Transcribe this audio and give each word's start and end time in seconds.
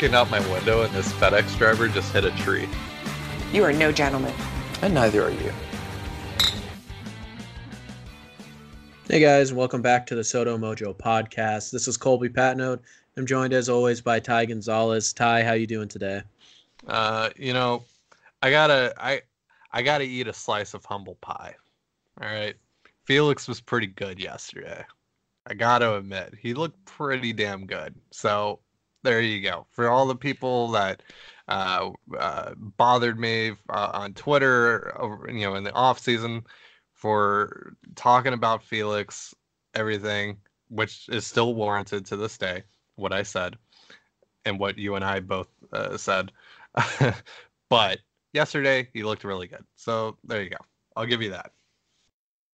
Looking 0.00 0.16
out 0.16 0.30
my 0.30 0.40
window, 0.50 0.80
and 0.80 0.90
this 0.94 1.12
FedEx 1.12 1.58
driver 1.58 1.86
just 1.86 2.10
hit 2.10 2.24
a 2.24 2.30
tree. 2.30 2.66
You 3.52 3.62
are 3.64 3.72
no 3.74 3.92
gentleman. 3.92 4.32
And 4.80 4.94
neither 4.94 5.22
are 5.22 5.30
you. 5.30 5.52
Hey 9.08 9.20
guys, 9.20 9.52
welcome 9.52 9.82
back 9.82 10.06
to 10.06 10.14
the 10.14 10.22
SoDo 10.22 10.58
Mojo 10.58 10.96
podcast. 10.96 11.70
This 11.70 11.86
is 11.86 11.98
Colby 11.98 12.30
Patnode. 12.30 12.80
I'm 13.18 13.26
joined 13.26 13.52
as 13.52 13.68
always 13.68 14.00
by 14.00 14.20
Ty 14.20 14.46
Gonzalez. 14.46 15.12
Ty, 15.12 15.42
how 15.42 15.52
you 15.52 15.66
doing 15.66 15.88
today? 15.88 16.22
Uh, 16.86 17.28
you 17.36 17.52
know, 17.52 17.84
I 18.40 18.50
gotta 18.50 18.94
I 18.96 19.20
I 19.70 19.82
gotta 19.82 20.04
eat 20.04 20.28
a 20.28 20.32
slice 20.32 20.72
of 20.72 20.82
humble 20.82 21.16
pie. 21.16 21.54
All 22.22 22.26
right. 22.26 22.56
Felix 23.04 23.46
was 23.46 23.60
pretty 23.60 23.88
good 23.88 24.18
yesterday. 24.18 24.82
I 25.46 25.52
gotta 25.52 25.96
admit, 25.96 26.36
he 26.40 26.54
looked 26.54 26.82
pretty 26.86 27.34
damn 27.34 27.66
good. 27.66 27.94
So 28.12 28.60
there 29.02 29.20
you 29.20 29.40
go. 29.40 29.66
For 29.70 29.88
all 29.88 30.06
the 30.06 30.16
people 30.16 30.68
that 30.68 31.02
uh, 31.48 31.90
uh, 32.18 32.52
bothered 32.56 33.18
me 33.18 33.52
uh, 33.68 33.90
on 33.92 34.14
Twitter, 34.14 34.94
you 35.28 35.40
know, 35.40 35.54
in 35.54 35.64
the 35.64 35.72
off 35.72 35.98
season, 35.98 36.42
for 36.92 37.74
talking 37.94 38.34
about 38.34 38.62
Felix, 38.62 39.34
everything, 39.74 40.36
which 40.68 41.08
is 41.08 41.26
still 41.26 41.54
warranted 41.54 42.04
to 42.06 42.16
this 42.16 42.36
day, 42.36 42.62
what 42.96 43.12
I 43.12 43.22
said 43.22 43.56
and 44.44 44.58
what 44.58 44.78
you 44.78 44.94
and 44.94 45.04
I 45.04 45.20
both 45.20 45.48
uh, 45.72 45.96
said. 45.96 46.32
but 47.68 47.98
yesterday, 48.32 48.88
he 48.92 49.02
looked 49.02 49.24
really 49.24 49.46
good. 49.46 49.64
So 49.76 50.16
there 50.24 50.42
you 50.42 50.50
go. 50.50 50.58
I'll 50.96 51.06
give 51.06 51.22
you 51.22 51.30
that. 51.30 51.52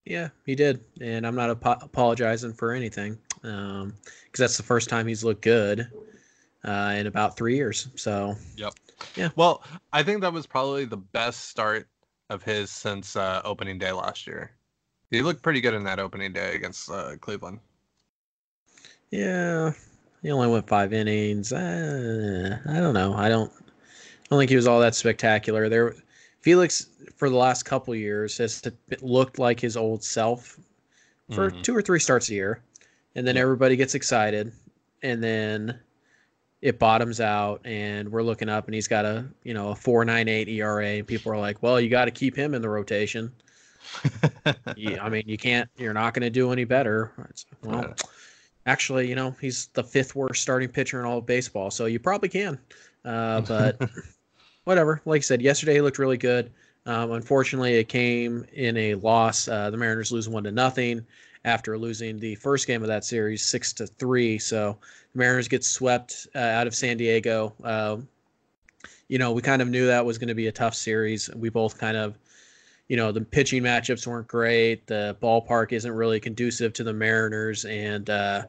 Yeah, 0.04 0.28
he 0.44 0.54
did. 0.54 0.84
And 1.00 1.26
I'm 1.26 1.34
not 1.34 1.50
ap- 1.50 1.82
apologizing 1.82 2.54
for 2.54 2.72
anything 2.72 3.18
because 3.42 3.82
um, 3.82 3.94
that's 4.36 4.56
the 4.56 4.62
first 4.62 4.88
time 4.88 5.06
he's 5.06 5.24
looked 5.24 5.42
good 5.42 5.90
uh, 6.66 6.94
in 6.96 7.06
about 7.06 7.36
three 7.36 7.56
years. 7.56 7.88
So, 7.96 8.34
yep. 8.56 8.74
Yeah. 9.14 9.28
Well, 9.36 9.62
I 9.92 10.02
think 10.02 10.20
that 10.22 10.32
was 10.32 10.46
probably 10.46 10.84
the 10.84 10.96
best 10.96 11.48
start 11.48 11.88
of 12.30 12.42
his 12.42 12.70
since 12.70 13.16
uh, 13.16 13.40
opening 13.44 13.78
day 13.78 13.92
last 13.92 14.26
year. 14.26 14.52
He 15.10 15.22
looked 15.22 15.42
pretty 15.42 15.60
good 15.60 15.74
in 15.74 15.84
that 15.84 15.98
opening 15.98 16.32
day 16.32 16.54
against 16.54 16.90
uh, 16.90 17.16
Cleveland. 17.20 17.60
Yeah, 19.10 19.72
he 20.22 20.30
only 20.30 20.48
went 20.48 20.66
five 20.66 20.92
innings. 20.92 21.52
Uh, 21.52 22.58
I 22.68 22.74
don't 22.74 22.94
know. 22.94 23.14
I 23.14 23.28
don't. 23.28 23.52
I 23.52 24.28
don't 24.30 24.40
think 24.40 24.50
he 24.50 24.56
was 24.56 24.66
all 24.66 24.80
that 24.80 24.96
spectacular. 24.96 25.68
There, 25.68 25.94
Felix 26.40 26.88
for 27.14 27.30
the 27.30 27.36
last 27.36 27.62
couple 27.62 27.94
years 27.94 28.36
has 28.38 28.60
looked 29.00 29.38
like 29.38 29.60
his 29.60 29.76
old 29.76 30.02
self 30.02 30.58
for 31.32 31.50
mm-hmm. 31.50 31.62
two 31.62 31.76
or 31.76 31.82
three 31.82 32.00
starts 32.00 32.28
a 32.30 32.34
year, 32.34 32.60
and 33.14 33.24
then 33.24 33.36
everybody 33.36 33.76
gets 33.76 33.94
excited, 33.94 34.52
and 35.02 35.22
then 35.22 35.78
it 36.66 36.80
bottoms 36.80 37.20
out 37.20 37.60
and 37.64 38.10
we're 38.10 38.24
looking 38.24 38.48
up 38.48 38.64
and 38.66 38.74
he's 38.74 38.88
got 38.88 39.04
a 39.04 39.24
you 39.44 39.54
know 39.54 39.68
a 39.68 39.74
498 39.76 40.48
ERA 40.48 40.84
and 40.84 41.06
people 41.06 41.30
are 41.30 41.38
like 41.38 41.62
well 41.62 41.80
you 41.80 41.88
got 41.88 42.06
to 42.06 42.10
keep 42.10 42.34
him 42.34 42.54
in 42.54 42.60
the 42.62 42.68
rotation. 42.68 43.32
Yeah, 44.76 45.02
I 45.02 45.08
mean 45.08 45.22
you 45.26 45.38
can't 45.38 45.70
you're 45.76 45.94
not 45.94 46.12
going 46.12 46.24
to 46.24 46.30
do 46.30 46.50
any 46.50 46.64
better. 46.64 47.12
Well 47.62 47.94
actually 48.66 49.08
you 49.08 49.14
know 49.14 49.36
he's 49.40 49.68
the 49.74 49.84
fifth 49.84 50.16
worst 50.16 50.42
starting 50.42 50.68
pitcher 50.68 50.98
in 50.98 51.06
all 51.06 51.18
of 51.18 51.26
baseball 51.26 51.70
so 51.70 51.86
you 51.86 52.00
probably 52.00 52.28
can 52.28 52.58
uh, 53.04 53.42
but 53.42 53.80
whatever. 54.64 55.00
Like 55.04 55.20
I 55.20 55.22
said 55.22 55.40
yesterday 55.40 55.74
he 55.74 55.80
looked 55.80 55.98
really 55.98 56.18
good. 56.18 56.50
Um, 56.84 57.12
unfortunately 57.12 57.74
it 57.76 57.88
came 57.88 58.44
in 58.52 58.76
a 58.76 58.94
loss. 58.96 59.46
Uh, 59.46 59.70
the 59.70 59.76
Mariners 59.76 60.10
lose 60.10 60.28
one 60.28 60.42
to 60.44 60.50
nothing 60.50 61.06
after 61.46 61.78
losing 61.78 62.18
the 62.18 62.34
first 62.34 62.66
game 62.66 62.82
of 62.82 62.88
that 62.88 63.04
series 63.04 63.42
six 63.42 63.72
to 63.72 63.86
three. 63.86 64.36
So 64.38 64.76
Mariners 65.14 65.48
get 65.48 65.64
swept 65.64 66.26
uh, 66.34 66.38
out 66.38 66.66
of 66.66 66.74
San 66.74 66.98
Diego. 66.98 67.54
Uh, 67.64 67.98
you 69.08 69.18
know, 69.18 69.32
we 69.32 69.40
kind 69.40 69.62
of 69.62 69.68
knew 69.68 69.86
that 69.86 70.04
was 70.04 70.18
going 70.18 70.28
to 70.28 70.34
be 70.34 70.48
a 70.48 70.52
tough 70.52 70.74
series. 70.74 71.30
We 71.34 71.48
both 71.48 71.78
kind 71.78 71.96
of, 71.96 72.18
you 72.88 72.96
know, 72.96 73.12
the 73.12 73.20
pitching 73.20 73.62
matchups 73.62 74.06
weren't 74.06 74.26
great. 74.26 74.88
The 74.88 75.16
ballpark 75.22 75.72
isn't 75.72 75.90
really 75.90 76.18
conducive 76.18 76.72
to 76.74 76.84
the 76.84 76.92
Mariners, 76.92 77.64
and 77.64 78.10
uh, 78.10 78.46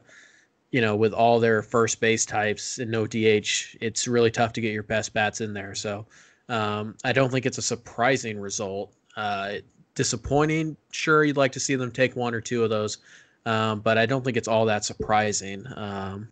you 0.72 0.80
know, 0.80 0.96
with 0.96 1.12
all 1.12 1.38
their 1.38 1.62
first 1.62 2.00
base 2.00 2.26
types 2.26 2.78
and 2.78 2.90
no 2.90 3.06
DH, 3.06 3.76
it's 3.80 4.08
really 4.08 4.30
tough 4.30 4.52
to 4.54 4.60
get 4.60 4.72
your 4.72 4.82
best 4.82 5.14
bats 5.14 5.40
in 5.40 5.54
there. 5.54 5.74
So 5.74 6.06
um, 6.48 6.96
I 7.04 7.12
don't 7.12 7.30
think 7.30 7.46
it's 7.46 7.58
a 7.58 7.62
surprising 7.62 8.40
result. 8.40 8.92
Uh, 9.16 9.54
disappointing. 9.98 10.76
Sure, 10.92 11.24
you'd 11.24 11.36
like 11.36 11.52
to 11.52 11.60
see 11.60 11.74
them 11.74 11.90
take 11.90 12.14
one 12.14 12.32
or 12.32 12.40
two 12.40 12.62
of 12.62 12.70
those, 12.70 12.98
um, 13.44 13.80
but 13.80 13.98
I 13.98 14.06
don't 14.06 14.24
think 14.24 14.36
it's 14.36 14.46
all 14.46 14.64
that 14.66 14.84
surprising. 14.84 15.66
Um, 15.74 16.28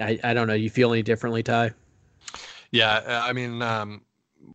I, 0.00 0.18
I 0.24 0.34
don't 0.34 0.48
know. 0.48 0.54
You 0.54 0.68
feel 0.68 0.92
any 0.92 1.02
differently, 1.02 1.44
Ty? 1.44 1.70
Yeah, 2.72 3.02
uh, 3.06 3.22
I 3.24 3.32
mean, 3.32 3.62
um, 3.62 4.02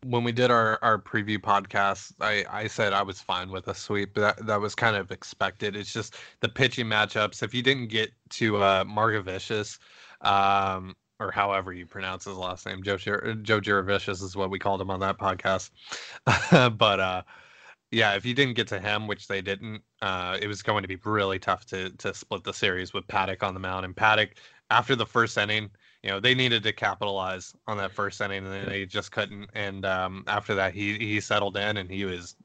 when 0.03 0.25
we 0.25 0.33
did 0.33 0.51
our, 0.51 0.77
our 0.81 0.99
preview 0.99 1.37
podcast, 1.37 2.11
I, 2.19 2.43
I 2.51 2.67
said 2.67 2.91
I 2.91 3.01
was 3.01 3.21
fine 3.21 3.49
with 3.49 3.69
a 3.69 3.73
sweep. 3.73 4.13
That 4.15 4.45
that 4.45 4.59
was 4.59 4.75
kind 4.75 4.97
of 4.97 5.11
expected. 5.11 5.75
It's 5.77 5.93
just 5.93 6.15
the 6.41 6.49
pitching 6.49 6.87
matchups. 6.87 7.43
If 7.43 7.53
you 7.53 7.63
didn't 7.63 7.87
get 7.87 8.11
to 8.31 8.57
uh, 8.57 8.83
Margevicius, 8.83 9.79
um, 10.19 10.97
or 11.21 11.31
however 11.31 11.71
you 11.71 11.85
pronounce 11.85 12.25
his 12.25 12.35
last 12.35 12.65
name, 12.65 12.83
Joe 12.83 12.97
Joe 12.97 13.61
Giravicious 13.61 14.21
is 14.21 14.35
what 14.35 14.49
we 14.49 14.59
called 14.59 14.81
him 14.81 14.91
on 14.91 14.99
that 14.99 15.17
podcast. 15.17 15.69
but 16.77 16.99
uh, 16.99 17.21
yeah, 17.91 18.15
if 18.15 18.25
you 18.25 18.33
didn't 18.33 18.55
get 18.55 18.67
to 18.69 18.79
him, 18.79 19.07
which 19.07 19.27
they 19.27 19.41
didn't, 19.41 19.81
uh, 20.01 20.37
it 20.41 20.47
was 20.47 20.61
going 20.61 20.81
to 20.81 20.87
be 20.87 20.97
really 21.03 21.39
tough 21.39 21.65
to 21.67 21.89
to 21.91 22.13
split 22.13 22.43
the 22.43 22.53
series 22.53 22.93
with 22.93 23.07
Paddock 23.07 23.43
on 23.43 23.53
the 23.53 23.59
mound. 23.59 23.85
And 23.85 23.95
Paddock, 23.95 24.35
after 24.69 24.95
the 24.95 25.05
first 25.05 25.37
inning, 25.37 25.69
you 26.03 26.09
know, 26.09 26.19
they 26.19 26.35
needed 26.35 26.63
to 26.63 26.73
capitalize 26.73 27.55
on 27.67 27.77
that 27.77 27.91
first 27.91 28.21
inning, 28.21 28.45
and 28.45 28.67
they 28.67 28.85
just 28.85 29.11
couldn't. 29.11 29.49
And 29.53 29.85
um, 29.85 30.23
after 30.27 30.55
that, 30.55 30.73
he 30.73 30.97
he 30.97 31.19
settled 31.19 31.57
in, 31.57 31.77
and 31.77 31.89
he 31.89 32.05
was 32.05 32.35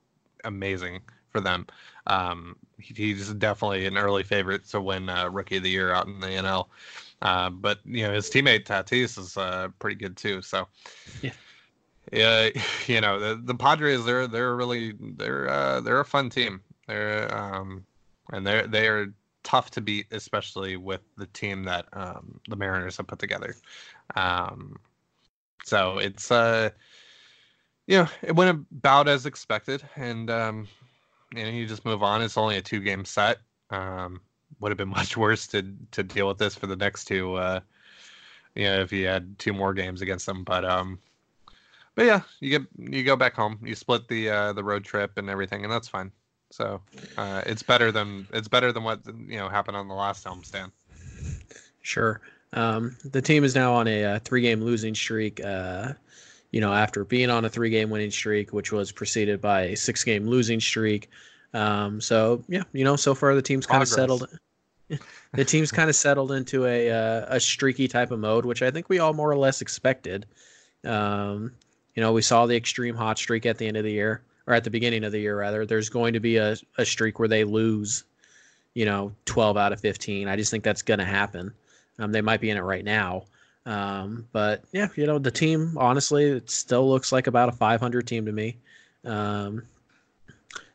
amazing 0.45 1.01
for 1.31 1.41
them. 1.41 1.67
Um, 2.07 2.57
he, 2.79 2.95
he's 2.95 3.33
definitely 3.35 3.87
an 3.87 3.97
early 3.97 4.23
favorite 4.23 4.67
to 4.69 4.81
win 4.81 5.09
uh, 5.09 5.31
Rookie 5.31 5.57
of 5.57 5.63
the 5.63 5.71
Year 5.71 5.93
out 5.93 6.07
in 6.07 6.21
the 6.21 6.29
NL. 6.29 6.67
Uh, 7.23 7.51
but 7.51 7.81
you 7.85 8.07
know, 8.07 8.13
his 8.13 8.31
teammate 8.31 8.65
Tatis 8.65 9.19
is 9.19 9.37
uh, 9.37 9.69
pretty 9.79 9.97
good 9.97 10.17
too. 10.17 10.43
So. 10.43 10.69
Yeah 11.23 11.33
yeah, 12.13 12.51
you 12.87 13.01
know 13.01 13.19
the 13.19 13.41
the 13.43 13.55
Padres 13.55 14.05
they're 14.05 14.27
they're 14.27 14.57
really 14.57 14.95
they're 14.99 15.49
uh, 15.49 15.81
they're 15.81 16.01
a 16.01 16.05
fun 16.05 16.31
team. 16.31 16.61
They're 16.87 17.33
um, 17.35 17.85
and 18.33 18.47
they're 18.47 18.67
they 18.67 18.89
are 18.89 19.13
tough 19.43 19.71
to 19.73 19.81
beat, 19.81 20.07
especially 20.11 20.77
with 20.77 21.01
the 21.17 21.27
team 21.27 21.65
that 21.65 21.87
um, 21.93 22.41
the 22.49 22.57
Mariners 22.57 22.97
have 22.97 23.07
put 23.07 23.19
together. 23.19 23.55
Um, 24.17 24.77
so 25.65 25.99
it's 25.99 26.31
uh, 26.31 26.71
you 27.87 27.99
know, 27.99 28.09
it 28.23 28.35
went 28.35 28.67
about 28.79 29.09
as 29.09 29.27
expected, 29.27 29.83
and 29.97 30.31
um, 30.31 30.69
you 31.35 31.43
know, 31.45 31.51
you 31.51 31.67
just 31.67 31.85
move 31.85 32.03
on. 32.03 32.23
It's 32.23 32.37
only 32.37 32.57
a 32.57 32.63
two 32.63 32.81
game 32.81 33.05
set. 33.05 33.39
Um, 33.71 34.21
would 34.61 34.71
have 34.71 34.79
been 34.79 34.89
much 35.01 35.17
worse 35.17 35.47
to 35.49 35.75
to 35.93 36.03
deal 36.03 36.29
with 36.29 36.39
this 36.39 36.55
for 36.55 36.67
the 36.67 36.77
next 36.77 37.05
two. 37.05 37.35
Uh, 37.35 37.61
you 38.55 38.65
know, 38.65 38.81
if 38.81 38.93
you 38.93 39.07
had 39.07 39.39
two 39.39 39.53
more 39.53 39.73
games 39.73 40.03
against 40.03 40.27
them, 40.27 40.45
but 40.45 40.65
um, 40.65 40.99
but 42.01 42.07
yeah, 42.07 42.23
you 42.41 42.49
get 42.49 42.63
you 42.79 43.05
go 43.05 43.15
back 43.15 43.35
home, 43.35 43.59
you 43.63 43.75
split 43.75 44.09
the 44.09 44.31
uh, 44.31 44.53
the 44.55 44.65
road 44.65 44.85
trip 44.85 45.19
and 45.19 45.29
everything, 45.29 45.65
and 45.65 45.71
that's 45.71 45.87
fine. 45.87 46.11
So 46.51 46.81
uh, 47.19 47.43
it's 47.45 47.63
better 47.63 47.93
than 47.93 48.27
it's 48.33 48.49
better 48.49 48.73
than 48.73 48.85
what 48.85 49.01
you 49.05 49.37
know 49.37 49.51
happened 49.51 49.77
on 49.77 49.87
the 49.87 49.93
last 49.93 50.25
homestand. 50.25 50.71
Sure. 51.83 52.23
Um, 52.55 52.97
the 53.05 53.21
team 53.21 53.45
is 53.45 53.55
now 53.55 53.75
on 53.75 53.87
a, 53.87 54.05
uh, 54.05 54.19
three-game 54.21 54.63
losing 54.63 54.95
streak. 54.95 55.45
Uh, 55.45 55.93
you 56.53 56.63
know, 56.63 56.73
after 56.73 57.05
being 57.05 57.29
on 57.29 57.45
a 57.45 57.51
three-game 57.51 57.91
winning 57.91 58.11
streak, 58.11 58.55
which 58.55 58.73
was 58.73 58.91
preceded 58.91 59.39
by 59.43 59.65
a 59.65 59.77
six-game 59.77 60.27
losing 60.27 60.59
streak. 60.59 61.11
Um, 61.53 62.01
so 62.01 62.43
yeah, 62.49 62.63
you 62.73 62.83
know, 62.83 62.97
so 62.97 63.15
far 63.15 63.35
the 63.35 63.43
team's 63.43 63.67
kind 63.67 63.83
of 63.83 63.89
settled. 63.89 64.27
the 65.35 65.45
team's 65.45 65.71
kind 65.71 65.91
of 65.91 65.97
settled 65.97 66.33
into 66.33 66.65
a 66.65 66.91
uh, 66.91 67.27
a 67.29 67.39
streaky 67.41 67.89
type 67.89 68.11
of 68.11 68.21
mode, 68.21 68.47
which 68.47 68.63
I 68.63 68.71
think 68.71 68.89
we 68.89 69.01
all 69.01 69.13
more 69.13 69.31
or 69.31 69.37
less 69.37 69.61
expected. 69.61 70.25
Um, 70.83 71.53
you 71.95 72.03
know, 72.03 72.13
we 72.13 72.23
saw 72.23 72.47
the 72.47 72.57
extreme 72.57 72.95
hot 72.95 73.19
streak 73.19 73.47
at 73.47 73.59
the 73.59 73.67
end 73.67 73.77
of 73.77 73.85
the 73.85 73.93
year, 73.93 74.23
or 74.47 74.55
at 74.55 74.65
the 74.65 74.71
beginning 74.71 75.05
of 75.05 75.13
the 75.13 75.21
year, 75.21 75.39
rather. 75.39 75.67
There's 75.67 75.89
going 75.89 76.15
to 76.15 76.21
be 76.21 76.37
a, 76.37 76.57
a 76.79 76.85
streak 76.85 77.19
where 77.19 77.29
they 77.29 77.45
lose, 77.45 78.05
you 78.75 78.85
know, 78.85 79.13
12 79.27 79.57
out 79.57 79.73
of 79.73 79.81
15. 79.81 80.29
I 80.29 80.37
just 80.37 80.51
think 80.51 80.65
that's 80.65 80.83
going 80.83 81.01
to 81.01 81.05
happen. 81.05 81.53
Um, 81.99 82.13
they 82.13 82.21
might 82.21 82.41
be 82.41 82.51
in 82.51 82.57
it 82.57 82.63
right 82.63 82.85
now. 82.85 83.25
Um, 83.67 84.27
but 84.33 84.65
yeah, 84.73 84.89
you 84.97 85.07
know, 85.07 85.19
the 85.19 85.31
team 85.31 85.77
honestly, 85.79 86.25
it 86.25 86.51
still 86.51 86.89
looks 86.89 87.13
like 87.13 87.27
about 87.27 87.49
a 87.49 87.53
500 87.53 88.07
team 88.07 88.25
to 88.25 88.33
me. 88.33 88.57
Um, 89.05 89.63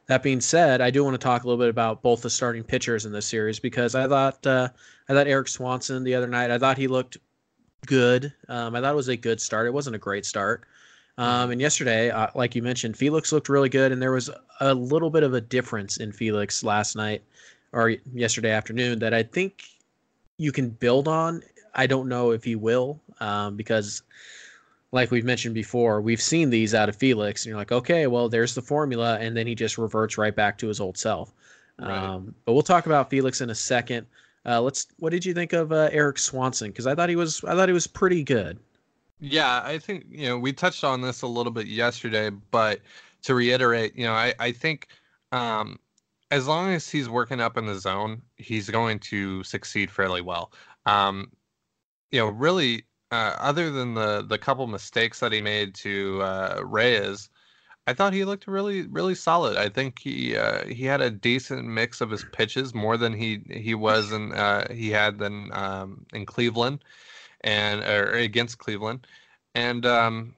that 0.07 0.21
being 0.21 0.39
said, 0.41 0.81
I 0.81 0.91
do 0.91 1.03
want 1.03 1.15
to 1.15 1.23
talk 1.23 1.43
a 1.43 1.47
little 1.47 1.59
bit 1.59 1.69
about 1.69 2.03
both 2.03 2.21
the 2.21 2.29
starting 2.29 2.63
pitchers 2.63 3.05
in 3.05 3.11
this 3.11 3.25
series 3.25 3.59
because 3.59 3.95
I 3.95 4.07
thought 4.07 4.45
uh, 4.45 4.69
I 5.09 5.13
thought 5.13 5.27
Erik 5.27 5.47
Swanson 5.47 6.03
the 6.03 6.13
other 6.13 6.27
night. 6.27 6.51
I 6.51 6.59
thought 6.59 6.77
he 6.77 6.87
looked 6.87 7.17
good. 7.87 8.31
Um, 8.47 8.75
I 8.75 8.81
thought 8.81 8.93
it 8.93 8.95
was 8.95 9.07
a 9.07 9.17
good 9.17 9.41
start. 9.41 9.65
It 9.65 9.73
wasn't 9.73 9.95
a 9.95 9.99
great 9.99 10.25
start. 10.25 10.63
Um, 11.17 11.51
and 11.51 11.61
yesterday, 11.61 12.09
uh, 12.09 12.27
like 12.35 12.55
you 12.55 12.61
mentioned, 12.61 12.97
Felix 12.97 13.31
looked 13.31 13.47
really 13.47 13.69
good, 13.69 13.91
and 13.91 14.01
there 14.01 14.11
was 14.11 14.29
a 14.59 14.73
little 14.73 15.09
bit 15.09 15.23
of 15.23 15.33
a 15.33 15.41
difference 15.41 15.97
in 15.97 16.11
Felix 16.11 16.63
last 16.63 16.95
night 16.95 17.23
or 17.71 17.95
yesterday 18.13 18.51
afternoon 18.51 18.99
that 18.99 19.13
I 19.13 19.23
think 19.23 19.63
you 20.37 20.51
can 20.51 20.69
build 20.69 21.07
on. 21.07 21.41
I 21.73 21.87
don't 21.87 22.07
know 22.07 22.31
if 22.31 22.43
he 22.43 22.55
will 22.55 22.99
um, 23.19 23.55
because, 23.55 24.03
like 24.91 25.11
we've 25.11 25.25
mentioned 25.25 25.55
before, 25.55 26.01
we've 26.01 26.21
seen 26.21 26.49
these 26.49 26.73
out 26.73 26.89
of 26.89 26.95
Felix, 26.95 27.43
and 27.43 27.49
you're 27.49 27.57
like, 27.57 27.71
okay, 27.71 28.07
well, 28.07 28.27
there's 28.27 28.55
the 28.55 28.61
formula, 28.61 29.17
and 29.19 29.35
then 29.35 29.47
he 29.47 29.55
just 29.55 29.77
reverts 29.77 30.17
right 30.17 30.35
back 30.35 30.57
to 30.57 30.67
his 30.67 30.79
old 30.79 30.97
self. 30.97 31.33
Right. 31.79 31.91
Um, 31.91 32.33
but 32.45 32.53
we'll 32.53 32.63
talk 32.63 32.85
about 32.85 33.09
Felix 33.09 33.41
in 33.41 33.49
a 33.49 33.55
second. 33.55 34.07
Uh, 34.45 34.61
let's. 34.61 34.87
What 34.99 35.09
did 35.09 35.25
you 35.25 35.33
think 35.33 35.53
of 35.53 35.71
uh, 35.71 35.89
Erik 35.91 36.19
Swanson? 36.19 36.69
Because 36.69 36.87
I 36.87 36.95
thought 36.95 37.09
he 37.09 37.15
was. 37.15 37.43
I 37.43 37.55
thought 37.55 37.67
he 37.67 37.73
was 37.73 37.87
pretty 37.87 38.23
good. 38.23 38.59
Yeah, 39.19 39.61
I 39.63 39.79
think 39.79 40.05
you 40.09 40.27
know 40.27 40.37
we 40.37 40.51
touched 40.53 40.83
on 40.83 41.01
this 41.01 41.21
a 41.21 41.27
little 41.27 41.51
bit 41.51 41.67
yesterday, 41.67 42.29
but 42.29 42.81
to 43.23 43.33
reiterate, 43.35 43.95
you 43.95 44.05
know, 44.05 44.13
I 44.13 44.33
I 44.39 44.51
think 44.51 44.87
um, 45.31 45.79
as 46.31 46.47
long 46.47 46.69
as 46.71 46.89
he's 46.89 47.07
working 47.09 47.39
up 47.41 47.57
in 47.57 47.65
the 47.65 47.75
zone, 47.79 48.21
he's 48.37 48.69
going 48.69 48.99
to 48.99 49.43
succeed 49.43 49.89
fairly 49.91 50.21
well. 50.21 50.51
Um, 50.85 51.31
you 52.11 52.19
know, 52.19 52.29
really, 52.29 52.85
uh, 53.11 53.35
other 53.39 53.71
than 53.71 53.95
the 53.95 54.23
the 54.23 54.39
couple 54.39 54.67
mistakes 54.67 55.19
that 55.21 55.31
he 55.33 55.41
made 55.41 55.75
to 55.75 56.21
uh, 56.23 56.61
Reyes, 56.65 57.29
I 57.87 57.93
thought 57.93 58.13
he 58.13 58.25
looked 58.25 58.47
really 58.47 58.87
really 58.87 59.15
solid. 59.15 59.57
I 59.57 59.69
think 59.69 59.99
he 59.99 60.37
uh, 60.37 60.65
he 60.67 60.85
had 60.85 61.01
a 61.01 61.11
decent 61.11 61.65
mix 61.67 62.01
of 62.01 62.11
his 62.11 62.23
pitches, 62.25 62.73
more 62.75 62.97
than 62.97 63.13
he 63.13 63.43
he 63.51 63.75
was 63.75 64.11
in 64.11 64.33
uh, 64.33 64.71
he 64.73 64.91
had 64.91 65.19
than 65.19 65.51
um, 65.53 66.05
in 66.13 66.25
Cleveland 66.25 66.83
and 67.45 67.81
or 67.83 68.11
against 68.11 68.57
Cleveland, 68.57 69.07
and 69.53 69.85
um, 69.85 70.35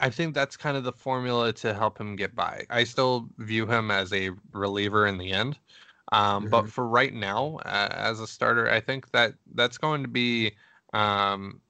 I 0.00 0.10
think 0.10 0.34
that's 0.34 0.56
kind 0.56 0.76
of 0.76 0.84
the 0.84 0.92
formula 0.92 1.52
to 1.54 1.72
help 1.72 1.98
him 1.98 2.16
get 2.16 2.34
by. 2.34 2.66
I 2.68 2.84
still 2.84 3.28
view 3.38 3.66
him 3.66 3.90
as 3.90 4.12
a 4.12 4.30
reliever 4.52 5.06
in 5.06 5.16
the 5.16 5.32
end, 5.32 5.58
um, 6.12 6.42
mm-hmm. 6.42 6.50
but 6.50 6.68
for 6.68 6.86
right 6.86 7.14
now, 7.14 7.60
uh, 7.64 7.88
as 7.92 8.20
a 8.20 8.26
starter, 8.26 8.70
I 8.70 8.80
think 8.80 9.10
that 9.12 9.34
that's 9.54 9.78
going 9.78 10.02
to 10.02 10.08
be. 10.08 10.52
Um, 10.92 11.60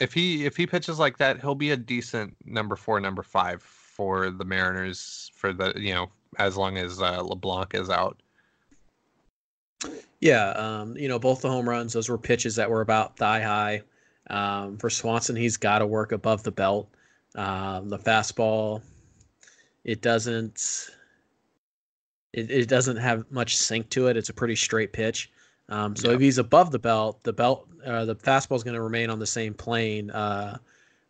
if 0.00 0.12
he 0.12 0.46
if 0.46 0.56
he 0.56 0.66
pitches 0.66 0.98
like 0.98 1.18
that, 1.18 1.40
he'll 1.40 1.54
be 1.54 1.70
a 1.70 1.76
decent 1.76 2.36
number 2.44 2.76
four, 2.76 3.00
number 3.00 3.22
five 3.22 3.62
for 3.62 4.30
the 4.30 4.44
Mariners 4.44 5.30
for 5.34 5.52
the 5.52 5.72
you 5.76 5.92
know 5.92 6.08
as 6.38 6.56
long 6.56 6.78
as 6.78 7.00
uh, 7.00 7.20
LeBlanc 7.22 7.74
is 7.74 7.90
out. 7.90 8.20
Yeah, 10.20 10.50
um, 10.50 10.96
you 10.96 11.08
know, 11.08 11.18
both 11.18 11.42
the 11.42 11.48
home 11.48 11.68
runs, 11.68 11.92
those 11.92 12.08
were 12.08 12.18
pitches 12.18 12.56
that 12.56 12.70
were 12.70 12.80
about 12.80 13.16
thigh 13.16 13.40
high. 13.40 13.82
Um, 14.30 14.76
for 14.76 14.90
Swanson, 14.90 15.36
he's 15.36 15.56
got 15.56 15.78
to 15.78 15.86
work 15.86 16.12
above 16.12 16.42
the 16.42 16.50
belt. 16.50 16.88
Um, 17.34 17.88
the 17.88 17.98
fastball, 17.98 18.82
it 19.84 20.02
doesn't, 20.02 20.90
it, 22.32 22.50
it 22.50 22.68
doesn't 22.68 22.96
have 22.96 23.30
much 23.30 23.56
sink 23.56 23.88
to 23.90 24.08
it. 24.08 24.16
It's 24.16 24.28
a 24.28 24.34
pretty 24.34 24.56
straight 24.56 24.92
pitch. 24.92 25.30
Um, 25.68 25.94
so 25.94 26.10
if 26.10 26.20
he's 26.20 26.38
above 26.38 26.72
the 26.72 26.78
belt, 26.78 27.22
the 27.22 27.32
belt, 27.32 27.68
uh, 27.84 28.04
the 28.04 28.16
fastball 28.16 28.56
is 28.56 28.64
going 28.64 28.74
to 28.74 28.82
remain 28.82 29.10
on 29.10 29.18
the 29.18 29.26
same 29.26 29.54
plane 29.54 30.10
uh, 30.10 30.58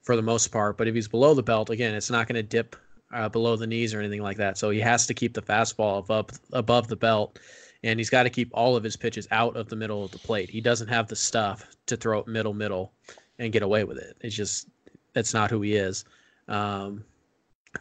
for 0.02 0.16
the 0.16 0.22
most 0.22 0.48
part. 0.48 0.76
But 0.76 0.88
if 0.88 0.94
he's 0.94 1.08
below 1.08 1.34
the 1.34 1.42
belt, 1.42 1.70
again, 1.70 1.94
it's 1.94 2.10
not 2.10 2.26
going 2.26 2.36
to 2.36 2.42
dip 2.42 2.76
uh, 3.12 3.28
below 3.28 3.56
the 3.56 3.66
knees 3.66 3.94
or 3.94 4.00
anything 4.00 4.22
like 4.22 4.36
that. 4.36 4.58
So 4.58 4.70
he 4.70 4.80
has 4.80 5.06
to 5.06 5.14
keep 5.14 5.32
the 5.32 5.42
fastball 5.42 6.00
above 6.00 6.30
above 6.52 6.88
the 6.88 6.96
belt 6.96 7.38
and 7.84 7.98
he's 7.98 8.10
got 8.10 8.24
to 8.24 8.30
keep 8.30 8.50
all 8.52 8.76
of 8.76 8.84
his 8.84 8.96
pitches 8.96 9.28
out 9.30 9.56
of 9.56 9.68
the 9.68 9.76
middle 9.76 10.04
of 10.04 10.10
the 10.10 10.18
plate. 10.18 10.50
He 10.50 10.60
doesn't 10.60 10.88
have 10.88 11.08
the 11.08 11.16
stuff 11.16 11.66
to 11.86 11.96
throw 11.96 12.20
it 12.20 12.28
middle 12.28 12.54
middle 12.54 12.92
and 13.38 13.52
get 13.52 13.62
away 13.62 13.84
with 13.84 13.98
it. 13.98 14.16
It's 14.20 14.34
just 14.34 14.68
that's 15.12 15.34
not 15.34 15.50
who 15.50 15.60
he 15.62 15.74
is. 15.74 16.04
Um, 16.48 17.04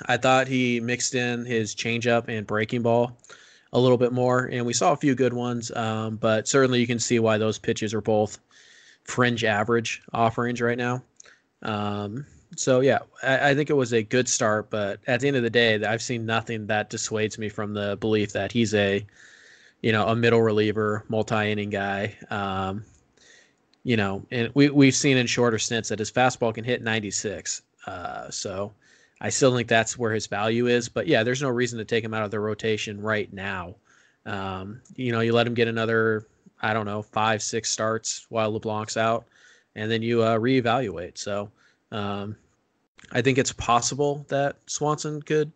I 0.05 0.17
thought 0.17 0.47
he 0.47 0.79
mixed 0.79 1.15
in 1.15 1.45
his 1.45 1.73
changeup 1.73 2.25
and 2.27 2.45
breaking 2.45 2.81
ball 2.81 3.17
a 3.73 3.79
little 3.79 3.97
bit 3.97 4.13
more, 4.13 4.45
and 4.45 4.65
we 4.65 4.73
saw 4.73 4.91
a 4.91 4.97
few 4.97 5.15
good 5.15 5.33
ones. 5.33 5.71
Um, 5.75 6.17
but 6.17 6.47
certainly, 6.47 6.79
you 6.79 6.87
can 6.87 6.99
see 6.99 7.19
why 7.19 7.37
those 7.37 7.57
pitches 7.57 7.93
are 7.93 8.01
both 8.01 8.39
fringe 9.03 9.43
average 9.43 10.01
offerings 10.13 10.61
right 10.61 10.77
now. 10.77 11.01
Um, 11.63 12.25
so 12.55 12.81
yeah, 12.81 12.99
I, 13.23 13.49
I, 13.49 13.55
think 13.55 13.69
it 13.69 13.73
was 13.73 13.93
a 13.93 14.03
good 14.03 14.27
start, 14.27 14.69
but 14.69 14.99
at 15.07 15.19
the 15.19 15.27
end 15.27 15.37
of 15.37 15.43
the 15.43 15.49
day, 15.49 15.83
I've 15.83 16.01
seen 16.01 16.25
nothing 16.25 16.67
that 16.67 16.89
dissuades 16.89 17.37
me 17.37 17.49
from 17.49 17.73
the 17.73 17.97
belief 17.99 18.33
that 18.33 18.51
he's 18.51 18.73
a 18.73 19.05
you 19.81 19.91
know, 19.91 20.07
a 20.07 20.15
middle 20.15 20.41
reliever, 20.41 21.03
multi-inning 21.09 21.69
guy. 21.69 22.15
Um, 22.29 22.83
you 23.83 23.95
know, 23.95 24.25
and 24.31 24.51
we 24.53 24.69
we've 24.69 24.95
seen 24.95 25.17
in 25.17 25.27
shorter 25.27 25.57
stints 25.57 25.89
that 25.89 25.99
his 25.99 26.11
fastball 26.11 26.53
can 26.53 26.65
hit 26.65 26.81
96. 26.81 27.61
Uh, 27.85 28.29
so 28.29 28.73
I 29.21 29.29
still 29.29 29.55
think 29.55 29.67
that's 29.67 29.97
where 29.97 30.13
his 30.13 30.27
value 30.27 30.67
is. 30.67 30.89
But 30.89 31.07
yeah, 31.07 31.23
there's 31.23 31.41
no 31.41 31.49
reason 31.49 31.79
to 31.79 31.85
take 31.85 32.03
him 32.03 32.13
out 32.13 32.23
of 32.23 32.31
the 32.31 32.39
rotation 32.39 33.01
right 33.01 33.31
now. 33.31 33.75
Um, 34.25 34.81
you 34.95 35.11
know, 35.11 35.21
you 35.21 35.33
let 35.33 35.47
him 35.47 35.53
get 35.53 35.69
another, 35.69 36.27
I 36.61 36.73
don't 36.73 36.85
know, 36.85 37.01
five, 37.01 37.41
six 37.41 37.69
starts 37.69 38.25
while 38.29 38.51
LeBlanc's 38.51 38.97
out, 38.97 39.25
and 39.75 39.89
then 39.89 40.01
you 40.01 40.21
uh, 40.21 40.37
reevaluate. 40.37 41.17
So 41.17 41.49
um, 41.91 42.35
I 43.13 43.21
think 43.21 43.37
it's 43.37 43.53
possible 43.53 44.25
that 44.27 44.57
Swanson 44.65 45.21
could 45.21 45.51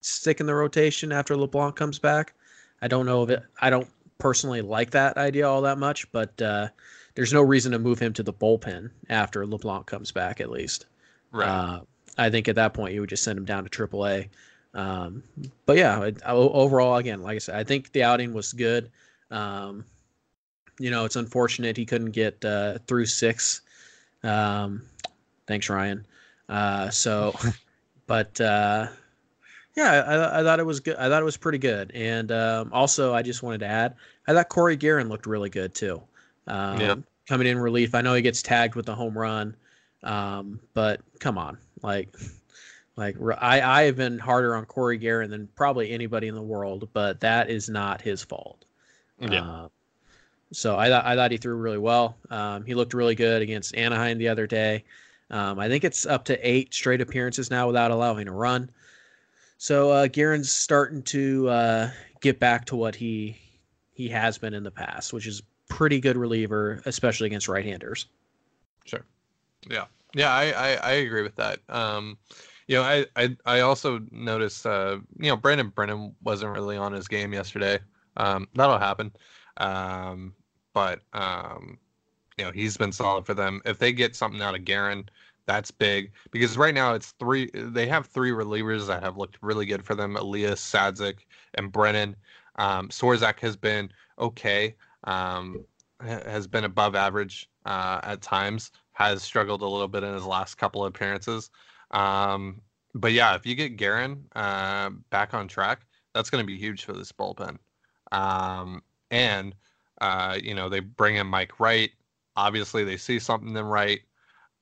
stick 0.00 0.40
in 0.40 0.46
the 0.46 0.54
rotation 0.54 1.12
after 1.12 1.36
LeBlanc 1.36 1.76
comes 1.76 1.98
back. 1.98 2.34
I 2.82 2.88
don't 2.88 3.06
know 3.06 3.22
if 3.22 3.30
it. 3.30 3.42
I 3.60 3.70
don't 3.70 3.88
personally 4.18 4.62
like 4.62 4.90
that 4.90 5.16
idea 5.16 5.48
all 5.48 5.62
that 5.62 5.78
much, 5.78 6.10
but 6.12 6.40
uh, 6.40 6.68
there's 7.14 7.32
no 7.32 7.42
reason 7.42 7.72
to 7.72 7.78
move 7.78 7.98
him 7.98 8.12
to 8.14 8.22
the 8.22 8.32
bullpen 8.32 8.90
after 9.08 9.46
LeBlanc 9.46 9.86
comes 9.86 10.12
back. 10.12 10.40
At 10.40 10.50
least, 10.50 10.86
right? 11.32 11.48
Uh, 11.48 11.80
I 12.18 12.30
think 12.30 12.48
at 12.48 12.56
that 12.56 12.74
point 12.74 12.94
you 12.94 13.00
would 13.00 13.10
just 13.10 13.24
send 13.24 13.38
him 13.38 13.44
down 13.44 13.64
to 13.64 13.70
AAA. 13.70 14.28
Um, 14.74 15.22
but 15.66 15.76
yeah, 15.76 16.10
overall, 16.26 16.96
again, 16.96 17.22
like 17.22 17.36
I 17.36 17.38
said, 17.38 17.56
I 17.56 17.64
think 17.64 17.92
the 17.92 18.02
outing 18.02 18.32
was 18.32 18.52
good. 18.52 18.90
Um, 19.30 19.84
you 20.78 20.90
know, 20.90 21.04
it's 21.04 21.16
unfortunate 21.16 21.76
he 21.76 21.86
couldn't 21.86 22.12
get 22.12 22.44
uh, 22.44 22.78
through 22.86 23.06
six. 23.06 23.62
Um, 24.22 24.82
thanks, 25.46 25.68
Ryan. 25.68 26.06
Uh, 26.48 26.90
so, 26.90 27.34
but 28.06 28.40
uh, 28.40 28.88
yeah, 29.76 30.04
I, 30.06 30.40
I, 30.40 30.42
thought 30.42 30.60
it 30.60 30.66
was 30.66 30.80
good. 30.80 30.96
I 30.96 31.08
thought 31.08 31.22
it 31.22 31.24
was 31.24 31.36
pretty 31.36 31.58
good. 31.58 31.92
And 31.94 32.32
um, 32.32 32.70
also, 32.72 33.14
I 33.14 33.22
just 33.22 33.42
wanted 33.42 33.60
to 33.60 33.66
add, 33.66 33.94
I 34.26 34.32
thought 34.32 34.48
Corey 34.48 34.76
Gearrin 34.76 35.08
looked 35.08 35.26
really 35.26 35.50
good 35.50 35.74
too. 35.74 36.02
Um, 36.46 36.80
yeah. 36.80 36.94
Coming 37.28 37.46
in 37.46 37.58
relief, 37.58 37.94
I 37.94 38.00
know 38.00 38.14
he 38.14 38.22
gets 38.22 38.42
tagged 38.42 38.74
with 38.74 38.86
the 38.86 38.94
home 38.94 39.16
run, 39.16 39.54
um, 40.02 40.58
but 40.74 41.00
come 41.20 41.38
on, 41.38 41.58
like, 41.80 42.08
like 42.96 43.16
I 43.40 43.60
I 43.60 43.82
have 43.82 43.96
been 43.96 44.18
harder 44.18 44.56
on 44.56 44.64
Corey 44.64 44.98
Gearrin 44.98 45.30
than 45.30 45.48
probably 45.54 45.92
anybody 45.92 46.26
in 46.26 46.34
the 46.34 46.42
world, 46.42 46.88
but 46.92 47.20
that 47.20 47.48
is 47.48 47.68
not 47.68 48.00
his 48.00 48.24
fault. 48.24 48.64
Yeah. 49.20 49.44
Uh, 49.44 49.68
so 50.52 50.76
I 50.76 50.88
thought 50.88 51.04
I 51.04 51.14
thought 51.14 51.30
he 51.30 51.36
threw 51.36 51.54
really 51.54 51.78
well. 51.78 52.16
Um, 52.30 52.64
he 52.64 52.74
looked 52.74 52.94
really 52.94 53.14
good 53.14 53.42
against 53.42 53.76
Anaheim 53.76 54.18
the 54.18 54.28
other 54.28 54.48
day. 54.48 54.82
Um, 55.30 55.60
I 55.60 55.68
think 55.68 55.84
it's 55.84 56.06
up 56.06 56.24
to 56.24 56.48
eight 56.48 56.74
straight 56.74 57.00
appearances 57.00 57.50
now 57.50 57.68
without 57.68 57.92
allowing 57.92 58.26
a 58.26 58.32
run. 58.32 58.68
So 59.60 59.90
uh, 59.90 60.08
Gearrin's 60.08 60.50
starting 60.50 61.02
to 61.02 61.46
uh, 61.50 61.90
get 62.22 62.40
back 62.40 62.64
to 62.64 62.76
what 62.76 62.94
he 62.94 63.38
he 63.92 64.08
has 64.08 64.38
been 64.38 64.54
in 64.54 64.62
the 64.62 64.70
past, 64.70 65.12
which 65.12 65.26
is 65.26 65.42
pretty 65.68 66.00
good 66.00 66.16
reliever, 66.16 66.80
especially 66.86 67.26
against 67.26 67.46
right-handers. 67.46 68.06
Sure. 68.86 69.04
Yeah. 69.68 69.84
Yeah, 70.14 70.32
I, 70.32 70.44
I, 70.52 70.74
I 70.76 70.90
agree 70.92 71.20
with 71.20 71.36
that. 71.36 71.58
Um, 71.68 72.16
you 72.68 72.76
know, 72.76 72.82
I, 72.82 73.04
I, 73.16 73.36
I 73.44 73.60
also 73.60 74.00
noticed, 74.10 74.64
uh, 74.64 74.98
you 75.18 75.28
know, 75.28 75.36
Brandon 75.36 75.68
Brennan 75.68 76.14
wasn't 76.22 76.54
really 76.54 76.78
on 76.78 76.94
his 76.94 77.06
game 77.06 77.34
yesterday. 77.34 77.80
Um, 78.16 78.48
that'll 78.54 78.78
happen. 78.78 79.12
Um, 79.58 80.32
but, 80.72 81.00
um, 81.12 81.76
you 82.38 82.46
know, 82.46 82.50
he's 82.50 82.78
been 82.78 82.92
solid 82.92 83.26
for 83.26 83.34
them. 83.34 83.60
If 83.66 83.78
they 83.78 83.92
get 83.92 84.16
something 84.16 84.40
out 84.40 84.54
of 84.54 84.62
Gearrin, 84.62 85.06
that's 85.46 85.70
big 85.70 86.12
because 86.30 86.56
right 86.56 86.74
now 86.74 86.94
it's 86.94 87.12
three. 87.12 87.50
They 87.54 87.86
have 87.86 88.06
three 88.06 88.30
relievers 88.30 88.86
that 88.86 89.02
have 89.02 89.16
looked 89.16 89.38
really 89.42 89.66
good 89.66 89.84
for 89.84 89.94
them: 89.94 90.16
Elias, 90.16 90.60
Sadzeck, 90.60 91.18
and 91.54 91.72
Brennan. 91.72 92.16
Um, 92.56 92.88
Swarzak 92.88 93.40
has 93.40 93.56
been 93.56 93.90
okay, 94.18 94.74
um, 95.04 95.64
has 96.00 96.46
been 96.46 96.64
above 96.64 96.94
average 96.94 97.48
uh, 97.66 98.00
at 98.02 98.22
times. 98.22 98.72
Has 98.92 99.22
struggled 99.22 99.62
a 99.62 99.66
little 99.66 99.88
bit 99.88 100.02
in 100.02 100.12
his 100.12 100.24
last 100.24 100.56
couple 100.56 100.84
of 100.84 100.88
appearances. 100.94 101.50
Um, 101.92 102.60
but 102.94 103.12
yeah, 103.12 103.34
if 103.34 103.46
you 103.46 103.54
get 103.54 103.76
Gearrin 103.76 104.20
uh, 104.36 104.90
back 105.10 105.32
on 105.32 105.48
track, 105.48 105.86
that's 106.14 106.28
going 106.28 106.42
to 106.42 106.46
be 106.46 106.58
huge 106.58 106.84
for 106.84 106.92
this 106.92 107.12
bullpen. 107.12 107.56
Um, 108.12 108.82
and 109.10 109.54
uh, 110.00 110.38
you 110.42 110.54
know 110.54 110.68
they 110.68 110.80
bring 110.80 111.16
in 111.16 111.26
Mike 111.26 111.58
Wright 111.60 111.90
Obviously, 112.36 112.84
they 112.84 112.96
see 112.96 113.18
something 113.18 113.54
in 113.54 113.64
Wright. 113.64 114.00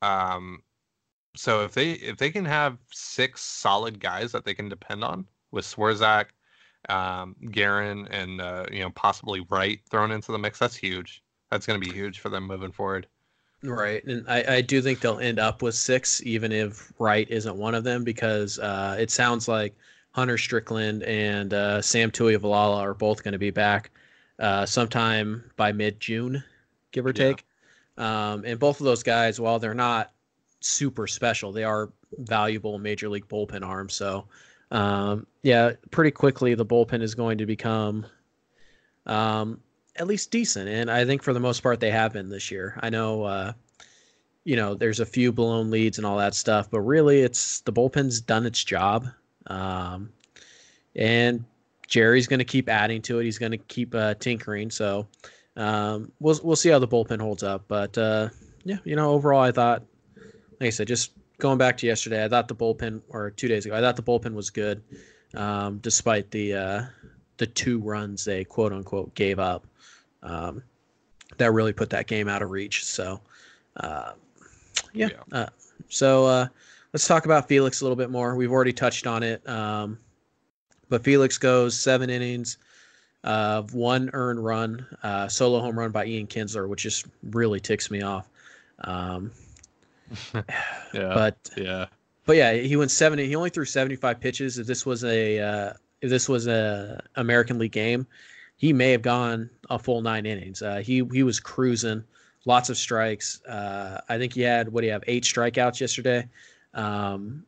Um, 0.02 0.62
so 1.36 1.64
if 1.64 1.72
they 1.74 1.92
if 1.92 2.16
they 2.16 2.30
can 2.30 2.44
have 2.44 2.78
six 2.90 3.42
solid 3.42 4.00
guys 4.00 4.32
that 4.32 4.44
they 4.44 4.54
can 4.54 4.68
depend 4.68 5.04
on 5.04 5.26
with 5.50 5.64
Swarzak, 5.64 6.26
um, 6.88 7.36
Gearrin, 7.46 8.06
and 8.10 8.40
uh, 8.40 8.66
you 8.72 8.80
know 8.80 8.90
possibly 8.90 9.46
Wright 9.50 9.80
thrown 9.90 10.10
into 10.10 10.32
the 10.32 10.38
mix, 10.38 10.58
that's 10.58 10.76
huge. 10.76 11.22
That's 11.50 11.66
going 11.66 11.80
to 11.80 11.86
be 11.86 11.92
huge 11.92 12.18
for 12.20 12.28
them 12.28 12.46
moving 12.46 12.72
forward. 12.72 13.06
Right, 13.62 14.04
and 14.04 14.24
I, 14.28 14.56
I 14.56 14.60
do 14.60 14.80
think 14.80 15.00
they'll 15.00 15.18
end 15.18 15.40
up 15.40 15.62
with 15.62 15.74
six, 15.74 16.22
even 16.24 16.52
if 16.52 16.92
Wright 17.00 17.28
isn't 17.28 17.56
one 17.56 17.74
of 17.74 17.82
them, 17.82 18.04
because 18.04 18.58
uh, 18.60 18.96
it 19.00 19.10
sounds 19.10 19.48
like 19.48 19.74
Hunter 20.12 20.38
Strickland 20.38 21.02
and 21.02 21.52
uh, 21.52 21.82
Sam 21.82 22.12
Tuivailala 22.12 22.76
are 22.78 22.94
both 22.94 23.24
going 23.24 23.32
to 23.32 23.38
be 23.38 23.50
back 23.50 23.90
uh, 24.38 24.64
sometime 24.64 25.50
by 25.56 25.72
mid 25.72 25.98
June, 25.98 26.44
give 26.92 27.04
or 27.04 27.12
Yeah. 27.12 27.36
take. 27.36 27.44
Um, 27.96 28.44
and 28.44 28.60
both 28.60 28.78
of 28.80 28.84
those 28.84 29.02
guys, 29.02 29.40
while 29.40 29.58
they're 29.58 29.74
not 29.74 30.12
super 30.60 31.06
special, 31.06 31.52
they 31.52 31.64
are 31.64 31.90
valuable 32.18 32.78
major 32.78 33.08
league 33.08 33.28
bullpen 33.28 33.64
arms. 33.64 33.94
So, 33.94 34.26
um, 34.70 35.26
yeah, 35.42 35.72
pretty 35.90 36.10
quickly 36.10 36.54
the 36.54 36.66
bullpen 36.66 37.02
is 37.02 37.14
going 37.14 37.38
to 37.38 37.46
become 37.46 38.06
um, 39.06 39.60
at 39.96 40.06
least 40.06 40.30
decent. 40.30 40.68
And 40.68 40.90
I 40.90 41.04
think 41.04 41.22
for 41.22 41.32
the 41.32 41.40
most 41.40 41.62
part 41.62 41.80
they 41.80 41.90
have 41.90 42.12
been 42.12 42.28
this 42.28 42.50
year. 42.50 42.78
I 42.82 42.90
know, 42.90 43.24
uh, 43.24 43.52
you 44.44 44.56
know, 44.56 44.74
there's 44.74 45.00
a 45.00 45.06
few 45.06 45.32
blown 45.32 45.70
leads 45.70 45.98
and 45.98 46.06
all 46.06 46.18
that 46.18 46.34
stuff, 46.34 46.70
but 46.70 46.80
really 46.80 47.20
it's 47.20 47.60
the 47.60 47.72
bullpen's 47.72 48.20
done 48.20 48.46
its 48.46 48.62
job. 48.62 49.06
Um, 49.46 50.10
and 50.94 51.44
Jerry's 51.86 52.26
going 52.26 52.38
to 52.38 52.44
keep 52.44 52.68
adding 52.68 53.02
to 53.02 53.18
it. 53.18 53.24
He's 53.24 53.38
going 53.38 53.52
to 53.52 53.58
keep 53.58 53.94
uh, 53.94 54.14
tinkering. 54.14 54.70
So 54.70 55.06
um, 55.56 56.12
we'll 56.20 56.38
we'll 56.42 56.56
see 56.56 56.68
how 56.68 56.78
the 56.78 56.88
bullpen 56.88 57.20
holds 57.20 57.42
up. 57.42 57.64
But 57.68 57.96
uh, 57.98 58.28
yeah, 58.64 58.78
you 58.84 58.96
know, 58.96 59.10
overall, 59.10 59.42
I 59.42 59.52
thought, 59.52 59.82
like 60.60 60.68
I 60.68 60.70
said, 60.70 60.88
just 60.88 61.12
going 61.38 61.58
back 61.58 61.76
to 61.78 61.86
yesterday, 61.86 62.24
I 62.24 62.28
thought 62.28 62.48
the 62.48 62.54
bullpen, 62.54 63.00
or 63.08 63.30
two 63.30 63.48
days 63.48 63.66
ago, 63.66 63.74
I 63.74 63.80
thought 63.80 63.96
the 63.96 64.02
bullpen 64.02 64.34
was 64.34 64.50
good, 64.50 64.82
um, 65.34 65.78
despite 65.78 66.30
the 66.30 66.54
uh, 66.54 66.82
the 67.36 67.46
two 67.46 67.78
runs 67.78 68.24
they 68.24 68.44
quote 68.44 68.72
unquote 68.72 69.14
gave 69.14 69.38
up. 69.38 69.66
Um, 70.22 70.62
that 71.36 71.52
really 71.52 71.72
put 71.72 71.90
that 71.90 72.06
game 72.06 72.28
out 72.28 72.42
of 72.42 72.50
reach. 72.50 72.84
So, 72.84 73.20
uh, 73.76 74.12
yeah. 74.92 75.08
Yeah. 75.12 75.38
Uh, 75.40 75.46
so 75.88 76.26
uh, 76.26 76.46
let's 76.92 77.06
talk 77.06 77.24
about 77.24 77.48
Felix 77.48 77.80
a 77.80 77.84
little 77.84 77.96
bit 77.96 78.10
more. 78.10 78.34
We've 78.34 78.50
already 78.50 78.72
touched 78.72 79.06
on 79.06 79.22
it. 79.22 79.46
Um, 79.48 79.98
but 80.88 81.04
Felix 81.04 81.38
goes 81.38 81.78
seven 81.78 82.10
innings 82.10 82.56
of 83.24 83.74
one 83.74 84.10
earned 84.12 84.44
run, 84.44 84.86
uh, 85.02 85.28
solo 85.28 85.60
home 85.60 85.78
run 85.78 85.90
by 85.90 86.06
Ian 86.06 86.26
Kinsler, 86.26 86.68
which 86.68 86.82
just 86.82 87.06
really 87.22 87.60
ticks 87.60 87.90
me 87.90 88.02
off. 88.02 88.28
Um, 88.84 89.30
Yeah, 90.94 91.12
but 91.12 91.50
yeah, 91.56 91.86
but 92.24 92.36
yeah, 92.36 92.54
he 92.54 92.76
went 92.76 92.90
seventy. 92.90 93.26
He 93.26 93.36
only 93.36 93.50
threw 93.50 93.66
seventy 93.66 93.96
five 93.96 94.20
pitches. 94.20 94.58
If 94.58 94.66
this 94.66 94.86
was 94.86 95.04
a 95.04 95.38
uh, 95.38 95.72
if 96.00 96.08
this 96.08 96.28
was 96.28 96.46
a 96.46 97.02
American 97.16 97.58
League 97.58 97.72
game, 97.72 98.06
he 98.56 98.72
may 98.72 98.92
have 98.92 99.02
gone 99.02 99.50
a 99.68 99.78
full 99.78 100.00
nine 100.00 100.24
innings. 100.24 100.62
Uh, 100.62 100.78
he 100.78 101.02
he 101.12 101.22
was 101.22 101.40
cruising, 101.40 102.02
lots 102.46 102.70
of 102.70 102.76
strikes. 102.76 103.42
Uh, 103.44 104.00
I 104.08 104.16
think 104.16 104.32
he 104.32 104.40
had 104.40 104.72
what 104.72 104.80
do 104.80 104.86
you 104.86 104.92
have 104.92 105.04
eight 105.06 105.24
strikeouts 105.24 105.80
yesterday. 105.80 106.26
Um, 106.74 107.44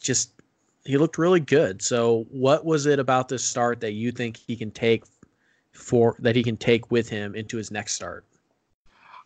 just 0.00 0.32
he 0.84 0.98
looked 0.98 1.18
really 1.18 1.40
good. 1.40 1.82
So 1.82 2.26
what 2.30 2.64
was 2.64 2.86
it 2.86 2.98
about 2.98 3.28
this 3.28 3.44
start 3.44 3.80
that 3.80 3.92
you 3.92 4.12
think 4.12 4.36
he 4.36 4.56
can 4.56 4.70
take 4.70 5.04
for 5.72 6.16
that 6.20 6.36
he 6.36 6.42
can 6.42 6.56
take 6.56 6.90
with 6.90 7.08
him 7.08 7.34
into 7.34 7.56
his 7.56 7.70
next 7.70 7.94
start? 7.94 8.24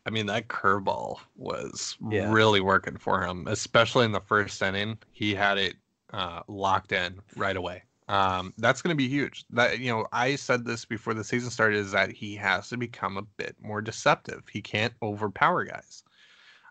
I 0.07 0.11
mean, 0.11 0.27
that 0.27 0.49
curveball 0.49 1.19
was 1.37 1.99
Yeah. 2.11 2.33
really 2.33 2.61
working 2.61 2.97
for 2.97 3.23
him, 3.25 3.47
especially 3.49 4.05
in 4.05 4.13
the 4.13 4.21
first 4.21 4.63
inning. 4.63 4.99
He 5.13 5.35
had 5.35 5.59
it 5.59 5.77
uh, 6.13 6.43
locked 6.49 6.93
in 6.93 7.21
right 7.37 7.57
away. 7.57 7.83
Um, 8.09 8.55
that's 8.59 8.83
going 8.83 8.95
to 8.95 8.97
be 8.97 9.09
huge. 9.09 9.45
That 9.51 9.81
you 9.81 9.91
know, 9.91 10.07
I 10.13 10.37
said 10.37 10.65
this 10.65 10.85
before 10.85 11.13
the 11.15 11.25
season 11.25 11.51
started 11.51 11.79
is 11.79 11.91
that 11.91 12.13
he 12.13 12.37
has 12.37 12.69
to 12.69 12.77
become 12.77 13.17
a 13.17 13.23
bit 13.23 13.57
more 13.61 13.83
deceptive. 13.83 14.45
He 14.49 14.63
can't 14.63 14.95
overpower 15.03 15.65
guys. 15.65 16.05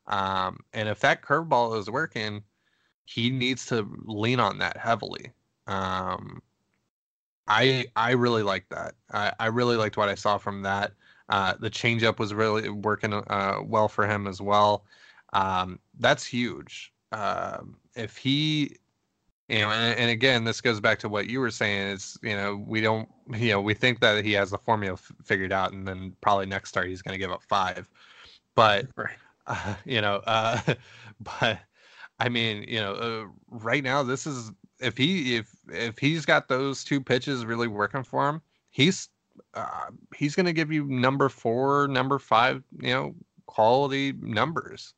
Um, 0.07 0.59
and 0.73 0.87
if 0.87 1.01
that 1.01 1.21
curveball 1.23 1.77
is 1.79 1.89
working, 1.89 2.43
he 3.05 3.29
needs 3.29 3.65
to 3.67 3.87
lean 4.05 4.39
on 4.39 4.59
that 4.59 4.77
heavily. 4.77 5.33
Um, 5.67 6.41
I 7.47 7.85
I 7.95 8.11
really 8.11 8.43
like 8.43 8.67
that. 8.69 8.95
I, 9.11 9.33
I 9.39 9.47
really 9.47 9.75
liked 9.77 9.97
what 9.97 10.09
I 10.09 10.15
saw 10.15 10.37
from 10.37 10.63
that. 10.63 10.93
Uh, 11.29 11.55
the 11.59 11.69
changeup 11.69 12.19
was 12.19 12.33
really 12.33 12.69
working 12.69 13.13
uh, 13.13 13.59
well 13.63 13.87
for 13.87 14.07
him 14.07 14.27
as 14.27 14.41
well. 14.41 14.85
Um, 15.33 15.79
that's 15.99 16.25
huge. 16.25 16.93
Um, 17.11 17.77
if 17.95 18.17
he, 18.17 18.77
you 19.49 19.59
know, 19.59 19.69
and, 19.69 19.99
and 19.99 20.09
again, 20.11 20.43
this 20.43 20.61
goes 20.61 20.79
back 20.79 20.99
to 20.99 21.09
what 21.09 21.27
you 21.29 21.39
were 21.39 21.51
saying. 21.51 21.87
Is 21.89 22.17
you 22.23 22.35
know 22.35 22.55
we 22.55 22.81
don't, 22.81 23.07
you 23.35 23.49
know, 23.51 23.61
we 23.61 23.73
think 23.73 23.99
that 24.01 24.23
he 24.25 24.33
has 24.33 24.51
the 24.51 24.57
formula 24.57 24.93
f- 24.93 25.11
figured 25.23 25.51
out, 25.51 25.73
and 25.73 25.87
then 25.87 26.15
probably 26.21 26.45
next 26.45 26.69
start 26.69 26.87
he's 26.87 27.01
going 27.01 27.13
to 27.13 27.19
give 27.19 27.31
up 27.31 27.43
five. 27.43 27.89
But 28.55 28.87
Right. 28.97 29.17
uh, 29.47 29.75
you 29.85 30.01
know, 30.01 30.21
uh, 30.25 30.59
but 31.19 31.59
I 32.19 32.29
mean, 32.29 32.65
you 32.67 32.79
know, 32.79 32.93
uh, 32.93 33.25
right 33.49 33.83
now 33.83 34.03
this 34.03 34.25
is 34.27 34.51
if 34.79 34.97
he 34.97 35.35
if 35.37 35.55
if 35.69 35.97
he's 35.97 36.25
got 36.25 36.47
those 36.47 36.83
two 36.83 37.01
pitches 37.01 37.45
really 37.45 37.67
working 37.67 38.03
for 38.03 38.27
him, 38.29 38.41
he's 38.69 39.09
uh, 39.53 39.89
he's 40.15 40.35
going 40.35 40.45
to 40.45 40.53
give 40.53 40.71
you 40.71 40.85
number 40.85 41.29
four, 41.29 41.87
number 41.87 42.19
five, 42.19 42.63
you 42.79 42.93
know, 42.93 43.15
quality 43.45 44.13
numbers. 44.19 44.93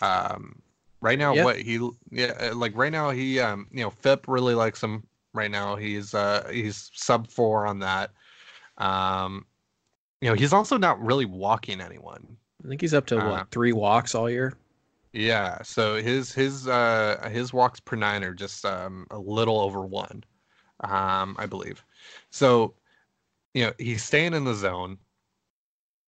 Um, 0.00 0.60
right 1.00 1.18
now, 1.18 1.34
Yeah. 1.34 1.44
what 1.44 1.58
he 1.58 1.88
yeah, 2.10 2.52
like 2.54 2.76
right 2.76 2.92
now 2.92 3.10
he 3.10 3.40
um 3.40 3.66
you 3.70 3.82
know 3.82 3.90
FIP 3.90 4.26
really 4.28 4.54
likes 4.54 4.82
him 4.82 5.04
right 5.34 5.50
now. 5.50 5.76
He's 5.76 6.14
uh 6.14 6.48
he's 6.52 6.90
sub 6.94 7.28
four 7.28 7.66
on 7.66 7.78
that. 7.80 8.10
Um, 8.78 9.44
you 10.20 10.28
know, 10.28 10.34
he's 10.34 10.52
also 10.52 10.76
not 10.78 11.00
really 11.04 11.24
walking 11.24 11.80
anyone. 11.80 12.36
I 12.64 12.68
think 12.68 12.80
he's 12.80 12.94
up 12.94 13.06
to 13.06 13.18
Uh, 13.18 13.30
what 13.30 13.50
three 13.50 13.72
walks 13.72 14.14
all 14.14 14.28
year. 14.30 14.54
Yeah, 15.12 15.62
so 15.62 15.96
his 15.96 16.32
his 16.32 16.68
uh 16.68 17.28
his 17.32 17.52
walks 17.52 17.80
per 17.80 17.96
nine 17.96 18.22
are 18.24 18.34
just 18.34 18.64
um 18.64 19.06
a 19.10 19.18
little 19.18 19.58
over 19.60 19.80
one, 19.80 20.22
um 20.80 21.34
I 21.38 21.46
believe. 21.46 21.84
So, 22.30 22.74
you 23.54 23.66
know, 23.66 23.72
he's 23.78 24.02
staying 24.04 24.34
in 24.34 24.44
the 24.44 24.54
zone. 24.54 24.98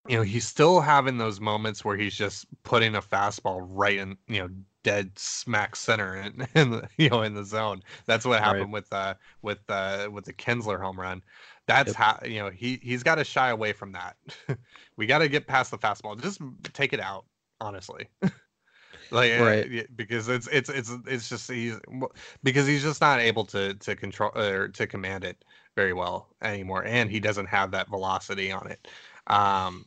You 0.08 0.16
know, 0.16 0.22
he's 0.22 0.46
still 0.46 0.80
having 0.80 1.18
those 1.18 1.40
moments 1.40 1.84
where 1.84 1.96
he's 1.96 2.14
just 2.16 2.46
putting 2.64 2.94
a 2.96 3.02
fastball 3.02 3.60
right 3.62 3.98
in, 3.98 4.16
you 4.26 4.40
know, 4.40 4.48
dead 4.82 5.16
smack 5.18 5.76
center 5.76 6.16
in, 6.16 6.46
in 6.54 6.70
the, 6.70 6.88
you 6.96 7.10
know 7.10 7.22
in 7.22 7.34
the 7.34 7.44
zone. 7.44 7.82
That's 8.06 8.24
what 8.24 8.40
Right. 8.44 8.68
happened 8.68 8.72
with 8.72 8.92
uh 8.92 9.14
with 9.42 9.58
uh 9.68 10.08
with 10.10 10.24
the 10.24 10.32
Kinsler 10.32 10.80
home 10.80 10.98
run. 10.98 11.22
That's 11.66 11.92
Yep. 11.92 11.96
how 11.96 12.18
you 12.24 12.40
know 12.40 12.50
he 12.50 12.80
he's 12.82 13.02
got 13.02 13.16
to 13.16 13.24
shy 13.24 13.50
away 13.50 13.72
from 13.72 13.92
that. 13.92 14.16
we 14.96 15.06
got 15.06 15.18
to 15.18 15.28
get 15.28 15.46
past 15.46 15.70
the 15.70 15.78
fastball. 15.78 16.20
Just 16.20 16.40
take 16.72 16.92
it 16.92 17.00
out, 17.00 17.26
honestly. 17.60 18.08
like 19.10 19.32
uh, 19.32 19.54
Right. 19.54 19.70
because 19.96 20.28
it's 20.28 20.48
it's 20.48 20.68
it's 20.70 20.90
it's 21.06 21.28
just 21.28 21.50
he's 21.50 21.78
because 22.42 22.66
he's 22.66 22.82
just 22.82 23.00
not 23.00 23.20
able 23.20 23.44
to 23.46 23.74
to 23.74 23.96
control 23.96 24.30
or 24.36 24.68
to 24.68 24.86
command 24.86 25.24
it 25.24 25.44
very 25.80 25.94
well 25.94 26.28
anymore 26.42 26.84
and 26.84 27.10
he 27.10 27.20
doesn't 27.20 27.46
have 27.46 27.70
that 27.70 27.88
velocity 27.88 28.52
on 28.52 28.66
it. 28.70 28.86
Um 29.26 29.86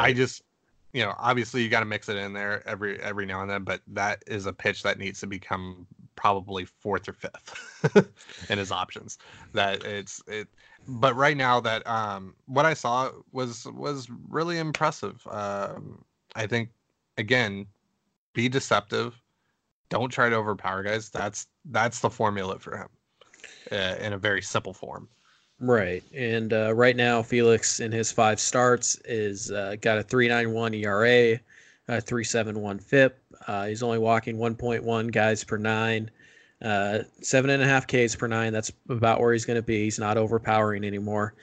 i 0.00 0.12
just 0.12 0.42
you 0.92 1.02
know 1.04 1.12
obviously 1.18 1.62
you 1.62 1.68
got 1.68 1.80
to 1.80 1.86
mix 1.94 2.08
it 2.08 2.16
in 2.16 2.32
there 2.32 2.66
every 2.66 2.98
every 3.00 3.26
now 3.26 3.42
and 3.42 3.50
then 3.50 3.62
but 3.64 3.80
that 3.86 4.22
is 4.26 4.46
a 4.46 4.52
pitch 4.52 4.82
that 4.82 4.98
needs 4.98 5.20
to 5.20 5.26
become 5.26 5.86
probably 6.14 6.64
fourth 6.64 7.06
or 7.08 7.12
fifth 7.12 7.48
in 8.50 8.58
his 8.58 8.70
options. 8.72 9.18
That 9.52 9.84
it's 9.84 10.22
it 10.26 10.48
but 10.86 11.14
right 11.16 11.36
now 11.36 11.60
that 11.60 11.86
um 11.86 12.34
what 12.46 12.64
i 12.64 12.74
saw 12.74 13.10
was 13.32 13.66
was 13.74 14.08
really 14.38 14.58
impressive. 14.58 15.26
Um 15.30 16.04
i 16.36 16.46
think 16.46 16.70
again 17.18 17.66
be 18.34 18.48
deceptive. 18.48 19.20
Don't 19.90 20.10
try 20.10 20.28
to 20.28 20.36
overpower 20.36 20.82
guys. 20.84 21.10
That's 21.10 21.48
that's 21.66 21.98
the 22.00 22.10
formula 22.10 22.58
for 22.58 22.76
him 22.76 22.88
uh, 23.72 23.96
in 24.00 24.12
a 24.12 24.18
very 24.18 24.42
simple 24.42 24.72
form 24.72 25.08
Right. 25.64 26.04
And 26.14 26.52
uh, 26.52 26.74
right 26.74 26.94
now, 26.94 27.22
Felix 27.22 27.80
in 27.80 27.90
his 27.90 28.12
five 28.12 28.38
starts 28.38 28.98
is 29.06 29.50
uh, 29.50 29.76
got 29.80 29.96
a 29.96 30.02
391 30.02 30.74
ERA, 30.74 31.40
a 31.88 32.00
371 32.00 32.78
FIP. 32.78 33.18
Uh, 33.46 33.66
he's 33.66 33.82
only 33.82 33.98
walking 33.98 34.36
1.1 34.36 35.10
guys 35.10 35.42
per 35.42 35.56
nine, 35.56 36.10
uh, 36.60 36.98
seven 37.22 37.48
and 37.48 37.62
a 37.62 37.66
half 37.66 37.86
Ks 37.86 38.14
per 38.14 38.26
nine. 38.26 38.52
That's 38.52 38.72
about 38.90 39.20
where 39.20 39.32
he's 39.32 39.46
going 39.46 39.56
to 39.56 39.62
be. 39.62 39.84
He's 39.84 39.98
not 39.98 40.18
overpowering 40.18 40.84
anymore. 40.84 41.34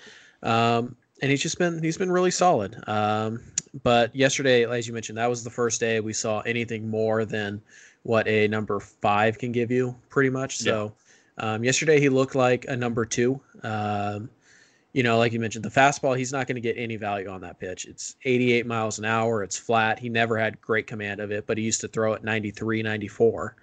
Um, 0.44 0.96
and 1.22 1.32
he's 1.32 1.42
just 1.42 1.58
been 1.58 1.82
he's 1.82 1.98
been 1.98 2.12
really 2.12 2.32
solid. 2.32 2.78
Um, 2.88 3.42
but 3.84 4.16
yesterday, 4.16 4.66
as 4.66 4.88
you 4.88 4.94
mentioned, 4.94 5.18
that 5.18 5.30
was 5.30 5.44
the 5.44 5.50
first 5.50 5.80
day 5.80 6.00
we 6.00 6.14
saw 6.14 6.42
anything 6.42 6.90
more 6.90 7.26
than 7.26 7.62
what 8.04 8.28
a 8.28 8.48
number 8.48 8.80
five 8.80 9.40
can 9.40 9.52
give 9.52 9.72
you, 9.72 9.96
pretty 10.10 10.30
much. 10.30 10.58
So 10.58 10.94
um, 11.42 11.64
yesterday 11.64 12.00
he 12.00 12.08
looked 12.08 12.36
like 12.36 12.66
a 12.70 12.76
number 12.78 13.04
two. 13.06 13.42
Um, 13.64 14.30
you 14.94 15.04
know, 15.04 15.18
like 15.18 15.32
you 15.34 15.40
mentioned, 15.40 15.64
the 15.66 15.70
fastball, 15.70 16.18
he's 16.18 16.32
not 16.34 16.48
going 16.48 16.56
to 16.56 16.62
get 16.62 16.78
any 16.78 16.98
value 16.98 17.30
on 17.30 17.42
that 17.42 17.60
pitch. 17.60 17.86
It's 17.86 18.16
88 18.26 18.66
miles 18.66 19.00
an 19.00 19.06
hour. 19.06 19.42
It's 19.44 19.58
flat. 19.58 20.00
He 20.00 20.10
never 20.10 20.38
had 20.38 20.60
great 20.62 20.86
command 20.88 21.20
of 21.22 21.32
it, 21.32 21.48
but 21.48 21.58
he 21.58 21.64
used 21.64 21.82
to 21.82 21.88
throw 21.88 22.14
it 22.14 22.24
93, 22.24 22.84
94. 22.84 23.56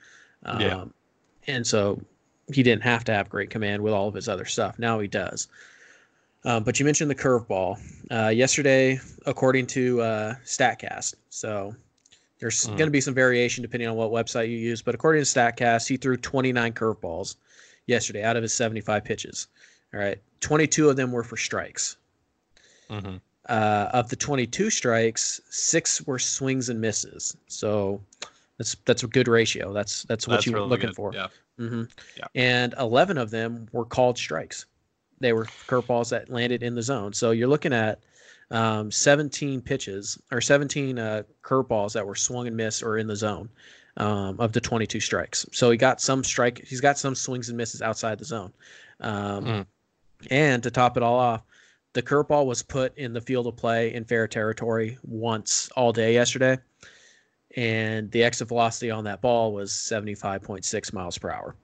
Um, 0.45 0.61
Yeah. 0.61 0.85
And 1.47 1.67
so 1.67 2.01
he 2.53 2.63
didn't 2.63 2.83
have 2.83 3.05
to 3.05 3.13
have 3.13 3.29
great 3.29 3.51
command 3.51 3.83
with 3.83 3.93
all 3.93 4.09
of 4.09 4.15
his 4.15 4.29
other 4.29 4.45
stuff. 4.45 4.79
Now 4.79 4.99
he 5.01 5.09
does. 5.09 5.49
Um, 6.45 6.63
but 6.65 6.79
you 6.79 6.85
mentioned 6.87 7.11
the 7.11 7.15
curveball. 7.15 7.79
Uh, 8.11 8.29
yesterday, 8.29 8.99
according 9.27 9.67
to 9.69 10.01
uh, 10.01 10.35
StatCast, 10.45 11.15
so 11.29 11.75
there's 12.41 12.67
Mm. 12.67 12.77
going 12.79 12.87
to 12.87 12.91
be 12.91 13.01
some 13.03 13.15
variation 13.15 13.61
depending 13.63 13.89
on 13.89 13.97
what 13.97 14.11
website 14.11 14.49
you 14.49 14.57
use, 14.57 14.81
but 14.81 14.95
according 14.95 15.23
to 15.23 15.27
StatCast, 15.29 15.89
he 15.89 15.97
threw 15.99 16.17
29 16.17 16.73
curveballs 16.73 17.37
yesterday 17.89 18.23
out 18.23 18.37
of 18.37 18.43
his 18.45 18.55
75 18.55 19.05
pitches. 19.05 19.49
All 19.93 19.99
right. 20.01 20.19
22 20.41 20.89
of 20.89 20.97
them 20.97 21.11
were 21.11 21.25
for 21.25 21.37
strikes. 21.37 21.97
hmm 22.89 23.17
Uh, 23.49 23.89
of 23.95 24.09
the 24.11 24.17
22 24.17 24.71
strikes, 24.71 25.41
six 25.51 26.03
were 26.07 26.19
swings 26.19 26.69
and 26.69 26.81
misses. 26.81 27.37
So 27.49 28.01
that's 28.59 28.77
that's 28.85 29.03
a 29.03 29.07
good 29.09 29.27
ratio. 29.29 29.73
That's 29.73 30.03
that's 30.05 30.29
what 30.29 30.35
That's 30.35 30.47
you 30.47 30.53
were 30.53 30.59
really 30.59 30.71
looking 30.71 30.91
good. 30.91 30.97
for. 30.97 31.15
Yeah. 31.15 31.29
hmm 31.57 31.85
Yeah. 32.17 32.27
And 32.35 32.75
11 32.79 33.19
of 33.19 33.31
them 33.31 33.69
were 33.73 33.87
called 33.87 34.19
strikes. 34.19 34.67
They 35.21 35.33
were 35.33 35.47
curveballs 35.67 36.11
that 36.11 36.29
landed 36.29 36.63
in 36.63 36.75
the 36.75 36.83
zone. 36.83 37.13
So 37.13 37.31
you're 37.33 37.49
looking 37.49 37.73
at 37.73 38.01
um, 38.51 38.91
17 38.91 39.61
pitches 39.63 40.19
or 40.31 40.41
17 40.41 40.99
uh, 40.99 41.23
curveballs 41.43 41.93
that 41.95 42.07
were 42.07 42.15
swung 42.15 42.47
and 42.47 42.57
missed 42.57 42.83
or 42.83 42.99
in 42.99 43.07
the 43.07 43.17
zone 43.17 43.49
um, 43.99 44.41
of 44.41 44.53
the 44.53 44.61
22 44.61 45.01
strikes. 45.01 45.45
So 45.53 45.71
he 45.71 45.77
got 45.77 46.01
some 46.01 46.25
strike. 46.25 46.65
He's 46.65 46.81
got 46.81 46.99
some 46.99 47.15
swings 47.15 47.49
and 47.49 47.59
misses 47.59 47.83
outside 47.83 48.19
the 48.19 48.25
zone. 48.25 48.53
Um, 49.01 49.45
Mm. 49.45 49.67
And 50.31 50.63
to 50.65 50.71
top 50.73 50.97
it 50.97 51.03
all 51.05 51.17
off, 51.17 51.43
the 51.93 52.03
curveball 52.03 52.47
was 52.47 52.63
put 52.63 52.97
in 52.99 53.13
the 53.13 53.21
field 53.21 53.47
of 53.47 53.57
play 53.57 53.95
in 53.95 54.05
fair 54.05 54.27
territory 54.27 54.99
once 55.03 55.71
all 55.77 55.93
day 55.93 56.13
yesterday. 56.13 56.59
And 57.57 58.11
the 58.11 58.25
exit 58.25 58.49
velocity 58.49 58.91
on 58.91 59.05
that 59.05 59.21
ball 59.21 59.53
was 59.53 59.71
75.6 59.71 60.93
miles 60.93 61.19
per 61.19 61.31
hour. 61.31 61.55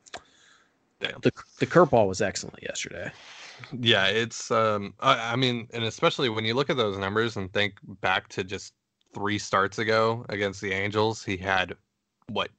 Damn. 1.00 1.20
The, 1.20 1.32
the 1.58 1.66
curveball 1.66 2.08
was 2.08 2.22
excellent 2.22 2.62
yesterday. 2.62 3.10
Yeah, 3.78 4.06
it's 4.06 4.50
um 4.50 4.94
I, 5.00 5.32
I 5.32 5.36
mean, 5.36 5.68
and 5.72 5.84
especially 5.84 6.28
when 6.28 6.44
you 6.44 6.54
look 6.54 6.70
at 6.70 6.76
those 6.76 6.96
numbers 6.96 7.36
and 7.36 7.52
think 7.52 7.74
back 8.00 8.28
to 8.30 8.44
just 8.44 8.72
three 9.12 9.38
starts 9.38 9.78
ago 9.78 10.24
against 10.28 10.60
the 10.60 10.72
Angels, 10.72 11.24
he 11.24 11.36
had 11.36 11.76
what 12.28 12.50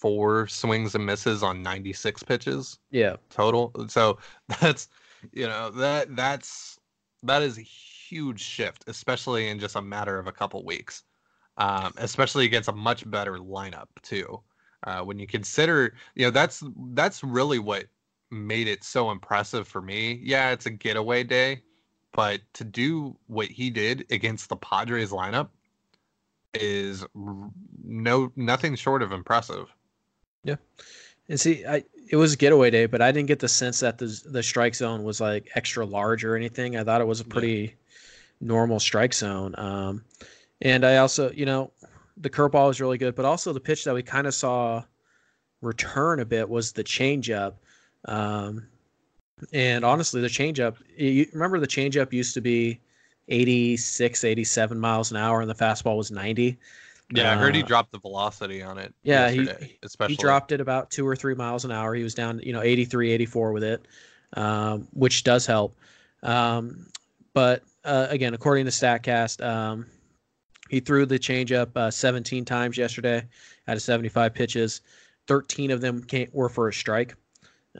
four 0.00 0.46
swings 0.48 0.94
and 0.94 1.04
misses 1.04 1.42
on 1.42 1.62
96 1.62 2.22
pitches 2.22 2.78
Yeah. 2.90 3.16
total. 3.28 3.72
So 3.88 4.18
that's 4.60 4.88
you 5.32 5.46
know, 5.46 5.70
that 5.70 6.16
that's 6.16 6.78
that 7.22 7.42
is 7.42 7.58
a 7.58 7.62
huge 7.62 8.40
shift, 8.40 8.84
especially 8.86 9.48
in 9.48 9.58
just 9.58 9.76
a 9.76 9.82
matter 9.82 10.18
of 10.18 10.26
a 10.26 10.32
couple 10.32 10.64
weeks. 10.64 11.04
Um, 11.56 11.92
especially 11.98 12.46
against 12.46 12.70
a 12.70 12.72
much 12.72 13.08
better 13.10 13.36
lineup 13.36 13.88
too. 14.02 14.40
Uh, 14.84 15.02
when 15.02 15.18
you 15.18 15.26
consider, 15.26 15.94
you 16.14 16.24
know, 16.24 16.30
that's 16.30 16.62
that's 16.92 17.22
really 17.22 17.58
what 17.58 17.84
made 18.30 18.66
it 18.66 18.82
so 18.82 19.10
impressive 19.10 19.68
for 19.68 19.82
me. 19.82 20.20
Yeah, 20.22 20.52
it's 20.52 20.64
a 20.66 20.70
getaway 20.70 21.22
day, 21.22 21.60
but 22.12 22.40
to 22.54 22.64
do 22.64 23.18
what 23.26 23.48
he 23.48 23.68
did 23.68 24.06
against 24.10 24.48
the 24.48 24.56
Padres 24.56 25.10
lineup 25.10 25.48
is 26.54 27.04
no 27.14 28.32
nothing 28.36 28.74
short 28.76 29.02
of 29.02 29.12
impressive. 29.12 29.68
Yeah, 30.44 30.56
and 31.28 31.40
see, 31.40 31.64
I 31.66 31.84
it 32.10 32.16
was 32.16 32.34
a 32.34 32.36
getaway 32.36 32.70
day, 32.70 32.86
but 32.86 33.02
I 33.02 33.12
didn't 33.12 33.28
get 33.28 33.40
the 33.40 33.48
sense 33.48 33.80
that 33.80 33.98
the 33.98 34.06
the 34.26 34.42
strike 34.42 34.74
zone 34.74 35.04
was 35.04 35.20
like 35.20 35.50
extra 35.56 35.86
large 35.86 36.24
or 36.24 36.36
anything. 36.36 36.76
I 36.76 36.84
thought 36.84 37.00
it 37.00 37.06
was 37.06 37.20
a 37.20 37.24
Yeah. 37.24 37.50
pretty 37.50 37.76
normal 38.40 38.80
strike 38.80 39.14
zone. 39.14 39.54
Um, 39.58 40.04
and 40.62 40.84
I 40.86 40.98
also, 40.98 41.32
you 41.32 41.46
know, 41.46 41.72
the 42.18 42.30
curveball 42.30 42.68
was 42.68 42.80
really 42.80 42.98
good, 42.98 43.14
but 43.16 43.24
also 43.26 43.52
the 43.52 43.60
pitch 43.60 43.84
that 43.84 43.94
we 43.94 44.02
kind 44.02 44.26
of 44.26 44.34
saw 44.34 44.84
return 45.62 46.20
a 46.20 46.24
bit 46.26 46.48
was 46.48 46.72
the 46.72 46.84
changeup. 46.84 47.54
Um, 48.06 48.68
and 49.52 49.84
honestly, 49.84 50.20
the 50.20 50.28
changeup, 50.28 50.76
you 50.96 51.26
remember 51.32 51.58
the 51.60 51.66
changeup 51.66 52.12
used 52.12 52.34
to 52.34 52.40
be 52.40 52.80
86, 53.30 54.24
87 54.24 54.78
miles 54.78 55.10
an 55.10 55.16
hour, 55.16 55.40
and 55.40 55.48
the 55.48 55.54
fastball 55.54 55.96
was 55.96 56.10
90. 56.10 56.58
Yeah, 57.12 57.32
I 57.32 57.36
heard 57.36 57.54
he 57.56 57.62
Uh, 57.62 57.66
dropped 57.66 57.90
the 57.92 57.98
velocity 57.98 58.62
on 58.62 58.78
it. 58.78 58.94
yeah, 59.02 59.30
he- 59.30 59.48
especially 59.82 60.14
he 60.14 60.20
dropped 60.20 60.52
it 60.52 60.60
about 60.60 60.90
two 60.90 61.06
or 61.06 61.16
three 61.16 61.34
miles 61.34 61.64
an 61.64 61.72
hour. 61.72 61.94
He 61.94 62.02
was 62.04 62.14
down, 62.14 62.40
you 62.40 62.52
know, 62.52 62.62
83, 62.62 63.10
84 63.10 63.52
with 63.52 63.64
it, 63.64 63.86
um, 64.34 64.86
which 64.92 65.24
does 65.24 65.44
help. 65.46 65.76
Um, 66.22 66.86
but 67.34 67.62
uh, 67.84 68.06
again, 68.10 68.34
according 68.34 68.66
to 68.66 68.70
StatCast, 68.70 69.44
um, 69.44 69.86
he 70.68 70.78
threw 70.80 71.04
the 71.06 71.18
changeup 71.18 71.76
uh, 71.76 71.90
17 71.90 72.44
times 72.44 72.76
yesterday 72.76 73.26
out 73.66 73.76
of 73.76 73.82
75 73.82 74.32
pitches. 74.34 74.80
13 75.26 75.70
of 75.72 75.80
them 75.80 76.02
came, 76.04 76.28
were 76.32 76.48
for 76.48 76.68
a 76.68 76.72
strike. 76.72 77.14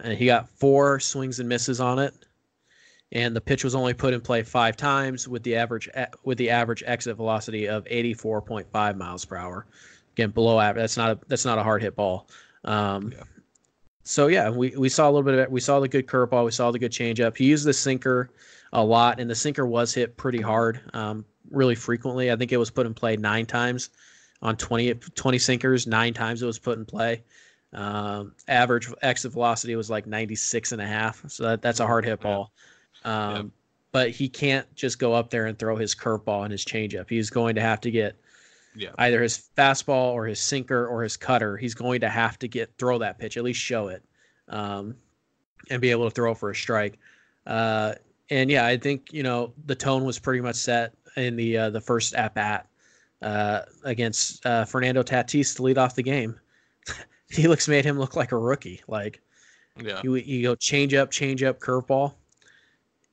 And 0.03 0.17
he 0.17 0.27
got 0.27 0.49
four 0.49 0.99
swings 1.01 1.39
and 1.39 1.49
misses 1.49 1.81
on 1.81 1.99
it. 1.99 2.15
And 3.13 3.35
the 3.35 3.41
pitch 3.41 3.65
was 3.65 3.75
only 3.75 3.93
put 3.93 4.15
in 4.15 4.21
play 4.21 4.43
five 4.43 4.77
times 4.77 5.27
with 5.27 5.43
the 5.43 5.57
average 5.57 5.89
with 6.25 6.39
the 6.39 6.51
average 6.51 6.85
exit 6.87 7.17
velocity 7.17 7.69
of 7.69 7.85
84.5 7.87 8.97
miles 8.97 9.25
per 9.25 9.37
hour. 9.37 9.67
Again, 10.13 10.31
below 10.31 10.61
average. 10.61 10.83
That's 10.83 10.97
not 10.97 11.11
a 11.11 11.19
that's 11.27 11.45
not 11.45 11.59
a 11.59 11.63
hard 11.63 11.83
hit 11.83 11.97
ball. 11.97 12.29
Um, 12.65 13.13
Yeah. 13.13 13.25
So 14.03 14.27
yeah, 14.27 14.51
we, 14.51 14.71
we 14.77 14.89
saw 14.89 15.09
a 15.09 15.11
little 15.11 15.23
bit 15.23 15.35
of 15.35 15.41
it. 15.41 15.51
We 15.53 15.61
saw 15.61 15.79
the 15.79 15.87
good 15.87 16.07
curveball. 16.07 16.45
We 16.45 16.51
saw 16.51 16.73
the 16.73 16.81
good 16.81 16.91
changeup. 16.91 17.37
He 17.37 17.45
used 17.45 17.65
the 17.65 17.73
sinker 17.73 18.31
a 18.73 18.83
lot, 18.83 19.21
and 19.21 19.31
the 19.31 19.37
sinker 19.37 19.67
was 19.67 19.95
hit 19.95 20.17
pretty 20.17 20.41
hard, 20.41 20.81
um, 20.95 21.25
really 21.51 21.77
frequently. 21.77 22.33
I 22.33 22.37
think 22.37 22.51
it 22.51 22.57
was 22.57 22.71
put 22.71 22.87
in 22.87 22.95
play 22.95 23.17
nine 23.17 23.47
times 23.47 23.91
on 24.43 24.57
20, 24.57 24.95
20 24.95 25.39
sinkers. 25.39 25.87
Nine 25.87 26.13
times 26.13 26.43
it 26.43 26.47
was 26.47 26.59
put 26.59 26.79
in 26.79 26.85
play. 26.85 27.23
Um, 27.73 28.33
average 28.49 28.89
exit 29.03 29.33
velocity 29.33 29.77
was 29.77 29.91
like 29.91 30.07
96 30.07 30.73
and 30.73 30.83
a 30.83 30.87
half. 30.87 31.23
So 31.29 31.45
that, 31.45 31.63
that's 31.63 31.79
a 31.79 31.87
hard 31.87 32.05
hit 32.05 32.19
Yeah. 32.25 32.47
Um, 33.05 33.35
Yep. 33.37 33.47
But 33.93 34.11
he 34.11 34.29
can't 34.29 34.73
just 34.77 35.01
go 35.01 35.15
up 35.15 35.31
there 35.31 35.47
and 35.47 35.59
throw 35.59 35.75
his 35.75 35.97
curveball 35.97 36.45
and 36.45 36.53
his 36.53 36.65
changeup. 36.65 37.11
He's 37.11 37.29
going 37.29 37.57
to 37.57 37.61
have 37.61 37.81
to 37.81 37.91
get 37.91 38.15
Yeah. 38.77 38.91
either 38.99 39.21
his 39.21 39.49
fastball 39.57 40.13
or 40.13 40.27
his 40.27 40.39
sinker 40.39 40.87
or 40.87 41.03
his 41.03 41.17
cutter. 41.17 41.57
He's 41.57 41.75
going 41.75 42.01
to 42.03 42.09
have 42.09 42.39
to 42.39 42.47
get 42.47 42.71
throw 42.79 42.99
that 42.99 43.19
pitch, 43.19 43.37
at 43.37 43.43
least 43.43 43.59
show 43.61 43.89
it, 43.89 44.05
um, 44.49 44.95
and 45.71 45.81
be 45.83 45.91
able 45.91 46.05
to 46.09 46.15
throw 46.15 46.35
for 46.35 46.51
a 46.51 46.55
strike. 46.55 47.01
Uh, 47.47 47.95
and 48.31 48.49
yeah, 48.49 48.65
I 48.65 48.77
think 48.77 49.13
you 49.13 49.25
know 49.25 49.53
the 49.67 49.75
tone 49.75 50.05
was 50.05 50.21
pretty 50.21 50.41
much 50.41 50.55
set 50.55 50.95
in 51.17 51.35
the 51.35 51.57
uh, 51.59 51.71
the 51.71 51.81
first 51.81 52.15
at 52.15 52.33
bat 52.35 52.69
uh, 53.23 53.63
against 53.83 54.47
uh, 54.47 54.65
Fernando 54.67 55.03
Tatis 55.03 55.57
to 55.57 55.65
lead 55.65 55.79
off 55.79 55.97
the 55.97 56.03
game. 56.05 56.39
Felix 57.29 57.67
made 57.67 57.85
him 57.85 57.99
look 57.99 58.15
like 58.15 58.31
a 58.31 58.39
rookie. 58.39 58.83
Like 58.87 59.21
Yeah. 59.83 60.01
you, 60.05 60.15
you 60.15 60.43
go 60.45 60.55
change 60.55 60.95
up, 60.95 61.11
change 61.11 61.43
up, 61.43 61.59
curveball, 61.59 62.15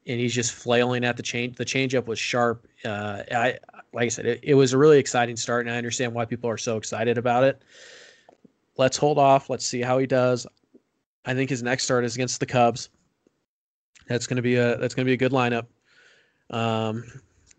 and 0.08 0.20
he's 0.20 0.34
just 0.34 0.54
flailing 0.54 1.04
at 1.04 1.18
the 1.18 1.24
change. 1.24 1.58
The 1.58 1.66
changeup 1.66 2.06
was 2.06 2.18
sharp. 2.18 2.66
Uh, 2.84 3.24
I 3.32 3.58
like 3.94 4.06
I 4.06 4.10
said, 4.10 4.26
it, 4.26 4.40
it 4.42 4.54
was 4.54 4.74
a 4.74 4.78
really 4.78 5.00
exciting 5.00 5.36
start, 5.36 5.66
and 5.66 5.74
I 5.74 5.78
understand 5.78 6.14
why 6.14 6.26
people 6.26 6.50
are 6.50 6.58
so 6.58 6.78
excited 6.78 7.18
about 7.18 7.44
it. 7.44 7.62
Let's 8.78 8.98
hold 8.98 9.18
off. 9.18 9.50
Let's 9.50 9.66
see 9.66 9.82
how 9.82 9.98
he 9.98 10.06
does. 10.06 10.48
I 11.26 11.34
think 11.34 11.50
his 11.50 11.62
next 11.62 11.84
start 11.84 12.06
is 12.06 12.16
against 12.16 12.40
the 12.40 12.46
Cubs. 12.46 12.90
That's 14.08 14.28
to 14.28 14.42
be 14.42 14.56
a 14.56 14.78
that's 14.78 14.94
to 14.96 15.06
be 15.06 15.14
a 15.14 15.18
good 15.18 15.34
lineup. 15.34 15.66
Um, 16.50 17.04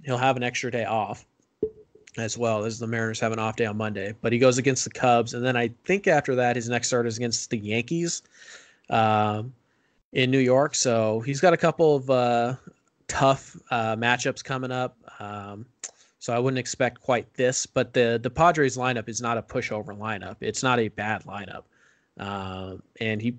he'll 0.05 0.17
have 0.17 0.37
an 0.37 0.43
extra 0.43 0.71
day 0.71 0.85
off 0.85 1.27
as 2.17 2.37
well 2.37 2.65
as 2.65 2.79
the 2.79 2.87
Mariners 2.87 3.21
have 3.21 3.33
an 3.33 3.39
off 3.39 3.57
day 3.57 3.67
on 3.67 3.77
Monday. 3.77 4.15
But 4.21 4.33
he 4.33 4.39
goes 4.39 4.59
against 4.59 4.85
the 4.85 4.91
Cubs, 4.91 5.35
and 5.35 5.45
then 5.45 5.57
I 5.57 5.71
think 5.85 6.07
after 6.07 6.35
that 6.37 6.57
his 6.57 6.69
next 6.69 6.89
start 6.89 7.07
is 7.07 7.17
against 7.17 7.51
the 7.51 7.59
Yankees 7.59 8.23
um, 8.91 9.53
in 10.13 10.31
New 10.31 10.39
York. 10.39 10.75
So 10.75 11.21
he's 11.21 11.41
got 11.41 11.53
a 11.53 11.57
couple 11.57 11.97
of 11.97 12.11
uh, 12.11 12.55
tough 13.09 13.57
uh, 13.71 13.97
matchups 13.97 14.43
coming 14.43 14.71
up. 14.71 14.97
Um, 15.19 15.67
so 16.19 16.33
I 16.33 16.39
wouldn't 16.39 16.59
expect 16.59 17.01
quite 17.01 17.33
this, 17.35 17.65
but 17.65 17.93
the 17.93 18.19
the 18.21 18.31
Padres 18.31 18.77
lineup 18.77 19.09
is 19.09 19.21
not 19.21 19.39
a 19.39 19.43
pushover 19.43 19.97
lineup. 19.97 20.37
It's 20.41 20.63
not 20.63 20.81
a 20.81 20.89
bad 20.89 21.23
lineup, 21.25 21.63
um, 22.19 22.83
and 23.01 23.23
he 23.23 23.37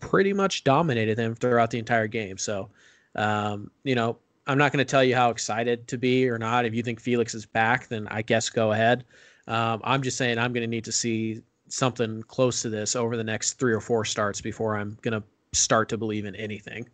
pretty 0.00 0.32
much 0.32 0.64
dominated 0.64 1.16
them 1.16 1.34
throughout 1.34 1.70
the 1.70 1.78
entire 1.78 2.08
game. 2.08 2.36
So, 2.36 2.68
um, 3.14 3.70
you 3.84 3.94
know, 3.94 4.18
I'm 4.46 4.58
not 4.58 4.72
going 4.72 4.84
to 4.84 4.90
tell 4.90 5.04
you 5.04 5.14
how 5.14 5.30
excited 5.30 5.86
to 5.88 5.98
be 5.98 6.28
or 6.28 6.38
not. 6.38 6.64
If 6.64 6.74
you 6.74 6.82
think 6.82 7.00
Felix 7.00 7.32
is 7.34 7.46
back, 7.46 7.88
then 7.88 8.08
I 8.08 8.22
guess 8.22 8.50
go 8.50 8.72
ahead. 8.72 9.04
Um, 9.46 9.80
I'm 9.84 10.02
just 10.02 10.16
saying 10.16 10.38
I'm 10.38 10.52
going 10.52 10.62
to 10.62 10.68
need 10.68 10.84
to 10.84 10.92
see 10.92 11.42
something 11.68 12.22
close 12.24 12.62
to 12.62 12.68
this 12.68 12.96
over 12.96 13.16
the 13.16 13.24
next 13.24 13.54
three 13.54 13.72
or 13.72 13.80
four 13.80 14.04
starts 14.04 14.40
before 14.40 14.76
I'm 14.76 14.98
going 15.02 15.20
to 15.20 15.22
start 15.56 15.88
to 15.90 15.96
believe 15.98 16.24
in 16.24 16.34
anything. 16.36 16.88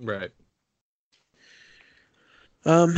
Right. 0.00 0.30
Um, 2.66 2.94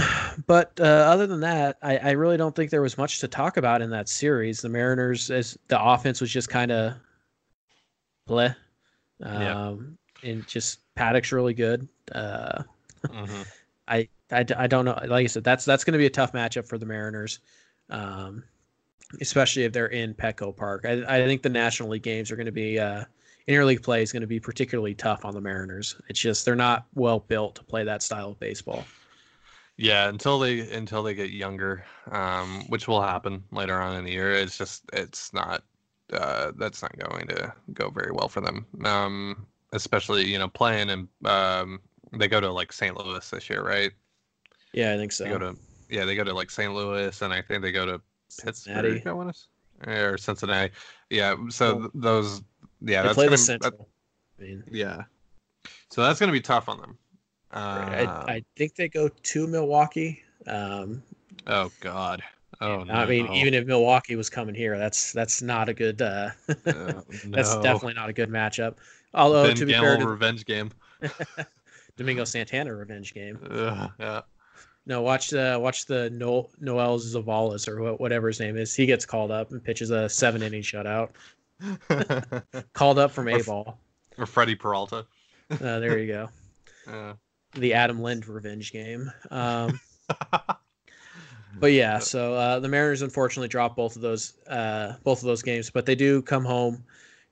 but 0.47 0.73
uh, 0.81 0.83
other 0.85 1.27
than 1.27 1.41
that, 1.41 1.79
I, 1.83 1.97
I 1.99 2.11
really 2.13 2.37
don't 2.37 2.55
think 2.55 2.71
there 2.71 2.83
was 2.83 2.99
much 2.99 3.21
to 3.21 3.29
talk 3.29 3.57
about 3.57 3.81
in 3.81 3.91
that 3.91 4.09
series. 4.09 4.61
The 4.61 4.69
Mariners, 4.69 5.31
as 5.31 5.57
the 5.69 5.81
offense 5.83 6.21
was 6.21 6.31
just 6.31 6.49
kind 6.49 6.73
of 6.73 6.95
bleh. 8.29 8.57
Um, 9.23 9.41
Yeah. 10.23 10.31
and 10.31 10.47
just 10.49 10.81
Paddock's 10.97 11.33
really 11.33 11.55
good. 11.55 11.89
Uh, 12.13 12.63
Mhm. 13.07 13.47
I, 13.89 14.09
I, 14.31 14.45
I 14.57 14.67
don't 14.69 14.85
know. 14.85 14.99
Like 15.07 15.25
I 15.25 15.27
said, 15.27 15.45
that's 15.45 15.65
that's 15.65 15.85
going 15.85 15.93
to 15.93 15.99
be 15.99 16.07
a 16.07 16.11
tough 16.11 16.33
matchup 16.33 16.67
for 16.67 16.79
the 16.79 16.87
Mariners, 16.87 17.41
um, 17.91 18.43
especially 19.21 19.65
if 19.65 19.73
they're 19.73 19.89
in 19.89 20.15
Petco 20.15 20.57
Park. 20.57 20.85
I, 20.87 21.03
I 21.07 21.27
think 21.27 21.43
the 21.43 21.49
National 21.51 21.91
League 21.91 22.03
games 22.05 22.31
are 22.31 22.37
going 22.37 22.47
to 22.47 22.53
be 22.53 22.79
uh, 22.79 23.05
interleague 23.49 23.83
play 23.83 24.03
is 24.03 24.13
going 24.13 24.23
to 24.23 24.27
be 24.27 24.41
particularly 24.41 24.95
tough 24.95 25.25
on 25.25 25.35
the 25.35 25.41
Mariners. 25.41 25.97
It's 26.09 26.21
just 26.21 26.45
they're 26.45 26.57
not 26.57 26.87
well 26.95 27.21
built 27.21 27.57
to 27.57 27.65
play 27.65 27.85
that 27.85 28.03
style 28.03 28.31
of 28.31 28.41
baseball. 28.41 28.85
Yeah, 29.77 30.09
until 30.09 30.39
they 30.39 30.61
until 30.71 31.03
they 31.03 31.15
get 31.15 31.31
younger, 31.31 31.85
um, 32.11 32.65
which 32.69 32.87
will 32.87 33.03
happen 33.03 33.43
later 33.51 33.81
on 33.81 33.97
in 33.97 34.05
the 34.05 34.13
year. 34.13 34.33
It's 34.33 34.59
just 34.59 34.85
it's 34.93 35.33
not 35.33 35.65
uh, 36.13 36.53
that's 36.57 36.83
not 36.83 36.97
going 36.99 37.27
to 37.29 37.53
go 37.73 37.91
very 37.91 38.13
well 38.13 38.29
for 38.29 38.41
them. 38.41 38.67
Um, 38.85 39.47
especially 39.73 40.27
you 40.27 40.39
know 40.39 40.49
playing 40.49 40.91
and 40.91 41.09
um, 41.25 41.81
they 42.13 42.29
go 42.29 42.41
to 42.41 42.51
like 42.53 42.73
St. 42.73 42.97
Louis 42.97 43.29
this 43.29 43.49
year, 43.49 43.63
right? 43.63 43.91
Yeah, 44.73 44.93
I 44.93 44.97
think 44.97 45.13
so. 45.13 45.25
They 45.25 45.31
go 45.31 45.39
to 45.39 45.57
yeah 45.89 46.05
they 46.05 46.15
go 46.15 46.25
to 46.25 46.35
like 46.35 46.51
St. 46.51 46.73
Louis 46.73 47.21
and 47.23 47.33
I 47.33 47.43
think 47.43 47.63
they 47.63 47.73
go 47.73 47.87
to 47.87 48.01
Cincinnati. 48.29 48.93
Pittsburgh. 48.95 49.11
I 49.11 49.15
want 49.15 49.35
to 49.35 49.41
or 49.87 50.19
Cincinnati. 50.19 50.73
Yeah, 51.11 51.35
so 51.49 51.79
th- 51.81 51.91
those 51.95 52.43
yeah 52.85 53.03
they 53.03 53.09
that's 53.09 53.15
play 53.15 53.25
gonna, 53.27 53.37
the 53.37 53.43
that- 53.43 53.63
Central. 53.63 53.89
I 54.39 54.43
mean, 54.43 54.65
yeah, 54.71 55.03
so 55.91 56.03
that's 56.03 56.19
gonna 56.19 56.33
be 56.33 56.41
tough 56.41 56.69
on 56.69 56.81
them. 56.81 56.99
Uh, 57.53 57.59
I, 58.27 58.33
I 58.33 58.45
think 58.57 58.75
they 58.77 58.89
go 58.89 59.09
to 59.09 59.47
Milwaukee. 59.47 60.23
Um, 60.47 61.03
oh 61.47 61.71
God. 61.81 62.23
Oh 62.61 62.85
no. 62.85 62.93
I 62.95 63.07
mean, 63.07 63.27
even 63.33 63.55
if 63.55 63.67
Milwaukee 63.67 64.17
was 64.17 64.31
coming 64.31 64.55
here, 64.55 64.79
that's 64.79 65.13
that's 65.13 65.43
not 65.43 65.69
a 65.69 65.75
good. 65.75 66.01
Uh, 66.01 66.31
Uh, 66.49 66.55
that's 67.27 67.57
definitely 67.59 67.95
not 67.95 68.09
a 68.09 68.13
good 68.13 68.31
matchup. 68.31 68.77
Although 69.15 69.49
Ben 69.49 69.57
to 69.57 69.67
be 69.67 69.73
Gamel 69.73 69.85
fair, 69.89 69.97
to 69.99 70.07
revenge 70.09 70.45
game. 70.45 70.71
Domingo 71.97 72.25
Santana 72.25 72.75
revenge 72.75 73.13
game. 73.15 73.39
Ugh, 73.51 73.91
yeah. 73.99 74.21
No, 74.87 75.03
watch 75.03 75.31
the 75.31 75.59
watch 75.61 75.87
the 75.87 76.11
no, 76.11 76.49
Noel 76.61 76.99
Zavalas 76.99 77.69
or 77.69 77.83
wha- 77.83 77.93
whatever 77.93 78.29
his 78.29 78.41
name 78.41 78.57
is. 78.57 78.75
He 78.75 78.87
gets 78.87 79.05
called 79.05 79.31
up 79.31 79.53
and 79.53 79.63
pitches 79.63 79.91
a 79.91 80.09
seven 80.09 80.43
inning 80.43 80.63
shutout. 80.63 81.11
Called 82.73 82.99
up 82.99 83.11
from 83.13 83.29
A 83.29 83.43
ball. 83.43 83.79
or 84.19 84.27
Freddy 84.27 84.55
Peralta. 84.55 85.07
Uh, 85.51 85.79
there 85.81 85.99
you 85.99 86.07
go. 86.07 86.29
Yeah. 86.87 87.13
The 87.55 87.75
Adam 87.75 88.01
Lind 88.03 88.27
revenge 88.27 88.73
game. 88.73 89.13
Um, 89.31 89.79
but 91.61 91.73
yeah, 91.73 91.99
so 92.01 92.35
uh, 92.35 92.59
the 92.59 92.69
Mariners 92.69 93.03
unfortunately 93.03 93.49
dropped 93.49 93.77
both 93.77 93.95
of 93.95 94.03
those 94.03 94.35
uh, 94.49 94.95
both 95.05 95.21
of 95.21 95.27
those 95.27 95.43
games, 95.43 95.71
but 95.71 95.87
they 95.87 95.95
do 95.95 96.23
come 96.23 96.45
home 96.45 96.83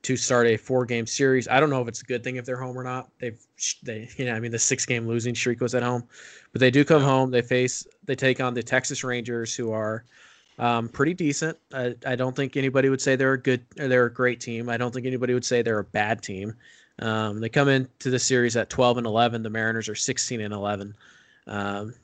to 0.02 0.16
start 0.16 0.46
a 0.46 0.56
four 0.56 0.84
game 0.86 1.06
series. 1.06 1.48
I 1.48 1.58
don't 1.58 1.68
know 1.70 1.82
if 1.82 1.88
it's 1.88 2.02
a 2.02 2.04
good 2.04 2.22
thing 2.22 2.36
if 2.36 2.44
they're 2.44 2.60
home 2.60 2.78
or 2.78 2.84
not. 2.84 3.08
They've 3.18 3.38
they 3.82 4.08
you 4.16 4.26
know 4.26 4.34
I 4.34 4.40
mean 4.40 4.52
the 4.52 4.58
six 4.58 4.86
game 4.86 5.08
losing 5.08 5.34
streak 5.34 5.60
was 5.60 5.74
at 5.74 5.82
home, 5.82 6.04
but 6.52 6.60
they 6.60 6.70
do 6.70 6.84
come 6.84 7.02
Yeah. 7.02 7.08
home. 7.08 7.30
They 7.32 7.42
face 7.42 7.86
they 8.04 8.14
take 8.14 8.40
on 8.40 8.54
the 8.54 8.62
Texas 8.62 9.02
Rangers, 9.02 9.54
who 9.54 9.72
are 9.72 10.04
um, 10.60 10.90
pretty 10.90 11.14
decent. 11.14 11.58
I, 11.72 11.94
I 12.06 12.14
don't 12.16 12.36
think 12.36 12.56
anybody 12.56 12.90
would 12.90 13.00
say 13.00 13.16
they're 13.16 13.32
a 13.32 13.40
good 13.40 13.64
they're 13.76 14.04
a 14.04 14.12
great 14.12 14.40
team. 14.40 14.68
I 14.68 14.76
don't 14.76 14.92
think 14.92 15.06
anybody 15.06 15.32
would 15.32 15.44
say 15.44 15.62
they're 15.62 15.78
a 15.78 15.84
bad 15.84 16.22
team. 16.22 16.54
Um, 16.98 17.40
they 17.40 17.48
come 17.48 17.68
into 17.68 18.10
the 18.10 18.18
series 18.18 18.56
at 18.56 18.68
12 18.68 18.98
and 18.98 19.06
11. 19.06 19.42
The 19.42 19.48
Mariners 19.48 19.88
are 19.88 19.94
16 19.94 20.38
and 20.38 20.52
11. 20.52 20.94
Um, 21.46 21.94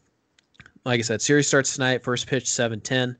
like 0.86 1.00
I 1.00 1.02
said, 1.02 1.20
series 1.20 1.46
starts 1.46 1.74
tonight. 1.74 2.02
First 2.02 2.26
pitch 2.26 2.46
7:10. 2.46 3.16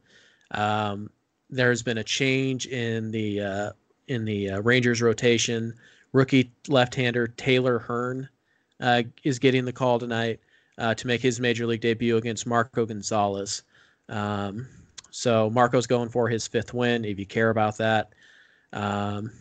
Um, 0.52 1.10
there's 1.50 1.82
been 1.82 1.98
a 1.98 2.04
change 2.04 2.66
in 2.66 3.10
the 3.10 3.40
uh, 3.42 3.72
in 4.08 4.24
the 4.24 4.50
uh, 4.52 4.60
Rangers 4.62 5.02
rotation. 5.02 5.74
Rookie 6.12 6.50
left-hander 6.66 7.26
Taylor 7.26 7.78
Hearn 7.78 8.26
uh, 8.80 9.02
is 9.22 9.38
getting 9.38 9.66
the 9.66 9.72
call 9.72 9.98
tonight 9.98 10.40
uh, 10.78 10.94
to 10.94 11.06
make 11.06 11.20
his 11.20 11.40
major 11.40 11.66
league 11.66 11.82
debut 11.82 12.16
against 12.16 12.46
Marco 12.46 12.86
Gonzalez. 12.86 13.64
Um, 14.08 14.66
so 15.16 15.48
Marco's 15.48 15.86
going 15.86 16.10
for 16.10 16.28
his 16.28 16.46
fifth 16.46 16.74
win. 16.74 17.02
If 17.02 17.18
you 17.18 17.24
care 17.24 17.48
about 17.48 17.78
that, 17.78 18.12
um, 18.74 19.32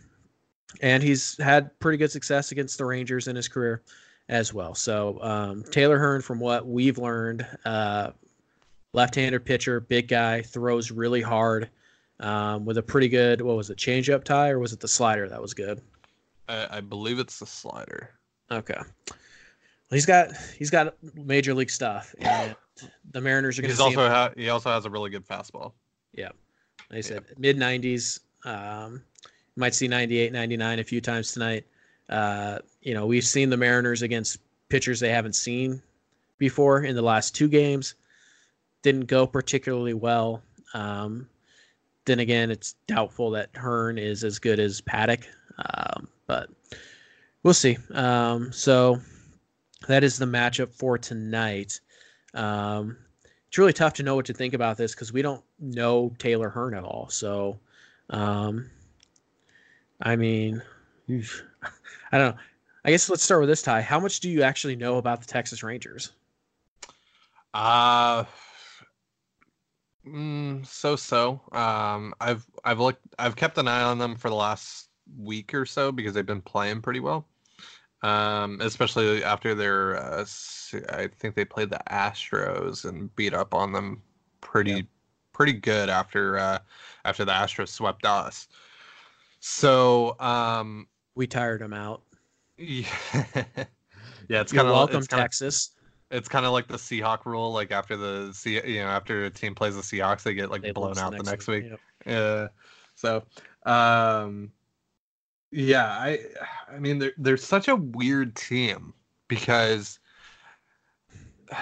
and 0.80 1.02
he's 1.02 1.36
had 1.36 1.78
pretty 1.80 1.98
good 1.98 2.10
success 2.10 2.50
against 2.50 2.78
the 2.78 2.86
Rangers 2.86 3.28
in 3.28 3.36
his 3.36 3.46
career 3.46 3.82
as 4.30 4.54
well. 4.54 4.74
So 4.74 5.22
um, 5.22 5.62
Taylor 5.64 5.98
Hearn, 5.98 6.22
from 6.22 6.40
what 6.40 6.66
we've 6.66 6.96
learned, 6.96 7.46
uh, 7.66 8.12
left-handed 8.94 9.44
pitcher, 9.44 9.80
big 9.80 10.08
guy, 10.08 10.40
throws 10.40 10.90
really 10.90 11.20
hard 11.20 11.68
um, 12.20 12.64
with 12.64 12.78
a 12.78 12.82
pretty 12.82 13.10
good. 13.10 13.42
What 13.42 13.58
was 13.58 13.68
it? 13.68 13.76
Change-up 13.76 14.24
tie 14.24 14.48
or 14.48 14.58
was 14.58 14.72
it 14.72 14.80
the 14.80 14.88
slider 14.88 15.28
that 15.28 15.42
was 15.42 15.52
good? 15.52 15.82
I, 16.48 16.78
I 16.78 16.80
believe 16.80 17.18
it's 17.18 17.38
the 17.38 17.46
slider. 17.46 18.14
Okay. 18.50 18.80
He's 19.90 20.06
got 20.06 20.30
he's 20.58 20.70
got 20.70 20.96
major 21.14 21.54
league 21.54 21.70
stuff, 21.70 22.14
and 22.18 22.56
the 23.12 23.20
Mariners 23.20 23.58
are 23.58 23.62
going 23.62 23.68
to 23.68 23.74
He's 23.74 23.80
also 23.80 24.08
ha- 24.08 24.32
he 24.36 24.48
also 24.48 24.70
has 24.70 24.84
a 24.84 24.90
really 24.90 25.10
good 25.10 25.26
fastball. 25.26 25.72
Yeah. 26.12 26.30
Like 26.90 26.98
I 26.98 27.00
said, 27.00 27.24
mid 27.38 27.56
90s. 27.56 28.20
Um, 28.44 29.02
you 29.24 29.60
might 29.60 29.74
see 29.74 29.88
98, 29.88 30.32
99 30.32 30.78
a 30.78 30.84
few 30.84 31.00
times 31.00 31.32
tonight. 31.32 31.64
Uh, 32.08 32.58
you 32.82 32.94
know, 32.94 33.06
we've 33.06 33.24
seen 33.24 33.50
the 33.50 33.56
Mariners 33.56 34.02
against 34.02 34.38
pitchers 34.68 35.00
they 35.00 35.10
haven't 35.10 35.34
seen 35.34 35.82
before 36.38 36.84
in 36.84 36.94
the 36.94 37.02
last 37.02 37.34
two 37.34 37.48
games. 37.48 37.94
Didn't 38.82 39.06
go 39.06 39.26
particularly 39.26 39.94
well. 39.94 40.42
Um, 40.74 41.28
then 42.04 42.20
again, 42.20 42.50
it's 42.50 42.74
doubtful 42.86 43.30
that 43.32 43.50
Hearn 43.54 43.98
is 43.98 44.22
as 44.22 44.38
good 44.38 44.60
as 44.60 44.80
Paddock, 44.80 45.26
um, 45.58 46.06
but 46.26 46.48
we'll 47.42 47.54
see. 47.54 47.76
Um, 47.92 48.52
so 48.52 49.00
that 49.86 50.04
is 50.04 50.18
the 50.18 50.26
matchup 50.26 50.72
for 50.72 50.98
tonight. 50.98 51.80
Um, 52.34 52.96
it's 53.48 53.58
really 53.58 53.72
tough 53.72 53.94
to 53.94 54.02
know 54.02 54.14
what 54.14 54.26
to 54.26 54.34
think 54.34 54.54
about 54.54 54.76
this 54.76 54.94
because 54.94 55.12
we 55.12 55.22
don't 55.22 55.42
know 55.58 56.12
Taylor 56.18 56.48
Hearn 56.48 56.74
at 56.74 56.84
all. 56.84 57.08
So, 57.08 57.58
um, 58.10 58.70
I 60.00 60.16
mean, 60.16 60.62
I 61.08 62.18
don't 62.18 62.34
know. 62.34 62.42
I 62.84 62.90
guess 62.90 63.08
let's 63.10 63.22
start 63.22 63.40
with 63.40 63.48
this 63.48 63.62
tie. 63.62 63.80
How 63.80 63.98
much 63.98 64.20
do 64.20 64.30
you 64.30 64.42
actually 64.42 64.76
know 64.76 64.98
about 64.98 65.20
the 65.20 65.26
Texas 65.26 65.62
Rangers? 65.62 66.12
Uh 67.52 68.24
mm, 70.06 70.64
so 70.66 70.94
so. 70.94 71.40
Um 71.52 72.14
I've 72.20 72.46
I've 72.64 72.78
looked 72.78 73.02
I've 73.18 73.34
kept 73.34 73.58
an 73.58 73.66
eye 73.66 73.82
on 73.82 73.98
them 73.98 74.14
for 74.14 74.28
the 74.28 74.36
last 74.36 74.88
week 75.18 75.54
or 75.54 75.66
so 75.66 75.90
because 75.90 76.14
they've 76.14 76.26
been 76.26 76.42
playing 76.42 76.82
pretty 76.82 77.00
well. 77.00 77.26
Um 78.02 78.60
especially 78.60 79.24
after 79.24 79.54
their 79.54 79.96
uh, 79.96 80.24
I 80.90 81.08
think 81.08 81.34
they 81.34 81.44
played 81.44 81.70
the 81.70 81.80
Astros 81.90 82.84
and 82.84 83.14
beat 83.16 83.34
up 83.34 83.54
on 83.54 83.72
them 83.72 84.02
pretty 84.40 84.86
pretty 85.32 85.52
good 85.54 85.88
after 85.88 86.38
uh 86.38 86.58
after 87.04 87.24
the 87.24 87.32
Astros 87.32 87.68
swept 87.68 88.04
us. 88.04 88.48
So, 89.40 90.18
um 90.20 90.88
We 91.14 91.26
tired 91.26 91.60
them 91.60 91.72
out. 91.72 92.02
yeah, 92.58 92.86
yeah 94.28 94.40
it's 94.40 94.52
kind 94.52 94.68
of 94.68 94.74
welcome, 94.74 94.98
it's 94.98 95.08
kinda, 95.08 95.22
Texas. 95.22 95.70
it's 96.10 96.28
kind 96.28 96.46
of 96.46 96.52
like 96.52 96.68
the 96.68 96.76
Seahawk 96.76 97.24
rule. 97.26 97.52
Like 97.52 97.70
after 97.70 97.96
the 97.96 98.32
sea, 98.32 98.60
you 98.66 98.80
know, 98.80 98.88
after 98.88 99.24
a 99.24 99.30
team 99.30 99.54
plays 99.54 99.74
the 99.74 99.82
Seahawks, 99.82 100.22
they 100.22 100.34
get 100.34 100.50
like 100.50 100.62
They 100.62 100.72
blown 100.72 100.98
out 100.98 101.16
the 101.16 101.22
next 101.22 101.46
week. 101.48 101.64
Yep. 101.70 101.80
Yeah. 102.06 102.48
So, 102.94 103.24
um, 103.64 104.52
yeah, 105.50 105.86
I, 105.86 106.20
I 106.72 106.78
mean, 106.78 106.98
they're 106.98 107.12
they're 107.18 107.36
such 107.36 107.68
a 107.68 107.76
weird 107.76 108.36
team 108.36 108.94
because 109.28 109.98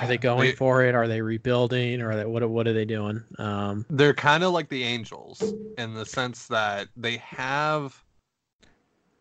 Are 0.01 0.07
they 0.07 0.19
going 0.19 0.57
for 0.57 0.83
it? 0.83 0.95
Are 0.95 1.07
they 1.07 1.21
rebuilding? 1.21 2.01
Or 2.01 2.17
they, 2.17 2.25
what? 2.25 2.49
What 2.49 2.67
are 2.67 2.73
they 2.73 2.85
doing? 2.85 3.23
Um, 3.39 3.85
They're 3.91 4.15
kind 4.15 4.43
of 4.43 4.53
like 4.53 4.69
the 4.69 4.83
Angels 4.83 5.43
in 5.77 5.95
the 5.95 6.07
sense 6.07 6.47
that 6.47 6.89
they 6.97 7.19
have 7.19 8.03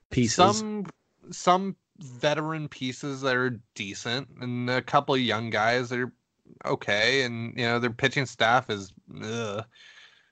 pieces. 0.10 0.36
some 0.36 0.86
some 1.32 1.76
veteran 2.00 2.68
pieces 2.68 3.22
that 3.22 3.36
are 3.36 3.60
decent 3.76 4.28
and 4.42 4.70
a 4.70 4.82
couple 4.82 5.16
of 5.16 5.22
young 5.22 5.50
guys 5.50 5.90
that 5.90 6.00
are 6.00 6.14
okay 6.66 7.22
and 7.22 7.58
you 7.58 7.64
know 7.64 7.80
their 7.80 7.92
pitching 7.92 8.26
staff 8.26 8.70
is 8.70 8.92
ugh. 9.24 9.64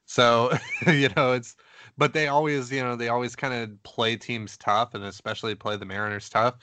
so 0.06 0.52
you 0.88 1.08
know 1.16 1.34
it's 1.34 1.56
but 2.02 2.14
they 2.14 2.28
always 2.30 2.72
you 2.72 2.82
know 2.82 2.96
they 2.96 3.10
always 3.10 3.36
kind 3.36 3.54
of 3.54 3.84
play 3.84 4.16
teams 4.16 4.58
tough 4.58 4.96
and 4.96 5.04
especially 5.04 5.54
play 5.54 5.78
the 5.78 5.86
mariners 5.86 6.30
tough 6.30 6.56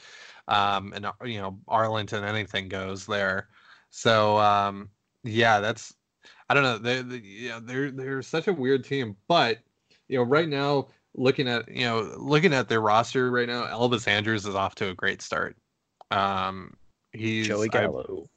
um 0.48 0.92
and 0.96 1.06
uh, 1.06 1.12
you 1.24 1.40
know 1.40 1.56
arlington 1.68 2.24
anything 2.24 2.68
goes 2.68 3.06
there 3.06 3.48
so 3.90 4.36
um 4.38 4.90
yeah 5.22 5.60
that's 5.60 5.94
i 6.48 6.54
don't 6.54 6.64
know 6.64 6.76
they, 6.76 7.02
they 7.02 7.24
yeah 7.24 7.60
they're 7.62 7.92
they're 7.92 8.20
such 8.20 8.48
a 8.48 8.52
weird 8.52 8.82
team 8.82 9.14
but 9.28 9.58
you 10.08 10.18
know 10.18 10.24
right 10.24 10.48
now 10.48 10.88
looking 11.14 11.46
at 11.46 11.68
you 11.68 11.84
know 11.84 12.00
looking 12.16 12.52
at 12.52 12.68
their 12.68 12.80
roster 12.80 13.30
right 13.30 13.48
now, 13.48 13.64
Elvis 13.66 14.08
Andrus 14.08 14.44
is 14.44 14.54
off 14.54 14.74
to 14.76 14.88
a 14.90 14.94
great 14.94 15.22
start. 15.22 15.56
Um, 16.10 16.74
he's 17.12 17.46
Joey 17.46 17.68
I- 17.72 17.82
Gallo. 17.82 18.28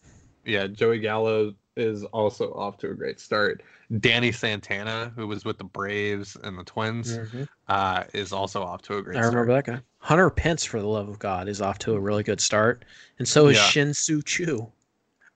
yeah, 0.45 0.67
Joey 0.67 0.99
Gallo 0.99 1.53
is 1.81 2.03
also 2.05 2.53
off 2.53 2.77
to 2.79 2.91
a 2.91 2.93
great 2.93 3.19
start. 3.19 3.63
Danny 3.99 4.31
Santana, 4.31 5.11
who 5.15 5.27
was 5.27 5.43
with 5.43 5.57
the 5.57 5.63
Braves 5.65 6.37
and 6.41 6.57
the 6.57 6.63
Twins, 6.63 7.17
Mhm. 7.17 7.47
uh, 7.67 8.03
is 8.13 8.31
also 8.31 8.63
off 8.63 8.81
to 8.83 8.97
a 8.97 9.01
great 9.01 9.17
I 9.17 9.21
start. 9.21 9.33
remember 9.33 9.53
that 9.53 9.65
guy. 9.65 9.81
Hunter 9.99 10.29
Pence, 10.29 10.63
for 10.63 10.79
the 10.79 10.87
love 10.87 11.09
of 11.09 11.19
God, 11.19 11.47
is 11.47 11.61
off 11.61 11.77
to 11.79 11.93
a 11.93 11.99
really 11.99 12.23
good 12.23 12.39
start, 12.39 12.85
and 13.19 13.27
so 13.27 13.47
is 13.47 13.57
Yeah. 13.57 13.63
Shin 13.63 13.93
Soo 13.93 14.21
Choo. 14.21 14.71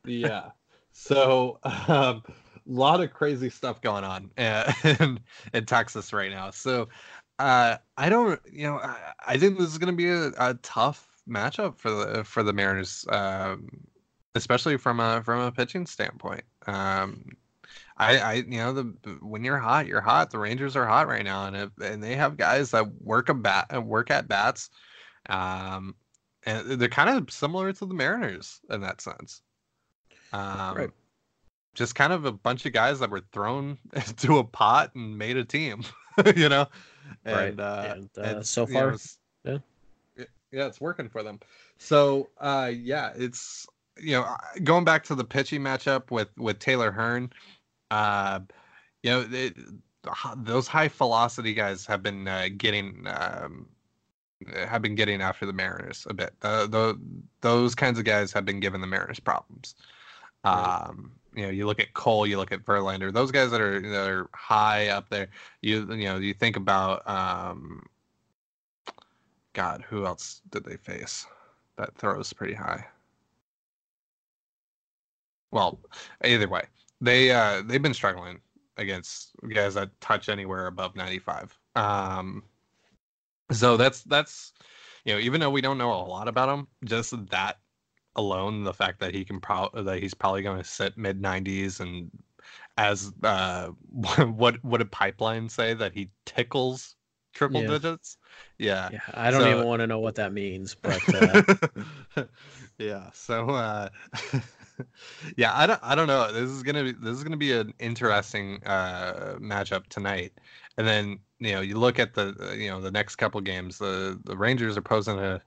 yeah. 0.06 0.52
So, 0.92 1.60
um, 1.64 2.24
a 2.28 2.72
lot 2.72 3.02
of 3.02 3.14
crazy 3.14 3.50
stuff 3.50 3.82
going 3.82 4.04
on 4.04 4.32
in, 4.38 5.20
in 5.54 5.66
Texas 5.66 6.14
right 6.14 6.32
now. 6.32 6.52
So, 6.52 6.88
uh, 7.40 7.78
I 7.98 8.10
don't, 8.10 8.40
you 8.50 8.66
know, 8.66 8.78
I, 8.78 9.14
I 9.28 9.38
think 9.38 9.58
this 9.58 9.70
is 9.70 9.78
going 9.78 9.94
to 9.94 9.98
be 9.98 10.10
a, 10.10 10.32
a, 10.38 10.54
tough 10.56 11.08
matchup 11.28 11.78
for 11.78 11.92
the 11.92 12.24
for 12.24 12.44
the 12.44 12.54
Mariners, 12.54 13.06
um, 13.10 13.68
especially 14.36 14.78
from 14.78 15.00
a 15.00 15.24
from 15.24 15.40
a 15.40 15.52
pitching 15.52 15.88
standpoint. 15.88 16.44
Um, 16.68 17.38
I, 17.98 18.18
I, 18.18 18.34
you 18.34 18.58
know, 18.58 18.74
the 18.74 18.84
when 19.22 19.44
you're 19.44 19.58
hot, 19.58 19.88
you're 19.88 20.02
hot. 20.02 20.30
The 20.30 20.38
Rangers 20.38 20.76
are 20.76 20.86
hot 20.86 21.08
right 21.08 21.24
now, 21.24 21.46
and 21.46 21.56
if, 21.56 21.70
and 21.82 22.04
they 22.04 22.16
have 22.16 22.38
guys 22.38 22.72
that 22.72 23.02
work 23.02 23.30
a 23.30 23.34
bat, 23.34 23.84
work 23.84 24.12
at 24.12 24.28
bats, 24.28 24.70
um, 25.30 25.96
and 26.46 26.80
they're 26.80 26.90
kind 26.90 27.10
of 27.10 27.32
similar 27.32 27.72
to 27.72 27.86
the 27.86 27.94
Mariners 27.94 28.60
in 28.70 28.82
that 28.82 29.02
sense. 29.02 29.42
Um, 30.34 30.78
right. 30.78 30.90
Just 31.74 31.96
kind 31.96 32.14
of 32.14 32.26
a 32.26 32.32
bunch 32.32 32.66
of 32.66 32.74
guys 32.74 33.00
that 33.00 33.10
were 33.10 33.24
thrown 33.32 33.78
into 33.94 34.38
a 34.38 34.44
pot 34.44 34.94
and 34.96 35.18
made 35.18 35.38
a 35.38 35.46
team, 35.46 35.84
you 36.36 36.50
know. 36.50 36.68
And, 37.24 37.60
right. 37.60 37.60
uh, 37.60 37.94
and, 37.96 38.10
uh, 38.18 38.22
and 38.22 38.46
so 38.46 38.66
far, 38.66 38.96
know, 39.46 39.60
yeah, 40.18 40.26
yeah, 40.52 40.68
it's 40.68 40.82
working 40.82 41.08
for 41.08 41.24
them. 41.24 41.40
So, 41.78 42.30
uh, 42.40 42.72
yeah, 42.74 43.12
it's 43.16 43.68
you 44.00 44.12
know 44.12 44.36
going 44.64 44.84
back 44.84 45.04
to 45.04 45.16
the 45.16 45.24
pitching 45.24 45.62
matchup 45.62 46.12
with 46.12 46.30
with 46.38 46.60
Taylor 46.60 46.92
Hearn 46.92 47.32
uh, 47.92 48.40
you 49.04 49.12
know, 49.12 49.28
it, 49.32 49.56
those 50.38 50.68
high 50.68 50.88
velocity 50.88 51.54
guys 51.54 51.86
have 51.86 52.04
been 52.04 52.28
uh, 52.28 52.50
getting 52.58 53.06
um, 53.08 53.68
have 54.68 54.82
been 54.82 54.96
getting 54.96 55.22
after 55.22 55.46
the 55.46 55.54
Mariners 55.54 56.06
a 56.10 56.14
bit. 56.14 56.34
Uh, 56.42 56.68
the, 56.68 57.00
those 57.42 57.74
kinds 57.74 57.98
of 57.98 58.06
guys 58.06 58.32
have 58.32 58.46
been 58.46 58.60
giving 58.60 58.82
the 58.82 58.88
Mariners 58.88 59.20
problems. 59.20 59.76
Right. 60.44 60.88
Um, 60.88 61.12
you 61.36 61.44
know, 61.44 61.50
you 61.50 61.66
look 61.66 61.80
at 61.80 61.94
Cole, 61.94 62.26
you 62.28 62.38
look 62.38 62.52
at 62.52 62.66
Verlander, 62.66 63.14
those 63.14 63.32
guys 63.32 63.52
that 63.52 63.62
are 63.62 63.82
that 63.82 64.10
are 64.10 64.30
high 64.34 64.88
up 64.88 65.10
there. 65.10 65.28
You 65.62 65.88
you 65.92 66.06
know, 66.06 66.18
you 66.18 66.34
think 66.34 66.56
about 66.56 67.08
um, 67.10 67.86
God, 69.54 69.84
who 69.88 70.06
else 70.06 70.42
did 70.50 70.66
they 70.66 70.78
face 70.78 71.26
that 71.78 71.96
throws 71.96 72.32
pretty 72.34 72.54
high? 72.54 72.86
Well, 75.52 75.80
either 76.24 76.48
way, 76.48 76.64
they 77.02 77.32
uh 77.32 77.62
they've 77.66 77.82
been 77.82 77.94
struggling 77.94 78.40
against 78.78 79.32
guys 79.54 79.76
that 79.76 79.90
touch 80.02 80.30
anywhere 80.30 80.68
above 80.68 80.96
95. 80.96 81.58
Um 81.76 82.44
so 83.52 83.78
that's 83.78 84.04
that's 84.04 84.54
you 85.06 85.14
know, 85.14 85.20
even 85.20 85.40
though 85.40 85.52
we 85.52 85.62
don't 85.62 85.78
know 85.78 85.92
a 85.92 86.02
lot 86.04 86.28
about 86.28 86.50
him, 86.50 86.68
just 86.84 87.14
that 87.30 87.60
alone, 88.16 88.64
the 88.64 88.74
fact 88.74 89.00
that 89.00 89.14
he 89.14 89.24
can 89.24 89.40
probably 89.40 89.84
that 89.84 90.02
he's 90.02 90.14
probably 90.14 90.42
going 90.42 90.58
to 90.58 90.68
sit 90.68 90.98
mid 90.98 91.22
90s 91.22 91.80
and 91.80 92.10
as 92.78 93.14
uh 93.24 93.68
what 93.92 94.64
what 94.64 94.80
did 94.80 94.92
pipeline 94.92 95.48
say 95.48 95.74
that 95.74 95.94
he 95.94 96.10
tickles 96.26 96.96
triple 97.34 97.62
yeah. 97.62 97.68
digits? 97.68 98.18
Yeah. 98.58 98.90
Yeah, 98.92 99.00
I 99.14 99.30
don't 99.30 99.42
so, 99.42 99.52
even 99.52 99.66
want 99.66 99.82
to 99.82 99.88
know 99.88 100.00
what 100.00 100.16
that 100.16 100.34
means, 100.34 100.76
but 100.76 101.02
uh... 101.14 102.24
yeah. 102.78 103.10
So 103.14 103.50
uh 103.50 103.90
yeah, 105.38 105.52
I 105.54 105.68
don't, 105.68 105.80
I 105.84 105.96
don't 105.96 106.08
know. 106.08 106.32
This 106.32 106.50
is 106.50 106.64
gonna 106.64 106.84
be 106.84 106.92
this 106.92 107.18
is 107.18 107.24
gonna 107.24 107.38
be 107.38 107.54
an 107.54 107.74
interesting 107.80 108.62
uh, 108.66 109.36
matchup 109.40 109.88
tonight. 109.88 110.34
And 110.78 110.88
then 110.88 111.20
you 111.40 111.54
know 111.54 111.62
you 111.62 111.78
look 111.78 112.00
at 112.00 112.14
the 112.14 112.56
you 112.58 112.70
know 112.70 112.82
the 112.82 112.92
next 112.92 113.16
couple 113.16 113.40
games. 113.42 113.78
The 113.78 114.20
the 114.24 114.38
Rangers 114.38 114.78
are 114.78 114.82
posing 114.82 115.20
a 115.20 115.42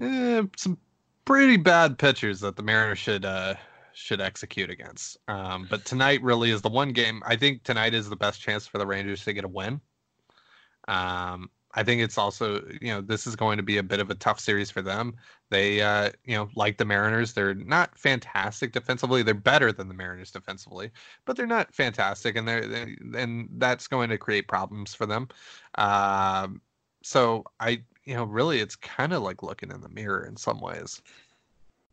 eh, 0.00 0.42
some 0.56 0.78
pretty 1.24 1.56
bad 1.56 1.98
pitchers 1.98 2.40
that 2.40 2.56
the 2.56 2.62
Mariners 2.62 2.98
should 2.98 3.24
uh, 3.24 3.54
should 3.92 4.20
execute 4.20 4.70
against. 4.70 5.18
Um, 5.28 5.66
but 5.68 5.84
tonight 5.84 6.22
really 6.22 6.50
is 6.50 6.62
the 6.62 6.70
one 6.70 6.92
game. 6.92 7.22
I 7.26 7.36
think 7.36 7.62
tonight 7.62 7.94
is 7.94 8.08
the 8.08 8.16
best 8.16 8.40
chance 8.40 8.66
for 8.66 8.78
the 8.78 8.86
Rangers 8.86 9.24
to 9.24 9.32
get 9.32 9.44
a 9.44 9.48
win. 9.48 9.80
Um, 10.88 11.50
I 11.74 11.84
think 11.84 12.02
it's 12.02 12.18
also, 12.18 12.64
you 12.80 12.88
know, 12.88 13.00
this 13.00 13.26
is 13.26 13.36
going 13.36 13.56
to 13.56 13.62
be 13.62 13.78
a 13.78 13.82
bit 13.82 14.00
of 14.00 14.10
a 14.10 14.14
tough 14.14 14.40
series 14.40 14.70
for 14.70 14.82
them. 14.82 15.14
They, 15.50 15.80
uh, 15.80 16.10
you 16.24 16.34
know, 16.34 16.48
like 16.56 16.78
the 16.78 16.84
Mariners, 16.84 17.32
they're 17.32 17.54
not 17.54 17.96
fantastic 17.96 18.72
defensively. 18.72 19.22
They're 19.22 19.34
better 19.34 19.70
than 19.70 19.88
the 19.88 19.94
Mariners 19.94 20.30
defensively, 20.32 20.90
but 21.24 21.36
they're 21.36 21.46
not 21.46 21.72
fantastic, 21.72 22.36
and 22.36 22.46
they're, 22.46 22.66
they, 22.66 22.96
and 23.16 23.48
that's 23.58 23.86
going 23.86 24.10
to 24.10 24.18
create 24.18 24.48
problems 24.48 24.94
for 24.94 25.06
them. 25.06 25.28
Um, 25.76 26.60
so 27.02 27.44
I, 27.60 27.82
you 28.04 28.14
know, 28.14 28.24
really, 28.24 28.60
it's 28.60 28.76
kind 28.76 29.12
of 29.12 29.22
like 29.22 29.42
looking 29.42 29.70
in 29.70 29.80
the 29.80 29.88
mirror 29.88 30.24
in 30.24 30.36
some 30.36 30.60
ways. 30.60 31.00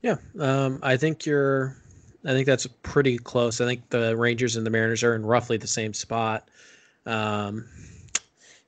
Yeah, 0.02 0.18
um, 0.40 0.80
I 0.84 0.98
think 0.98 1.26
you're. 1.26 1.78
I 2.26 2.32
think 2.32 2.46
that's 2.46 2.68
pretty 2.84 3.18
close. 3.18 3.62
I 3.62 3.66
think 3.66 3.90
the 3.90 4.18
Rangers 4.18 4.56
and 4.58 4.66
the 4.66 4.70
Mariners 4.70 5.04
are 5.04 5.16
in 5.16 5.26
roughly 5.26 5.58
the 5.58 5.68
same 5.68 5.94
spot. 5.94 6.50
Um, 7.06 7.66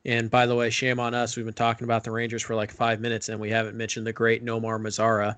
and 0.05 0.29
by 0.29 0.45
the 0.45 0.55
way, 0.55 0.69
shame 0.69 0.99
on 0.99 1.13
us. 1.13 1.35
We've 1.35 1.45
been 1.45 1.53
talking 1.53 1.85
about 1.85 2.03
the 2.03 2.11
Rangers 2.11 2.41
for 2.41 2.55
like 2.55 2.71
five 2.71 2.99
minutes, 3.01 3.29
and 3.29 3.39
we 3.39 3.49
haven't 3.49 3.75
mentioned 3.75 4.07
the 4.07 4.13
great 4.13 4.43
Nomar 4.43 4.79
Mazara, 4.79 5.35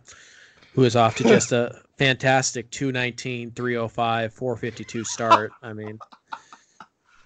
who 0.74 0.84
is 0.84 0.96
off 0.96 1.16
to 1.18 1.24
just 1.28 1.52
a 1.52 1.82
fantastic 1.98 2.70
219, 2.72 3.52
305, 3.52 4.34
452 4.34 5.04
start. 5.04 5.52
I 5.64 5.74
mean, 5.74 6.00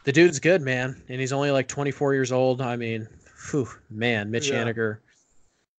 the 0.05 0.11
dude's 0.11 0.39
good, 0.39 0.61
man. 0.61 1.01
And 1.09 1.19
he's 1.19 1.33
only 1.33 1.51
like 1.51 1.67
24 1.67 2.13
years 2.13 2.31
old. 2.31 2.61
I 2.61 2.75
mean, 2.75 3.07
whew, 3.51 3.67
man, 3.89 4.31
Mitch 4.31 4.49
yeah. 4.49 4.63
Haniger. 4.63 4.99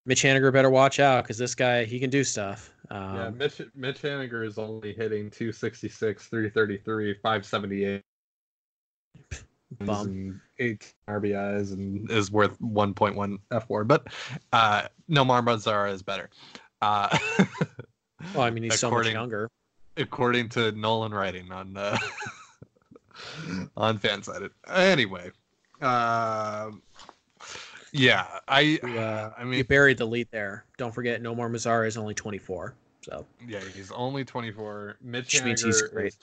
Mitch 0.05 0.23
Haniger 0.23 0.53
better 0.53 0.71
watch 0.71 1.01
out 1.01 1.25
because 1.25 1.39
this 1.39 1.55
guy, 1.55 1.85
he 1.85 1.99
can 1.99 2.11
do 2.11 2.23
stuff. 2.23 2.71
Um, 2.91 3.17
yeah, 3.17 3.31
Mitch, 3.31 3.61
Mitch 3.75 4.03
Haniger 4.03 4.47
is 4.47 4.57
only 4.57 4.93
hitting 4.93 5.31
266, 5.31 6.27
333, 6.27 7.15
578 7.15 8.03
and 9.81 10.41
eight 10.59 10.95
RBIs 11.09 11.73
and 11.73 12.11
is 12.11 12.31
worth 12.31 12.59
1.1 12.61 13.39
fWAR. 13.51 13.87
But 13.87 14.07
uh, 14.53 14.83
Nomar 15.11 15.45
Mazara 15.45 15.93
is 15.93 16.03
better. 16.03 16.31
Uh, 16.83 17.17
well, 18.35 18.45
I 18.45 18.51
mean, 18.51 18.65
he's 18.65 18.79
so 18.79 18.91
much 18.91 19.09
younger. 19.09 19.51
According 19.97 20.51
to 20.51 20.73
Nolan 20.73 21.13
writing 21.13 21.51
on 21.51 21.77
uh, 21.77 21.97
on 23.77 23.99
Fansided. 23.99 24.51
Anyway, 24.69 25.31
uh, 25.81 26.71
yeah, 27.93 28.27
I 28.47 28.79
uh, 28.83 29.31
I 29.39 29.45
mean, 29.45 29.59
you 29.59 29.65
buried 29.65 29.99
the 29.99 30.05
lead 30.05 30.29
there. 30.31 30.65
Don't 30.77 30.95
forget, 30.95 31.23
Nomar 31.23 31.51
Mazara 31.51 31.87
is 31.87 31.97
only 31.97 32.15
24. 32.15 32.75
So 33.03 33.25
yeah, 33.47 33.61
he's 33.75 33.91
only 33.93 34.25
24. 34.25 34.97
Mitch 35.01 35.35
Which 35.35 35.45
means 35.45 35.63
he's 35.63 35.81
great. 35.83 36.15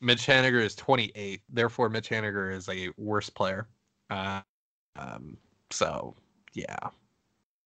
Mitch 0.00 0.26
Haniger 0.26 0.60
is 0.60 0.74
28. 0.74 1.42
Therefore, 1.48 1.88
Mitch 1.88 2.08
Haniger 2.08 2.52
is 2.52 2.68
a 2.68 2.90
worse 2.96 3.30
player. 3.30 3.68
Uh, 4.10 4.40
um, 4.96 5.36
so, 5.70 6.14
yeah. 6.54 6.76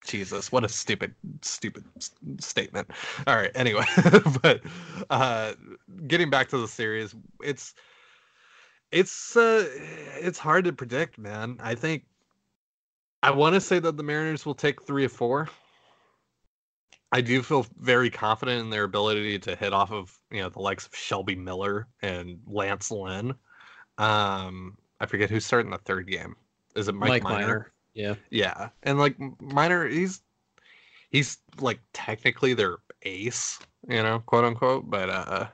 Jesus, 0.04 0.50
what 0.50 0.64
a 0.64 0.68
stupid, 0.68 1.14
stupid 1.42 1.84
statement. 2.40 2.90
All 3.26 3.36
right, 3.36 3.52
anyway, 3.54 3.84
but 4.42 4.60
uh, 5.10 5.52
getting 6.08 6.28
back 6.28 6.48
to 6.48 6.58
the 6.58 6.66
series, 6.66 7.14
it's 7.40 7.74
it's 8.90 9.36
uh, 9.36 9.68
it's 10.20 10.38
hard 10.38 10.64
to 10.64 10.72
predict, 10.72 11.18
man. 11.18 11.56
I 11.60 11.76
think 11.76 12.04
I 13.22 13.30
want 13.30 13.54
to 13.54 13.60
say 13.60 13.78
that 13.78 13.96
the 13.96 14.02
Mariners 14.02 14.44
will 14.44 14.54
take 14.54 14.82
three 14.82 15.04
or 15.04 15.08
four. 15.08 15.48
I 17.12 17.20
do 17.20 17.42
feel 17.42 17.66
very 17.78 18.08
confident 18.08 18.62
in 18.62 18.70
their 18.70 18.84
ability 18.84 19.38
to 19.40 19.54
hit 19.54 19.74
off 19.74 19.92
of 19.92 20.18
you 20.30 20.40
know 20.40 20.48
the 20.48 20.60
likes 20.60 20.86
of 20.86 20.96
Shelby 20.96 21.36
Miller 21.36 21.86
and 22.00 22.40
Lance 22.46 22.90
Lynn. 22.90 23.34
Um, 23.98 24.78
I 24.98 25.06
forget 25.06 25.28
who's 25.28 25.44
starting 25.44 25.70
the 25.70 25.78
third 25.78 26.10
game. 26.10 26.34
Is 26.74 26.88
it 26.88 26.94
Mike, 26.94 27.08
Mike 27.08 27.22
Minor? 27.22 27.46
Minor? 27.46 27.72
Yeah, 27.92 28.14
yeah, 28.30 28.70
and 28.82 28.98
like 28.98 29.16
Minor, 29.40 29.86
he's 29.86 30.22
he's 31.10 31.36
like 31.60 31.80
technically 31.92 32.54
their 32.54 32.78
ace, 33.02 33.58
you 33.86 34.02
know, 34.02 34.20
quote 34.20 34.46
unquote. 34.46 34.88
But 34.88 35.10
uh, 35.10 35.46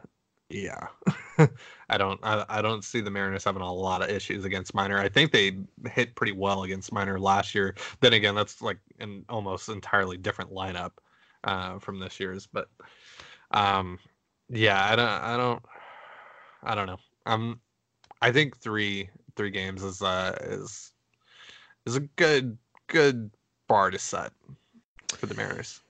yeah, 0.50 0.86
I 1.88 1.98
don't 1.98 2.20
I, 2.22 2.44
I 2.48 2.62
don't 2.62 2.84
see 2.84 3.00
the 3.00 3.10
Mariners 3.10 3.42
having 3.42 3.62
a 3.62 3.72
lot 3.72 4.00
of 4.00 4.10
issues 4.10 4.44
against 4.44 4.74
Minor. 4.74 5.00
I 5.00 5.08
think 5.08 5.32
they 5.32 5.58
hit 5.90 6.14
pretty 6.14 6.32
well 6.32 6.62
against 6.62 6.92
Minor 6.92 7.18
last 7.18 7.52
year. 7.52 7.74
Then 7.98 8.12
again, 8.12 8.36
that's 8.36 8.62
like 8.62 8.78
an 9.00 9.24
almost 9.28 9.68
entirely 9.68 10.16
different 10.16 10.52
lineup 10.52 10.92
uh, 11.44 11.78
from 11.78 12.00
this 12.00 12.18
year's. 12.20 12.46
But 12.46 12.68
um, 13.50 13.98
yeah, 14.48 14.84
I 14.84 14.96
don't, 14.96 15.08
I 15.08 15.36
don't, 15.36 15.62
I 16.62 16.74
don't 16.74 16.86
know. 16.86 16.98
Um, 17.26 17.60
I 18.20 18.32
think 18.32 18.58
three 18.58 19.10
three 19.36 19.50
games 19.50 19.82
is 19.82 20.02
uh 20.02 20.36
is 20.42 20.92
is 21.86 21.96
a 21.96 22.00
good 22.00 22.58
good 22.88 23.30
bar 23.68 23.90
to 23.90 23.98
set 23.98 24.32
for 25.08 25.26
the 25.26 25.34
Mariners. 25.34 25.80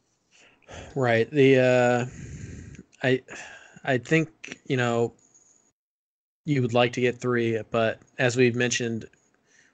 Right. 0.95 1.31
The 1.31 1.59
uh, 1.59 2.07
I 3.03 3.23
I 3.85 3.99
think 3.99 4.59
you 4.67 4.77
know 4.77 5.15
you 6.45 6.63
would 6.63 6.75
like 6.75 6.93
to 6.95 7.01
get 7.01 7.19
three, 7.19 7.61
but 7.71 8.01
as 8.19 8.37
we've 8.37 8.57
mentioned 8.57 9.07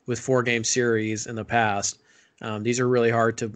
with 0.06 0.18
four 0.18 0.42
game 0.42 0.64
series 0.64 1.26
in 1.26 1.36
the 1.36 1.44
past, 1.44 2.00
um, 2.42 2.62
these 2.62 2.80
are 2.80 2.88
really 2.88 3.10
hard 3.10 3.38
to 3.38 3.52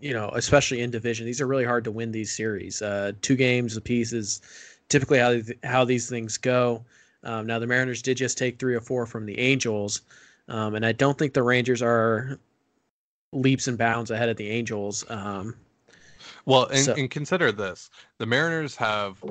you 0.00 0.12
know, 0.12 0.30
especially 0.34 0.80
in 0.80 0.90
division, 0.90 1.26
these 1.26 1.40
are 1.40 1.46
really 1.46 1.64
hard 1.64 1.84
to 1.84 1.90
win 1.90 2.12
these 2.12 2.34
series. 2.34 2.82
Uh, 2.82 3.12
two 3.22 3.36
games 3.36 3.76
apiece 3.76 4.12
is 4.12 4.40
typically 4.88 5.18
how 5.18 5.38
how 5.64 5.84
these 5.84 6.08
things 6.08 6.36
go. 6.36 6.84
Um, 7.24 7.46
now 7.46 7.58
the 7.58 7.66
Mariners 7.66 8.02
did 8.02 8.16
just 8.16 8.38
take 8.38 8.58
three 8.58 8.74
or 8.74 8.80
four 8.80 9.06
from 9.06 9.26
the 9.26 9.38
Angels, 9.38 10.02
um, 10.48 10.74
and 10.74 10.86
I 10.86 10.92
don't 10.92 11.18
think 11.18 11.34
the 11.34 11.42
Rangers 11.42 11.82
are 11.82 12.38
leaps 13.32 13.66
and 13.68 13.76
bounds 13.76 14.10
ahead 14.10 14.28
of 14.28 14.36
the 14.36 14.48
Angels. 14.48 15.04
Um, 15.10 15.54
well, 16.46 16.66
and, 16.66 16.84
so, 16.84 16.94
and 16.94 17.10
consider 17.10 17.50
this: 17.52 17.90
the 18.18 18.26
Mariners 18.26 18.76
have 18.76 19.22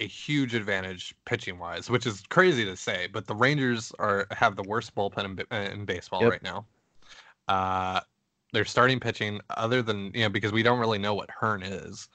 a 0.00 0.06
huge 0.06 0.54
advantage 0.54 1.14
pitching 1.24 1.58
wise, 1.58 1.90
which 1.90 2.06
is 2.06 2.22
crazy 2.30 2.64
to 2.64 2.76
say, 2.76 3.08
but 3.12 3.26
the 3.26 3.34
Rangers 3.34 3.92
are 3.98 4.26
have 4.30 4.56
the 4.56 4.62
worst 4.62 4.94
bullpen 4.94 5.44
in, 5.50 5.72
in 5.72 5.84
baseball 5.84 6.22
yep. 6.22 6.30
right 6.30 6.42
now. 6.42 6.64
Uh, 7.48 8.00
they're 8.52 8.64
starting 8.64 9.00
pitching 9.00 9.40
other 9.50 9.82
than 9.82 10.10
you 10.14 10.22
know 10.22 10.28
because 10.28 10.52
we 10.52 10.62
don't 10.62 10.78
really 10.78 10.98
know 10.98 11.14
what 11.14 11.30
Hearn 11.30 11.62
is. 11.62 12.08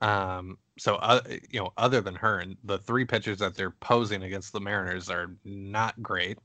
Um, 0.00 0.58
so 0.78 0.96
uh, 0.96 1.20
you 1.50 1.60
know, 1.60 1.72
other 1.76 2.00
than 2.00 2.14
Hearn, 2.14 2.56
the 2.64 2.78
three 2.78 3.04
pitchers 3.04 3.38
that 3.38 3.54
they're 3.54 3.70
posing 3.70 4.22
against 4.22 4.52
the 4.52 4.60
Mariners 4.60 5.10
are 5.10 5.30
not 5.44 6.00
great. 6.02 6.38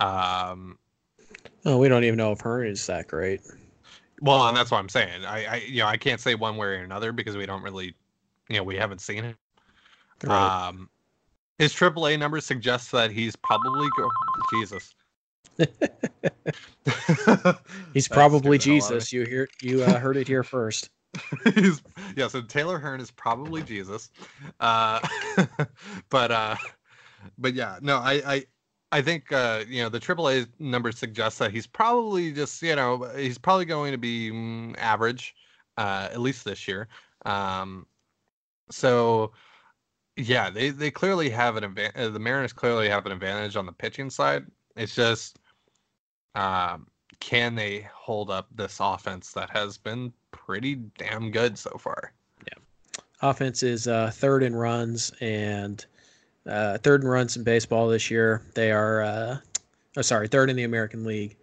Um, 0.00 0.78
oh, 1.64 1.78
we 1.78 1.88
don't 1.88 2.04
even 2.04 2.16
know 2.16 2.32
if 2.32 2.40
Hearn 2.40 2.66
is 2.66 2.86
that 2.86 3.06
great. 3.06 3.40
Well, 4.20 4.48
and 4.48 4.56
that's 4.56 4.70
what 4.70 4.78
I'm 4.78 4.88
saying. 4.88 5.24
I, 5.24 5.44
I, 5.44 5.56
you 5.56 5.78
know, 5.78 5.86
I 5.86 5.96
can't 5.96 6.20
say 6.20 6.34
one 6.34 6.56
way 6.56 6.66
or 6.68 6.82
another 6.82 7.12
because 7.12 7.36
we 7.36 7.46
don't 7.46 7.62
really, 7.62 7.94
you 8.48 8.56
know, 8.56 8.64
we 8.64 8.74
haven't 8.74 9.00
seen 9.00 9.24
it. 9.24 9.36
Right. 10.24 10.66
Um, 10.68 10.88
his 11.58 11.72
AAA 11.72 12.18
number 12.18 12.40
suggests 12.40 12.90
that 12.90 13.12
he's 13.12 13.36
probably 13.36 13.88
go- 13.96 14.10
Jesus. 14.52 14.94
he's 17.94 18.08
probably 18.08 18.58
Jesus. 18.58 19.12
You 19.12 19.24
hear 19.24 19.48
you 19.62 19.82
uh, 19.82 19.98
heard 19.98 20.16
it 20.16 20.28
here 20.28 20.42
first. 20.42 20.90
yeah, 22.16 22.28
so 22.28 22.42
Taylor 22.42 22.78
Hearn 22.78 23.00
is 23.00 23.10
probably 23.10 23.62
Jesus. 23.62 24.10
Uh, 24.60 25.00
but 26.10 26.30
uh, 26.30 26.56
but 27.38 27.54
yeah, 27.54 27.78
no, 27.80 27.96
I 27.96 28.22
I 28.26 28.44
I 28.92 29.02
think 29.02 29.32
uh, 29.32 29.64
you 29.68 29.82
know 29.82 29.88
the 29.88 30.00
AAA 30.00 30.46
number 30.58 30.92
suggests 30.92 31.38
that 31.38 31.50
he's 31.50 31.66
probably 31.66 32.32
just 32.32 32.62
you 32.62 32.76
know 32.76 33.10
he's 33.16 33.38
probably 33.38 33.64
going 33.64 33.92
to 33.92 33.98
be 33.98 34.30
mm, 34.30 34.76
average, 34.78 35.34
uh, 35.76 36.08
at 36.12 36.20
least 36.20 36.44
this 36.44 36.68
year. 36.68 36.88
Um, 37.24 37.86
so 38.70 39.32
yeah, 40.16 40.50
they 40.50 40.70
they 40.70 40.90
clearly 40.90 41.30
have 41.30 41.56
an 41.56 41.64
advantage. 41.64 42.12
The 42.12 42.18
Mariners 42.18 42.52
clearly 42.52 42.88
have 42.88 43.06
an 43.06 43.12
advantage 43.12 43.56
on 43.56 43.66
the 43.66 43.72
pitching 43.72 44.10
side. 44.10 44.44
It's 44.76 44.94
just 44.94 45.38
um, 46.38 46.86
can 47.18 47.56
they 47.56 47.88
hold 47.92 48.30
up 48.30 48.46
this 48.54 48.78
offense 48.80 49.32
that 49.32 49.50
has 49.50 49.76
been 49.76 50.12
pretty 50.30 50.76
damn 50.96 51.32
good 51.32 51.58
so 51.58 51.76
far? 51.78 52.12
Yeah, 52.46 52.62
offense 53.22 53.64
is 53.64 53.88
uh, 53.88 54.12
third 54.14 54.44
in 54.44 54.54
runs 54.54 55.12
and 55.20 55.84
uh, 56.46 56.78
third 56.78 57.02
in 57.02 57.08
runs 57.08 57.36
in 57.36 57.42
baseball 57.42 57.88
this 57.88 58.08
year. 58.08 58.42
They 58.54 58.70
are, 58.70 59.02
uh, 59.02 59.38
oh 59.96 60.02
sorry, 60.02 60.28
third 60.28 60.48
in 60.48 60.56
the 60.56 60.62
American 60.62 61.04
League 61.04 61.36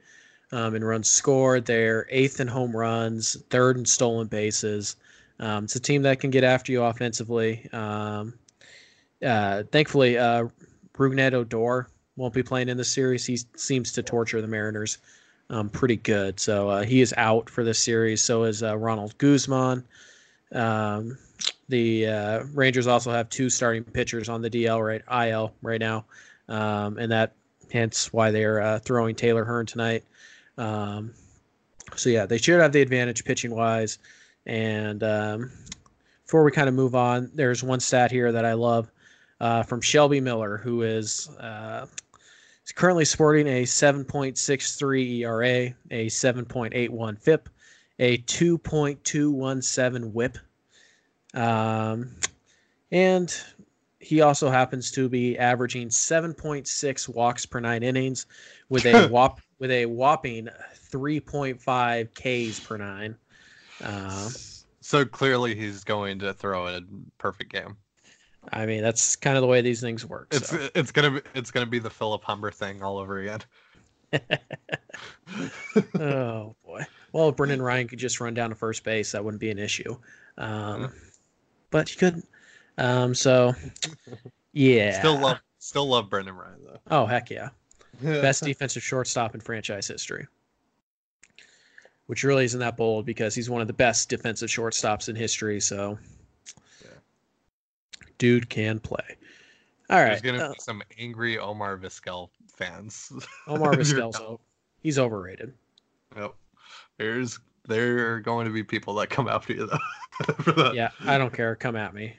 um, 0.54 0.76
in 0.76 0.84
runs 0.84 1.10
scored. 1.10 1.66
They're 1.66 2.08
eighth 2.10 2.40
in 2.40 2.48
home 2.48 2.76
runs, 2.76 3.36
third 3.50 3.78
in 3.78 3.86
stolen 3.86 4.28
bases. 4.28 4.96
Um, 5.40 5.66
it's 5.66 5.76
a 5.76 5.80
team 5.82 6.04
that 6.04 6.22
can 6.22 6.30
get 6.30 6.46
after 6.46 6.72
you 6.72 6.84
offensively. 6.84 7.68
Um, 7.74 8.34
uh, 9.22 9.64
thankfully, 9.74 10.18
uh, 10.18 10.48
Odor 10.98 11.90
won't 12.16 12.34
be 12.34 12.44
playing 12.44 12.70
in 12.70 12.78
the 12.78 12.84
series. 12.84 13.26
He 13.26 13.40
seems 13.56 13.92
to 13.94 14.04
torture 14.04 14.42
the 14.42 14.48
Mariners 14.48 15.00
um, 15.50 15.70
pretty 15.70 15.98
good. 15.98 16.40
So 16.40 16.70
uh, 16.70 16.84
he 16.84 17.02
is 17.02 17.14
out 17.18 17.50
for 17.50 17.64
this 17.64 17.80
series. 17.80 18.22
So 18.22 18.44
is 18.44 18.64
uh, 18.64 18.78
Ronald 18.78 19.18
Guzman. 19.18 19.84
Um, 20.52 21.18
the 21.70 22.08
uh, 22.08 22.44
Rangers 22.54 22.88
also 22.88 23.12
have 23.12 23.30
two 23.30 23.50
starting 23.50 23.84
pitchers 23.84 24.30
on 24.30 24.42
the 24.42 24.50
DL 24.50 24.86
right 24.86 25.28
IL 25.28 25.54
right 25.62 25.80
now, 25.80 26.06
um, 26.48 26.98
and 26.98 27.12
that 27.12 27.34
hence 27.72 28.14
why 28.14 28.32
they're 28.32 28.62
uh, 28.62 28.80
throwing 28.80 29.16
Taylor 29.16 29.44
Hearn 29.44 29.66
tonight. 29.66 30.04
Um, 30.58 31.14
so 31.96 32.10
yeah, 32.10 32.26
they 32.26 32.38
should 32.38 32.62
have 32.62 32.72
the 32.72 32.82
advantage 32.82 33.26
pitching 33.26 33.52
wise. 33.52 34.00
And 34.46 35.04
um, 35.04 35.52
before 36.24 36.44
we 36.44 36.52
kind 36.52 36.70
of 36.70 36.76
move 36.76 36.96
on, 36.96 37.32
there's 37.34 37.64
one 37.64 37.80
stat 37.80 38.12
here 38.12 38.32
that 38.32 38.46
I 38.46 38.54
love 38.54 38.92
uh, 39.40 39.64
from 39.64 39.82
Shelby 39.82 40.22
Miller, 40.22 40.58
who 40.58 40.84
is 40.84 41.30
uh, 41.40 41.88
He's 42.66 42.72
currently 42.72 43.06
sporting 43.06 43.46
a 43.46 43.62
7.63 43.62 45.20
ERA, 45.20 45.76
a 45.92 46.08
7.81 46.08 47.22
FIP, 47.22 47.48
a 48.00 48.18
2.217 48.18 50.12
WHIP, 50.12 50.38
um, 51.36 52.16
and 52.92 53.40
he 54.00 54.22
also 54.22 54.50
happens 54.50 54.90
to 54.94 55.08
be 55.08 55.38
averaging 55.38 55.90
7.6 55.90 57.08
walks 57.10 57.46
per 57.46 57.60
nine 57.60 57.84
innings, 57.84 58.26
with 58.70 58.88
a 58.88 59.08
whop 59.10 59.42
with 59.60 59.70
a 59.70 59.86
whopping 59.86 60.50
3.5 60.92 62.10
Ks 62.16 62.60
per 62.60 62.78
nine. 62.78 63.16
Uh, 63.84 64.30
so 64.82 65.06
clearly, 65.06 65.54
he's 65.54 65.84
going 65.84 66.18
to 66.18 66.34
throw 66.34 66.66
in 66.66 66.84
a 66.84 67.22
perfect 67.22 67.52
game. 67.52 67.78
I 68.52 68.66
mean, 68.66 68.82
that's 68.82 69.16
kind 69.16 69.38
of 69.38 69.42
the 69.42 69.48
way 69.48 69.62
these 69.62 69.82
things 69.82 70.06
work. 70.06 70.28
It's 70.32 70.50
so. 70.50 70.70
it's 70.76 70.92
gonna 70.92 71.12
be 71.12 71.22
it's 71.34 71.52
gonna 71.52 71.66
be 71.66 71.80
the 71.80 71.90
Philip 71.90 72.24
Humber 72.24 72.52
thing 72.52 72.82
all 72.82 72.98
over 72.98 73.20
again. 73.20 73.40
oh 76.00 76.56
boy. 76.66 76.82
Well, 77.12 77.30
if 77.30 77.36
Brendan 77.36 77.62
Ryan 77.62 77.88
could 77.88 78.00
just 78.00 78.20
run 78.20 78.34
down 78.34 78.50
to 78.50 78.56
first 78.56 78.84
base, 78.84 79.14
that 79.14 79.24
wouldn't 79.24 79.42
be 79.42 79.50
an 79.50 79.60
issue. 79.60 79.98
Um, 80.38 80.92
but 81.72 81.90
he 81.90 81.98
couldn't. 81.98 82.28
Um, 82.78 83.16
so 83.16 83.54
yeah. 84.54 85.00
Still 85.00 85.20
love 85.20 85.40
still 85.60 85.88
love 85.88 86.10
Brendan 86.10 86.36
Ryan 86.36 86.60
though. 86.66 86.80
Oh 86.92 87.06
heck 87.06 87.30
yeah. 87.30 87.50
Best 88.02 88.44
defensive 88.44 88.84
shortstop 88.84 89.36
in 89.36 89.42
franchise 89.42 89.88
history. 89.88 90.28
Which 92.08 92.24
really 92.24 92.46
isn't 92.46 92.60
that 92.60 92.78
bold 92.78 93.06
because 93.06 93.34
he's 93.34 93.50
one 93.50 93.62
of 93.62 93.68
the 93.68 93.74
best 93.74 94.10
defensive 94.10 94.50
shortstops 94.50 95.10
in 95.10 95.16
history. 95.16 95.60
So 95.60 95.98
dude 98.18 98.50
can 98.50 98.80
play. 98.80 99.18
All 99.90 100.00
right. 100.00 100.22
There's 100.22 100.22
gonna 100.22 100.50
uh, 100.50 100.54
be 100.54 100.60
some 100.60 100.82
angry 100.98 101.38
Omar 101.38 101.78
Vizquel 101.78 102.30
fans. 102.48 103.12
Omar 103.48 103.74
Vizquel's 103.74 104.40
he's 104.82 104.98
overrated. 104.98 105.54
Yep. 106.16 106.34
There's 106.98 107.40
there 107.68 108.14
are 108.14 108.20
going 108.20 108.46
to 108.46 108.54
be 108.54 108.64
people 108.64 108.94
that 108.96 109.10
come 109.10 109.28
after 109.28 109.54
you 109.54 109.68
though. 109.68 110.72
yeah, 110.74 110.90
I 111.06 111.18
don't 111.18 111.34
care. 111.34 111.56
Come 111.56 111.76
at 111.76 111.94
me. 111.94 112.16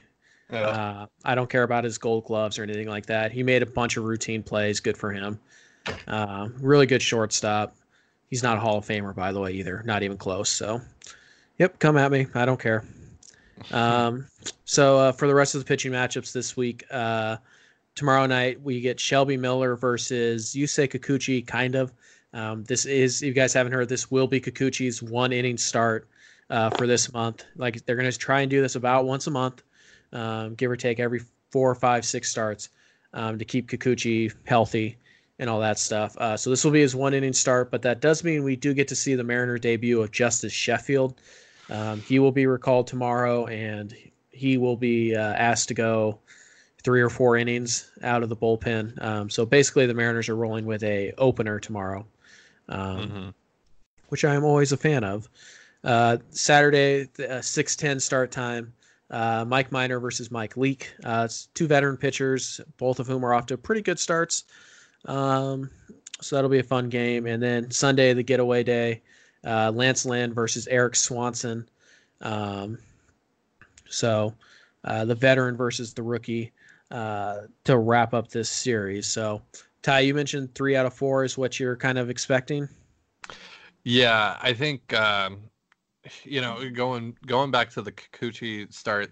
Yeah. 0.51 0.59
Uh, 0.59 1.05
I 1.25 1.35
don't 1.35 1.49
care 1.49 1.63
about 1.63 1.83
his 1.83 1.97
gold 1.97 2.25
gloves 2.25 2.57
or 2.57 2.63
anything 2.63 2.87
like 2.87 3.05
that. 3.07 3.31
He 3.31 3.43
made 3.43 3.63
a 3.63 3.65
bunch 3.65 3.97
of 3.97 4.05
routine 4.05 4.43
plays. 4.43 4.79
Good 4.79 4.97
for 4.97 5.11
him. 5.11 5.39
Uh, 6.07 6.49
really 6.59 6.85
good 6.85 7.01
shortstop. 7.01 7.75
He's 8.29 8.43
not 8.43 8.57
a 8.57 8.59
Hall 8.59 8.77
of 8.77 8.85
Famer, 8.85 9.15
by 9.15 9.31
the 9.31 9.39
way, 9.39 9.53
either. 9.53 9.83
Not 9.85 10.03
even 10.03 10.17
close. 10.17 10.49
So, 10.49 10.81
yep, 11.57 11.79
come 11.79 11.97
at 11.97 12.11
me. 12.11 12.27
I 12.33 12.45
don't 12.45 12.59
care. 12.59 12.83
Um, 13.71 14.27
so 14.65 14.97
uh, 14.97 15.11
for 15.11 15.27
the 15.27 15.35
rest 15.35 15.55
of 15.55 15.61
the 15.61 15.65
pitching 15.65 15.91
matchups 15.91 16.31
this 16.31 16.55
week, 16.55 16.83
uh, 16.91 17.37
tomorrow 17.95 18.25
night 18.25 18.61
we 18.61 18.81
get 18.81 18.99
Shelby 18.99 19.37
Miller 19.37 19.75
versus 19.75 20.53
Yusei 20.53 20.89
Kikuchi. 20.89 21.45
Kind 21.45 21.75
of. 21.75 21.93
Um, 22.33 22.63
this 22.65 22.85
is, 22.85 23.21
if 23.21 23.27
you 23.27 23.33
guys 23.33 23.53
haven't 23.53 23.73
heard, 23.73 23.89
this 23.89 24.11
will 24.11 24.27
be 24.27 24.39
Kikuchi's 24.39 25.01
one 25.01 25.31
inning 25.33 25.57
start 25.57 26.07
uh, 26.49 26.69
for 26.71 26.85
this 26.87 27.11
month. 27.13 27.45
Like 27.55 27.85
they're 27.85 27.95
going 27.95 28.11
to 28.11 28.17
try 28.17 28.41
and 28.41 28.49
do 28.49 28.61
this 28.61 28.75
about 28.75 29.05
once 29.05 29.27
a 29.27 29.31
month, 29.31 29.63
um, 30.13 30.55
give 30.55 30.69
or 30.69 30.75
take 30.75 30.99
every 30.99 31.21
four, 31.51 31.73
five, 31.73 32.05
six 32.05 32.29
starts 32.29 32.69
um, 33.13 33.39
to 33.39 33.45
keep 33.45 33.69
Kikuchi 33.69 34.33
healthy 34.45 34.97
and 35.39 35.49
all 35.49 35.59
that 35.59 35.79
stuff. 35.79 36.17
Uh, 36.17 36.35
so 36.35 36.49
this 36.49 36.63
will 36.63 36.71
be 36.71 36.81
his 36.81 36.95
one 36.95 37.13
inning 37.13 37.33
start, 37.33 37.71
but 37.71 37.81
that 37.81 38.01
does 38.01 38.23
mean 38.23 38.43
we 38.43 38.55
do 38.55 38.73
get 38.73 38.87
to 38.87 38.95
see 38.95 39.15
the 39.15 39.23
Mariner 39.23 39.57
debut 39.57 40.01
of 40.01 40.11
Justus 40.11 40.53
Sheffield. 40.53 41.19
Um, 41.69 42.01
he 42.01 42.19
will 42.19 42.31
be 42.31 42.45
recalled 42.45 42.87
tomorrow, 42.87 43.45
and 43.47 43.95
he 44.31 44.57
will 44.57 44.77
be 44.77 45.15
uh, 45.15 45.33
asked 45.33 45.67
to 45.69 45.73
go 45.73 46.19
three 46.83 47.01
or 47.01 47.09
four 47.09 47.35
innings 47.35 47.89
out 48.03 48.23
of 48.23 48.29
the 48.29 48.35
bullpen. 48.35 49.01
Um, 49.03 49.29
so 49.29 49.45
basically, 49.45 49.85
the 49.85 49.93
Mariners 49.93 50.29
are 50.29 50.35
rolling 50.35 50.65
with 50.65 50.83
a 50.83 51.13
opener 51.17 51.59
tomorrow, 51.59 52.05
um, 52.69 52.97
mm-hmm. 52.97 53.29
which 54.09 54.23
I 54.23 54.35
am 54.35 54.43
always 54.43 54.71
a 54.71 54.77
fan 54.77 55.03
of. 55.03 55.27
Uh, 55.83 56.17
Saturday, 56.29 57.09
uh, 57.29 57.41
six 57.41 57.75
ten 57.75 57.99
start 57.99 58.31
time. 58.31 58.73
Uh, 59.09 59.45
Mike 59.47 59.71
Minor 59.71 59.99
versus 59.99 60.31
Mike 60.31 60.57
Leake. 60.57 60.91
Uh, 61.03 61.23
it's 61.25 61.47
two 61.53 61.67
veteran 61.67 61.95
pitchers, 61.97 62.59
both 62.77 62.99
of 62.99 63.07
whom 63.07 63.25
are 63.25 63.33
off 63.33 63.45
to 63.47 63.57
pretty 63.57 63.81
good 63.81 63.99
starts. 63.99 64.43
Um, 65.05 65.69
so 66.19 66.35
that'll 66.35 66.49
be 66.49 66.59
a 66.59 66.63
fun 66.63 66.89
game. 66.89 67.25
And 67.25 67.41
then 67.41 67.71
Sunday, 67.71 68.13
the 68.13 68.23
getaway 68.23 68.63
day 68.63 69.01
uh, 69.47 69.71
Lance 69.73 70.05
Lynn 70.05 70.33
versus 70.33 70.67
Erik 70.67 70.95
Swanson. 70.95 71.67
Um, 72.21 72.77
so 73.89 74.33
uh, 74.83 75.05
the 75.05 75.15
veteran 75.15 75.55
versus 75.55 75.93
the 75.93 76.03
rookie 76.03 76.51
uh, 76.91 77.41
to 77.63 77.77
wrap 77.77 78.13
up 78.13 78.29
this 78.29 78.49
series. 78.49 79.07
So, 79.07 79.41
Ty, 79.81 80.01
you 80.01 80.13
mentioned 80.13 80.53
three 80.53 80.75
out 80.75 80.85
of 80.85 80.93
four 80.93 81.23
is 81.23 81.37
what 81.37 81.59
you're 81.59 81.77
kind 81.77 81.97
of 81.97 82.09
expecting. 82.09 82.67
Yeah, 83.83 84.37
I 84.41 84.53
think 84.53 84.93
um, 84.93 85.39
you 86.23 86.41
know, 86.41 86.69
going 86.69 87.15
going 87.25 87.51
back 87.51 87.69
to 87.71 87.81
the 87.81 87.91
Kikuchi 87.91 88.71
start, 88.73 89.11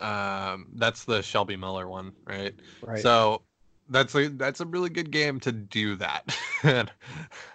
um, 0.00 0.68
that's 0.74 1.04
the 1.04 1.22
Shelby 1.22 1.56
Miller 1.56 1.88
one, 1.88 2.12
right? 2.26 2.54
Right. 2.82 3.02
So 3.02 3.42
that's 3.88 4.14
a 4.14 4.28
that's 4.28 4.60
a 4.60 4.66
really 4.66 4.90
good 4.90 5.10
game 5.10 5.40
to 5.40 5.52
do 5.52 5.96
that, 5.96 6.36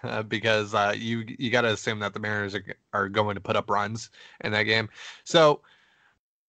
uh, 0.02 0.22
because 0.24 0.74
uh, 0.74 0.94
you 0.96 1.24
you 1.38 1.50
got 1.50 1.62
to 1.62 1.72
assume 1.72 1.98
that 2.00 2.14
the 2.14 2.20
Mariners 2.20 2.54
are, 2.54 2.64
are 2.92 3.08
going 3.08 3.34
to 3.34 3.40
put 3.40 3.56
up 3.56 3.70
runs 3.70 4.10
in 4.42 4.52
that 4.52 4.64
game. 4.64 4.88
So, 5.24 5.60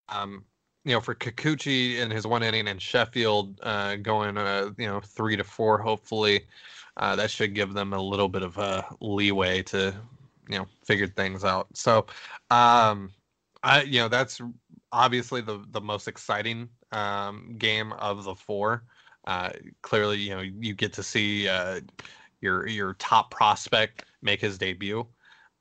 um, 0.10 0.46
you 0.86 0.94
know, 0.94 1.02
for 1.02 1.16
Kikuchi 1.16 1.98
in 1.98 2.12
his 2.12 2.28
one 2.28 2.44
inning 2.44 2.68
and 2.68 2.82
Sheffield 2.82 3.60
uh, 3.64 3.96
going 3.98 4.38
uh, 4.38 4.72
you 4.78 4.88
know 4.88 5.00
three 5.02 5.36
to 5.36 5.44
four, 5.44 5.78
hopefully, 5.78 6.46
uh, 6.98 7.16
that 7.16 7.32
should 7.32 7.56
give 7.56 7.74
them 7.74 7.94
a 7.94 8.02
little 8.02 8.30
bit 8.30 8.44
of 8.44 8.58
a 8.58 8.86
leeway 9.02 9.64
to 9.64 9.94
you 10.50 10.58
know 10.58 10.66
figure 10.84 11.08
things 11.08 11.44
out. 11.44 11.68
So, 11.74 12.06
um, 12.52 13.12
I 13.64 13.84
you 13.84 14.00
know 14.00 14.08
that's 14.08 14.42
obviously 14.92 15.42
the 15.42 15.64
the 15.72 15.82
most 15.82 16.08
exciting 16.08 16.70
um, 16.92 17.56
game 17.58 17.92
of 17.94 18.24
the 18.24 18.36
four. 18.36 18.84
Uh, 19.26 19.52
clearly, 19.82 20.18
you 20.18 20.36
know 20.36 20.42
you 20.42 20.74
get 20.74 20.94
to 20.94 21.04
see 21.04 21.48
uh, 21.48 21.82
your 22.42 22.68
your 22.68 22.94
top 22.96 23.32
prospect 23.32 24.06
make 24.22 24.42
his 24.42 24.58
debut. 24.58 25.06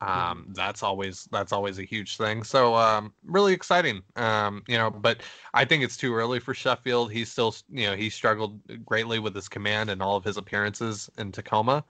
Um, 0.03 0.47
that's 0.49 0.83
always 0.83 1.29
that's 1.31 1.53
always 1.53 1.79
a 1.79 1.85
huge 1.85 2.17
thing. 2.17 2.43
So 2.43 2.75
um, 2.75 3.13
really 3.25 3.53
exciting. 3.53 4.03
Um, 4.17 4.65
you 4.67 4.77
know, 4.77 4.91
but 4.91 5.23
I 5.55 5.65
think 5.65 5.85
it's 5.85 5.97
too 5.97 6.13
early 6.13 6.41
for 6.41 6.55
Sheffield. 6.55 7.13
He's 7.13 7.31
still 7.31 7.55
you 7.71 7.87
know 7.87 7.95
he 7.95 8.11
struggled 8.11 8.61
greatly 8.85 9.21
with 9.21 9.35
his 9.35 9.49
command 9.49 9.91
and 9.91 10.03
all 10.03 10.17
of 10.17 10.25
his 10.25 10.37
appearances 10.37 11.09
in 11.19 11.31
Tacoma. 11.31 11.85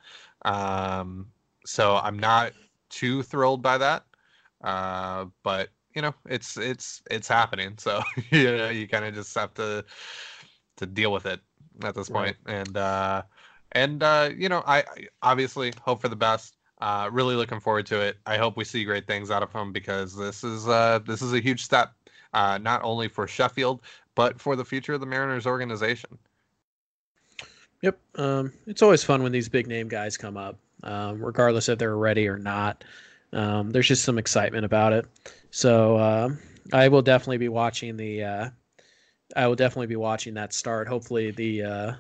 Um, 0.44 1.26
so 1.64 1.96
I'm 1.96 2.18
not 2.18 2.52
too 2.90 3.22
thrilled 3.22 3.62
by 3.62 3.78
that. 3.78 4.04
Uh, 4.62 5.26
but 5.42 5.70
you 5.94 6.02
know, 6.02 6.14
it's 6.26 6.58
it's 6.58 7.02
it's 7.10 7.28
happening. 7.28 7.76
So 7.78 8.02
you 8.30 8.56
know, 8.58 8.68
you 8.68 8.86
kind 8.88 9.06
of 9.06 9.14
just 9.14 9.34
have 9.36 9.54
to 9.54 9.86
to 10.76 10.86
deal 10.86 11.12
with 11.12 11.24
it 11.24 11.40
at 11.82 11.94
this 11.94 12.10
Right. 12.10 12.36
And 12.46 12.76
uh, 12.76 13.22
and 13.72 14.02
uh, 14.02 14.30
you 14.36 14.48
know, 14.48 14.62
I, 14.66 14.78
I 14.78 14.84
obviously 15.22 15.72
hope 15.80 16.00
for 16.00 16.08
the 16.08 16.16
best. 16.16 16.56
Uh, 16.80 17.08
really 17.12 17.36
looking 17.36 17.60
forward 17.60 17.86
to 17.86 18.00
it. 18.00 18.16
I 18.26 18.36
hope 18.36 18.56
we 18.56 18.64
see 18.64 18.82
great 18.82 19.06
things 19.06 19.30
out 19.30 19.44
of 19.44 19.52
him 19.52 19.72
because 19.72 20.16
this 20.16 20.42
is 20.42 20.66
uh, 20.68 20.98
this 21.06 21.22
is 21.22 21.32
a 21.32 21.38
huge 21.38 21.62
step, 21.62 21.92
uh, 22.34 22.58
not 22.58 22.82
only 22.82 23.08
for 23.08 23.28
Sheffield 23.28 23.80
but 24.14 24.40
for 24.40 24.56
the 24.56 24.64
future 24.64 24.94
of 24.94 25.00
the 25.00 25.06
Mariners 25.06 25.46
organization. 25.46 26.18
Yep. 27.82 27.98
Um, 28.16 28.52
it's 28.66 28.82
always 28.82 29.02
fun 29.02 29.22
when 29.22 29.32
these 29.32 29.48
big 29.48 29.66
name 29.66 29.88
guys 29.88 30.16
come 30.16 30.36
up, 30.36 30.58
um, 30.82 31.24
regardless 31.24 31.68
if 31.68 31.78
they're 31.78 31.96
ready 31.96 32.28
or 32.28 32.38
not. 32.38 32.84
Um, 33.32 33.70
there's 33.70 33.88
just 33.88 34.04
some 34.04 34.18
excitement 34.18 34.64
about 34.64 34.92
it. 34.92 35.06
So 35.50 35.98
um 35.98 36.38
I 36.72 36.88
will 36.88 37.02
definitely 37.02 37.38
be 37.38 37.48
watching 37.48 37.96
the. 37.96 38.52
I 39.36 39.46
will 39.46 39.54
definitely 39.54 39.86
be 39.86 39.96
watching 39.96 40.34
that 40.34 40.52
start. 40.52 40.88
Hopefully 40.88 41.30
the 41.30 41.62
uh, 41.62 41.92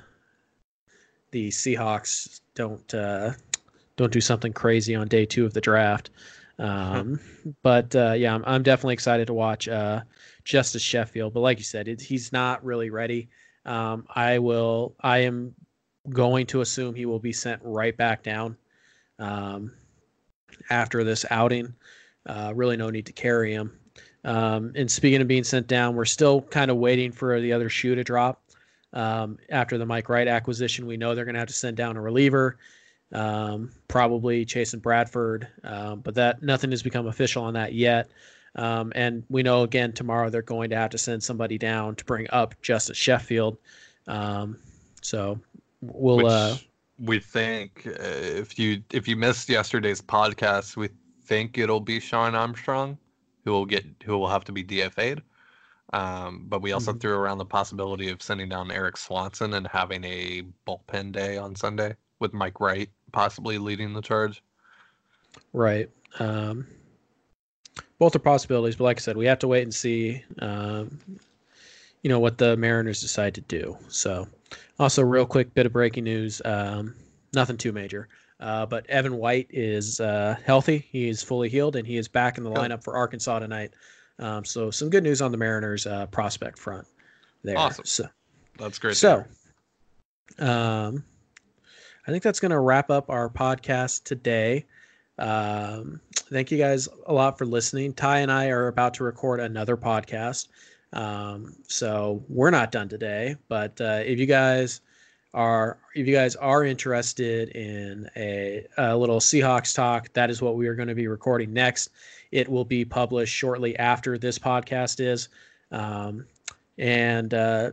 the 1.30 1.48
Seahawks 1.48 2.40
don't 2.54 2.94
uh, 2.94 3.32
don't 3.96 4.12
do 4.12 4.20
something 4.20 4.52
crazy 4.52 4.94
on 4.94 5.08
day 5.08 5.26
two 5.26 5.44
of 5.44 5.54
the 5.54 5.60
draft. 5.60 6.10
Um, 6.58 7.18
but 7.62 7.94
uh, 7.96 8.12
yeah, 8.12 8.34
I'm, 8.34 8.44
I'm 8.46 8.62
definitely 8.62 8.94
excited 8.94 9.26
to 9.26 9.34
watch 9.34 9.68
uh, 9.68 10.02
Justus 10.44 10.82
Sheffield. 10.82 11.34
But 11.34 11.40
like 11.40 11.58
you 11.58 11.64
said, 11.64 11.88
it, 11.88 12.00
he's 12.00 12.32
not 12.32 12.64
really 12.64 12.90
ready. 12.90 13.28
Um, 13.64 14.06
I 14.14 14.38
will. 14.38 14.94
I 15.00 15.18
am 15.18 15.54
going 16.08 16.46
to 16.46 16.60
assume 16.60 16.94
he 16.94 17.06
will 17.06 17.18
be 17.18 17.32
sent 17.32 17.62
right 17.64 17.96
back 17.96 18.22
down 18.22 18.56
um, 19.18 19.72
after 20.70 21.04
this 21.04 21.24
outing. 21.30 21.74
Uh, 22.26 22.52
really, 22.54 22.76
no 22.76 22.90
need 22.90 23.06
to 23.06 23.12
carry 23.12 23.52
him. 23.52 23.78
Um, 24.24 24.72
and 24.74 24.90
speaking 24.90 25.20
of 25.20 25.28
being 25.28 25.44
sent 25.44 25.66
down, 25.66 25.96
we're 25.96 26.04
still 26.04 26.42
kind 26.42 26.70
of 26.70 26.76
waiting 26.76 27.12
for 27.12 27.40
the 27.40 27.52
other 27.52 27.68
shoe 27.68 27.94
to 27.94 28.04
drop. 28.04 28.42
Um, 28.92 29.38
after 29.48 29.78
the 29.78 29.86
Mike 29.86 30.08
Wright 30.08 30.28
acquisition, 30.28 30.86
we 30.86 30.96
know 30.96 31.14
they're 31.14 31.24
going 31.24 31.34
to 31.34 31.40
have 31.40 31.48
to 31.48 31.54
send 31.54 31.76
down 31.76 31.96
a 31.96 32.00
reliever, 32.00 32.58
um, 33.12 33.70
probably 33.88 34.44
Chasen 34.44 34.82
Bradford, 34.82 35.48
um, 35.64 36.00
but 36.00 36.14
that 36.14 36.42
nothing 36.42 36.70
has 36.70 36.82
become 36.82 37.06
official 37.06 37.42
on 37.42 37.54
that 37.54 37.72
yet. 37.72 38.10
Um, 38.54 38.92
and 38.94 39.24
we 39.30 39.42
know 39.42 39.62
again 39.62 39.92
tomorrow 39.92 40.28
they're 40.28 40.42
going 40.42 40.68
to 40.70 40.76
have 40.76 40.90
to 40.90 40.98
send 40.98 41.22
somebody 41.22 41.56
down 41.56 41.94
to 41.96 42.04
bring 42.04 42.26
up 42.30 42.54
Justus 42.60 42.98
Sheffield. 42.98 43.56
Um, 44.06 44.58
so 45.00 45.40
we'll. 45.80 46.16
Which 46.18 46.26
uh, 46.26 46.56
we 46.98 47.18
think 47.18 47.86
uh, 47.86 47.92
if 47.98 48.58
you 48.58 48.82
if 48.92 49.08
you 49.08 49.16
missed 49.16 49.48
yesterday's 49.48 50.02
podcast, 50.02 50.76
we 50.76 50.90
think 51.24 51.56
it'll 51.56 51.80
be 51.80 51.98
Shawn 51.98 52.34
Armstrong 52.34 52.98
who 53.44 53.52
will 53.52 53.66
get 53.66 53.84
who 54.04 54.18
will 54.18 54.28
have 54.28 54.44
to 54.44 54.52
be 54.52 54.64
DFA'd. 54.64 55.22
Um, 55.92 56.46
but 56.48 56.62
we 56.62 56.72
also 56.72 56.92
Mhm. 56.92 57.00
threw 57.00 57.14
around 57.14 57.38
the 57.38 57.44
possibility 57.44 58.08
of 58.08 58.22
sending 58.22 58.48
down 58.48 58.70
Erik 58.70 58.96
Swanson 58.96 59.54
and 59.54 59.66
having 59.66 60.04
a 60.04 60.42
bullpen 60.66 61.12
day 61.12 61.36
on 61.36 61.54
Sunday 61.54 61.96
with 62.18 62.32
Mike 62.32 62.60
Wright 62.60 62.88
possibly 63.12 63.58
leading 63.58 63.92
the 63.92 64.00
charge. 64.00 64.42
Right. 65.52 65.90
Um, 66.18 66.66
both 67.98 68.16
are 68.16 68.20
possibilities, 68.20 68.76
but 68.76 68.84
like 68.84 68.98
I 68.98 69.00
said, 69.00 69.16
we 69.16 69.26
have 69.26 69.38
to 69.40 69.48
wait 69.48 69.62
and 69.62 69.74
see. 69.74 70.24
Um, 70.38 70.98
you 72.02 72.08
know 72.08 72.18
what 72.18 72.38
the 72.38 72.56
Mariners 72.56 73.00
decide 73.00 73.34
to 73.36 73.40
do. 73.42 73.78
So, 73.88 74.26
also 74.78 75.02
real 75.02 75.26
quick 75.26 75.54
bit 75.54 75.66
of 75.66 75.72
breaking 75.72 76.04
news. 76.04 76.42
Um, 76.44 76.94
nothing 77.32 77.56
too 77.56 77.72
major, 77.72 78.08
uh, 78.42 78.66
but 78.66 78.84
Evan 78.90 79.16
White 79.16 79.46
is 79.50 80.00
uh, 80.00 80.36
healthy. 80.44 80.86
He 80.90 81.08
is 81.08 81.22
fully 81.22 81.48
healed, 81.48 81.76
and 81.76 81.86
he 81.86 81.96
is 81.96 82.08
back 82.08 82.38
in 82.38 82.44
the 82.44 82.50
lineup 82.50 82.82
for 82.82 82.96
Arkansas 82.96 83.38
tonight. 83.38 83.72
Um, 84.18 84.44
so, 84.44 84.70
some 84.70 84.90
good 84.90 85.04
news 85.04 85.22
on 85.22 85.30
the 85.30 85.38
Mariners 85.38 85.86
uh, 85.86 86.06
prospect 86.06 86.58
front 86.58 86.86
there. 87.44 87.56
Awesome. 87.56 87.84
So, 87.84 88.08
That's 88.58 88.78
great. 88.80 88.96
so, 88.96 89.24
um, 90.40 91.04
I 92.06 92.10
think 92.10 92.24
that's 92.24 92.40
going 92.40 92.50
to 92.50 92.58
wrap 92.58 92.90
up 92.90 93.10
our 93.10 93.28
podcast 93.30 94.02
today. 94.02 94.66
Um, 95.18 96.00
thank 96.12 96.50
you 96.50 96.58
guys 96.58 96.88
a 97.06 97.12
lot 97.12 97.38
for 97.38 97.46
listening. 97.46 97.94
Ty 97.94 98.18
and 98.18 98.32
I 98.32 98.48
are 98.48 98.66
about 98.66 98.94
to 98.94 99.04
record 99.04 99.38
another 99.38 99.76
podcast. 99.76 100.48
Um, 100.92 101.54
so 101.68 102.24
we're 102.28 102.50
not 102.50 102.72
done 102.72 102.88
today, 102.88 103.36
but 103.48 103.80
uh, 103.80 104.00
if 104.04 104.18
you 104.18 104.26
guys 104.26 104.80
are 105.34 105.78
if 105.94 106.06
you 106.06 106.14
guys 106.14 106.36
are 106.36 106.64
interested 106.64 107.50
in 107.50 108.08
a, 108.16 108.66
a 108.76 108.96
little 108.96 109.18
Seahawks 109.18 109.74
talk, 109.74 110.12
that 110.12 110.30
is 110.30 110.42
what 110.42 110.56
we 110.56 110.66
are 110.68 110.74
going 110.74 110.88
to 110.88 110.94
be 110.94 111.08
recording 111.08 111.52
next. 111.52 111.90
It 112.30 112.48
will 112.48 112.64
be 112.64 112.84
published 112.84 113.34
shortly 113.34 113.78
after 113.78 114.18
this 114.18 114.38
podcast 114.38 115.00
is. 115.00 115.28
Um, 115.70 116.26
and 116.78 117.32
uh, 117.32 117.70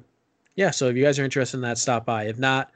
yeah, 0.56 0.72
so 0.72 0.88
if 0.88 0.96
you 0.96 1.04
guys 1.04 1.20
are 1.20 1.24
interested 1.24 1.58
in 1.58 1.62
that, 1.62 1.78
stop 1.78 2.06
by. 2.06 2.26
If 2.26 2.38
not, 2.38 2.72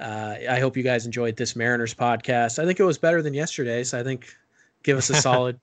uh, 0.00 0.34
I 0.48 0.58
hope 0.58 0.76
you 0.76 0.82
guys 0.82 1.06
enjoyed 1.06 1.36
this 1.36 1.54
Mariners 1.54 1.94
podcast. 1.94 2.58
I 2.58 2.66
think 2.66 2.80
it 2.80 2.84
was 2.84 2.98
better 2.98 3.22
than 3.22 3.34
yesterday's. 3.34 3.94
I 3.94 4.02
think 4.02 4.34
give 4.82 4.98
us 4.98 5.10
a 5.10 5.14
solid 5.20 5.58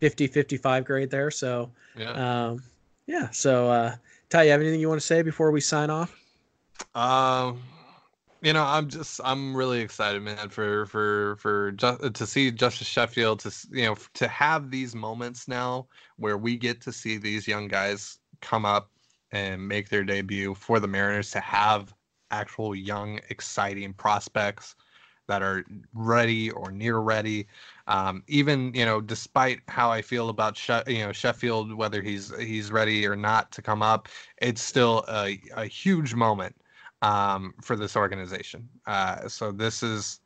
50 0.00 0.26
55 0.26 0.84
grade 0.84 1.10
there. 1.10 1.30
So, 1.30 1.70
yeah. 1.96 2.50
um, 2.50 2.62
yeah. 3.06 3.30
So, 3.30 3.70
uh, 3.70 3.96
Ty, 4.30 4.44
you 4.44 4.50
have 4.50 4.60
anything 4.60 4.80
you 4.80 4.88
want 4.88 5.00
to 5.00 5.06
say 5.06 5.22
before 5.22 5.50
we 5.50 5.60
sign 5.60 5.90
off? 5.90 6.18
Um, 6.94 7.62
you 8.42 8.52
know, 8.52 8.64
I'm 8.64 8.88
just 8.88 9.20
I'm 9.24 9.56
really 9.56 9.80
excited, 9.80 10.22
man, 10.22 10.48
for 10.48 10.86
for 10.86 11.36
for 11.36 11.72
just 11.72 12.14
to 12.14 12.26
see 12.26 12.50
Justus 12.50 12.88
Sheffield 12.88 13.40
to 13.40 13.52
you 13.70 13.84
know 13.86 13.96
to 14.14 14.28
have 14.28 14.70
these 14.70 14.94
moments 14.94 15.48
now 15.48 15.86
where 16.16 16.36
we 16.38 16.56
get 16.56 16.80
to 16.82 16.92
see 16.92 17.16
these 17.18 17.46
young 17.48 17.68
guys 17.68 18.18
come 18.40 18.64
up 18.66 18.90
and 19.30 19.66
make 19.66 19.88
their 19.88 20.04
debut 20.04 20.54
for 20.54 20.80
the 20.80 20.88
Mariners 20.88 21.30
to 21.32 21.40
have 21.40 21.94
actual 22.32 22.74
young 22.74 23.20
exciting 23.30 23.94
prospects 23.94 24.74
that 25.28 25.42
are 25.42 25.64
ready 25.94 26.50
or 26.50 26.72
near 26.72 26.98
ready. 26.98 27.46
Um, 27.86 28.24
even 28.26 28.74
you 28.74 28.84
know, 28.84 29.00
despite 29.00 29.60
how 29.68 29.90
I 29.90 30.02
feel 30.02 30.28
about 30.30 30.56
she- 30.56 30.72
you 30.88 30.98
know 31.00 31.12
Sheffield, 31.12 31.72
whether 31.74 32.02
he's 32.02 32.36
he's 32.40 32.72
ready 32.72 33.06
or 33.06 33.14
not 33.16 33.52
to 33.52 33.62
come 33.62 33.82
up, 33.82 34.08
it's 34.38 34.62
still 34.62 35.04
a, 35.08 35.40
a 35.56 35.66
huge 35.66 36.14
moment 36.14 36.56
um, 37.02 37.54
for 37.62 37.76
this 37.76 37.96
organization. 37.96 38.68
Uh, 38.86 39.28
so 39.28 39.52
this 39.52 39.82
is, 39.82 40.20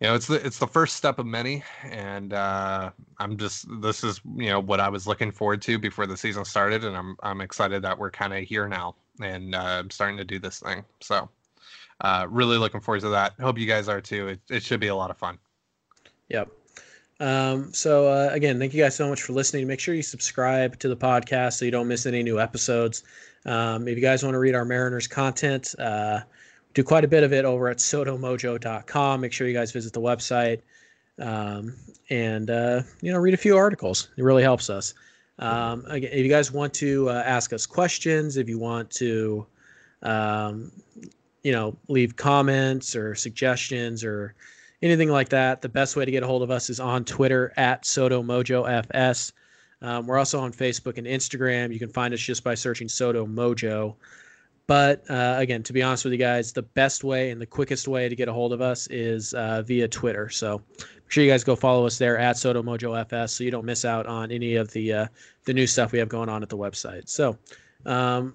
you 0.00 0.08
know, 0.08 0.14
it's 0.14 0.26
the 0.26 0.44
it's 0.44 0.58
the 0.58 0.66
first 0.66 0.96
step 0.96 1.18
of 1.18 1.26
many, 1.26 1.62
and 1.84 2.32
uh, 2.32 2.90
I'm 3.18 3.36
just 3.36 3.66
this 3.80 4.04
is 4.04 4.20
you 4.36 4.50
know 4.50 4.60
what 4.60 4.80
I 4.80 4.88
was 4.88 5.06
looking 5.06 5.30
forward 5.30 5.62
to 5.62 5.78
before 5.78 6.06
the 6.06 6.16
season 6.16 6.44
started, 6.44 6.84
and 6.84 6.96
I'm 6.96 7.16
I'm 7.22 7.40
excited 7.40 7.82
that 7.82 7.98
we're 7.98 8.10
kind 8.10 8.34
of 8.34 8.42
here 8.42 8.68
now 8.68 8.96
and 9.20 9.54
uh, 9.54 9.84
starting 9.90 10.18
to 10.18 10.24
do 10.24 10.38
this 10.38 10.60
thing. 10.60 10.84
So. 11.00 11.28
Uh, 12.00 12.26
really 12.28 12.58
looking 12.58 12.80
forward 12.80 13.00
to 13.00 13.10
that. 13.10 13.32
Hope 13.38 13.56
you 13.56 13.66
guys 13.66 13.88
are 13.88 14.00
too. 14.00 14.26
It, 14.26 14.40
it 14.50 14.62
should 14.64 14.80
be 14.80 14.88
a 14.88 14.94
lot 14.94 15.12
of 15.12 15.16
fun. 15.16 15.38
Yep. 16.30 16.50
Um, 17.20 17.72
so 17.72 18.08
uh, 18.08 18.30
again, 18.32 18.58
thank 18.58 18.74
you 18.74 18.82
guys 18.82 18.96
so 18.96 19.08
much 19.08 19.22
for 19.22 19.32
listening. 19.32 19.68
Make 19.68 19.78
sure 19.78 19.94
you 19.94 20.02
subscribe 20.02 20.80
to 20.80 20.88
the 20.88 20.96
podcast 20.96 21.52
so 21.52 21.64
you 21.64 21.70
don't 21.70 21.86
miss 21.86 22.04
any 22.04 22.24
new 22.24 22.40
episodes. 22.40 23.04
Um, 23.46 23.88
if 23.88 23.96
you 23.96 24.02
guys 24.02 24.22
want 24.22 24.34
to 24.34 24.38
read 24.38 24.54
our 24.54 24.64
Mariners 24.64 25.06
content, 25.06 25.74
uh, 25.78 26.20
do 26.74 26.82
quite 26.84 27.04
a 27.04 27.08
bit 27.08 27.22
of 27.24 27.32
it 27.32 27.44
over 27.44 27.68
at 27.68 27.78
sodomojo.com. 27.78 29.20
Make 29.20 29.32
sure 29.32 29.46
you 29.46 29.54
guys 29.54 29.72
visit 29.72 29.92
the 29.92 30.00
website. 30.00 30.60
um, 31.18 31.74
and 32.10 32.50
uh, 32.50 32.82
you 33.00 33.12
know 33.12 33.18
read 33.18 33.34
a 33.34 33.38
few 33.38 33.56
articles. 33.56 34.08
It 34.16 34.22
really 34.22 34.42
helps 34.42 34.70
us. 34.70 34.94
Um, 35.38 35.84
again, 35.88 36.10
if 36.12 36.24
you 36.24 36.28
guys 36.28 36.52
want 36.52 36.74
to 36.74 37.08
uh, 37.10 37.22
ask 37.24 37.52
us 37.52 37.66
questions, 37.66 38.36
if 38.36 38.48
you 38.48 38.58
want 38.58 38.90
to, 38.92 39.46
um, 40.02 40.70
you 41.42 41.52
know, 41.52 41.76
leave 41.88 42.16
comments 42.16 42.94
or 42.94 43.14
suggestions 43.14 44.04
or 44.04 44.34
anything 44.82 45.08
like 45.08 45.30
that, 45.30 45.62
the 45.62 45.68
best 45.68 45.96
way 45.96 46.04
to 46.04 46.10
get 46.10 46.22
a 46.22 46.26
hold 46.26 46.42
of 46.42 46.50
us 46.50 46.70
is 46.70 46.80
on 46.80 47.04
Twitter 47.04 47.52
at 47.56 47.82
SoDoMojoFS. 47.84 49.32
Um, 49.82 50.06
we're 50.06 50.18
also 50.18 50.40
on 50.40 50.52
Facebook 50.52 50.96
and 50.96 51.06
Instagram. 51.06 51.72
You 51.72 51.78
can 51.78 51.90
find 51.90 52.14
us 52.14 52.20
just 52.20 52.44
by 52.44 52.54
searching 52.54 52.88
SoDo 52.88 53.26
Mojo. 53.26 53.96
But 54.68 55.04
uh, 55.10 55.34
again, 55.38 55.62
to 55.64 55.72
be 55.72 55.82
honest 55.82 56.04
with 56.04 56.12
you 56.12 56.18
guys, 56.18 56.52
the 56.52 56.62
best 56.62 57.02
way 57.04 57.30
and 57.30 57.40
the 57.40 57.46
quickest 57.46 57.88
way 57.88 58.08
to 58.08 58.14
get 58.14 58.28
a 58.28 58.32
hold 58.32 58.52
of 58.52 58.60
us 58.60 58.86
is 58.88 59.34
uh, 59.34 59.62
via 59.62 59.88
Twitter. 59.88 60.30
So 60.30 60.62
make 60.78 60.86
sure 61.08 61.24
you 61.24 61.30
guys 61.30 61.42
go 61.42 61.56
follow 61.56 61.84
us 61.84 61.98
there 61.98 62.16
at 62.16 62.36
SoDo 62.36 62.62
Mojo 62.62 62.98
FS 63.00 63.32
so 63.32 63.44
you 63.44 63.50
don't 63.50 63.64
miss 63.64 63.84
out 63.84 64.06
on 64.06 64.30
any 64.30 64.54
of 64.54 64.70
the 64.70 64.92
uh, 64.92 65.06
the 65.44 65.52
new 65.52 65.66
stuff 65.66 65.90
we 65.90 65.98
have 65.98 66.08
going 66.08 66.28
on 66.28 66.42
at 66.42 66.48
the 66.48 66.56
website. 66.56 67.08
So 67.08 67.36
um, 67.84 68.34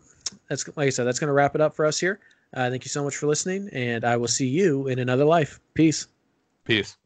that's 0.49 0.67
like 0.75 0.87
I 0.87 0.89
said, 0.89 1.05
that's 1.05 1.19
going 1.19 1.29
to 1.29 1.33
wrap 1.33 1.55
it 1.55 1.61
up 1.61 1.73
for 1.73 1.85
us 1.85 1.97
here. 1.97 2.19
Uh, 2.53 2.69
thank 2.69 2.83
you 2.83 2.89
so 2.89 3.03
much 3.03 3.15
for 3.15 3.27
listening, 3.27 3.69
and 3.71 4.03
I 4.03 4.17
will 4.17 4.27
see 4.27 4.47
you 4.47 4.87
in 4.87 4.99
another 4.99 5.25
life. 5.25 5.59
Peace. 5.73 6.07
Peace. 6.65 6.97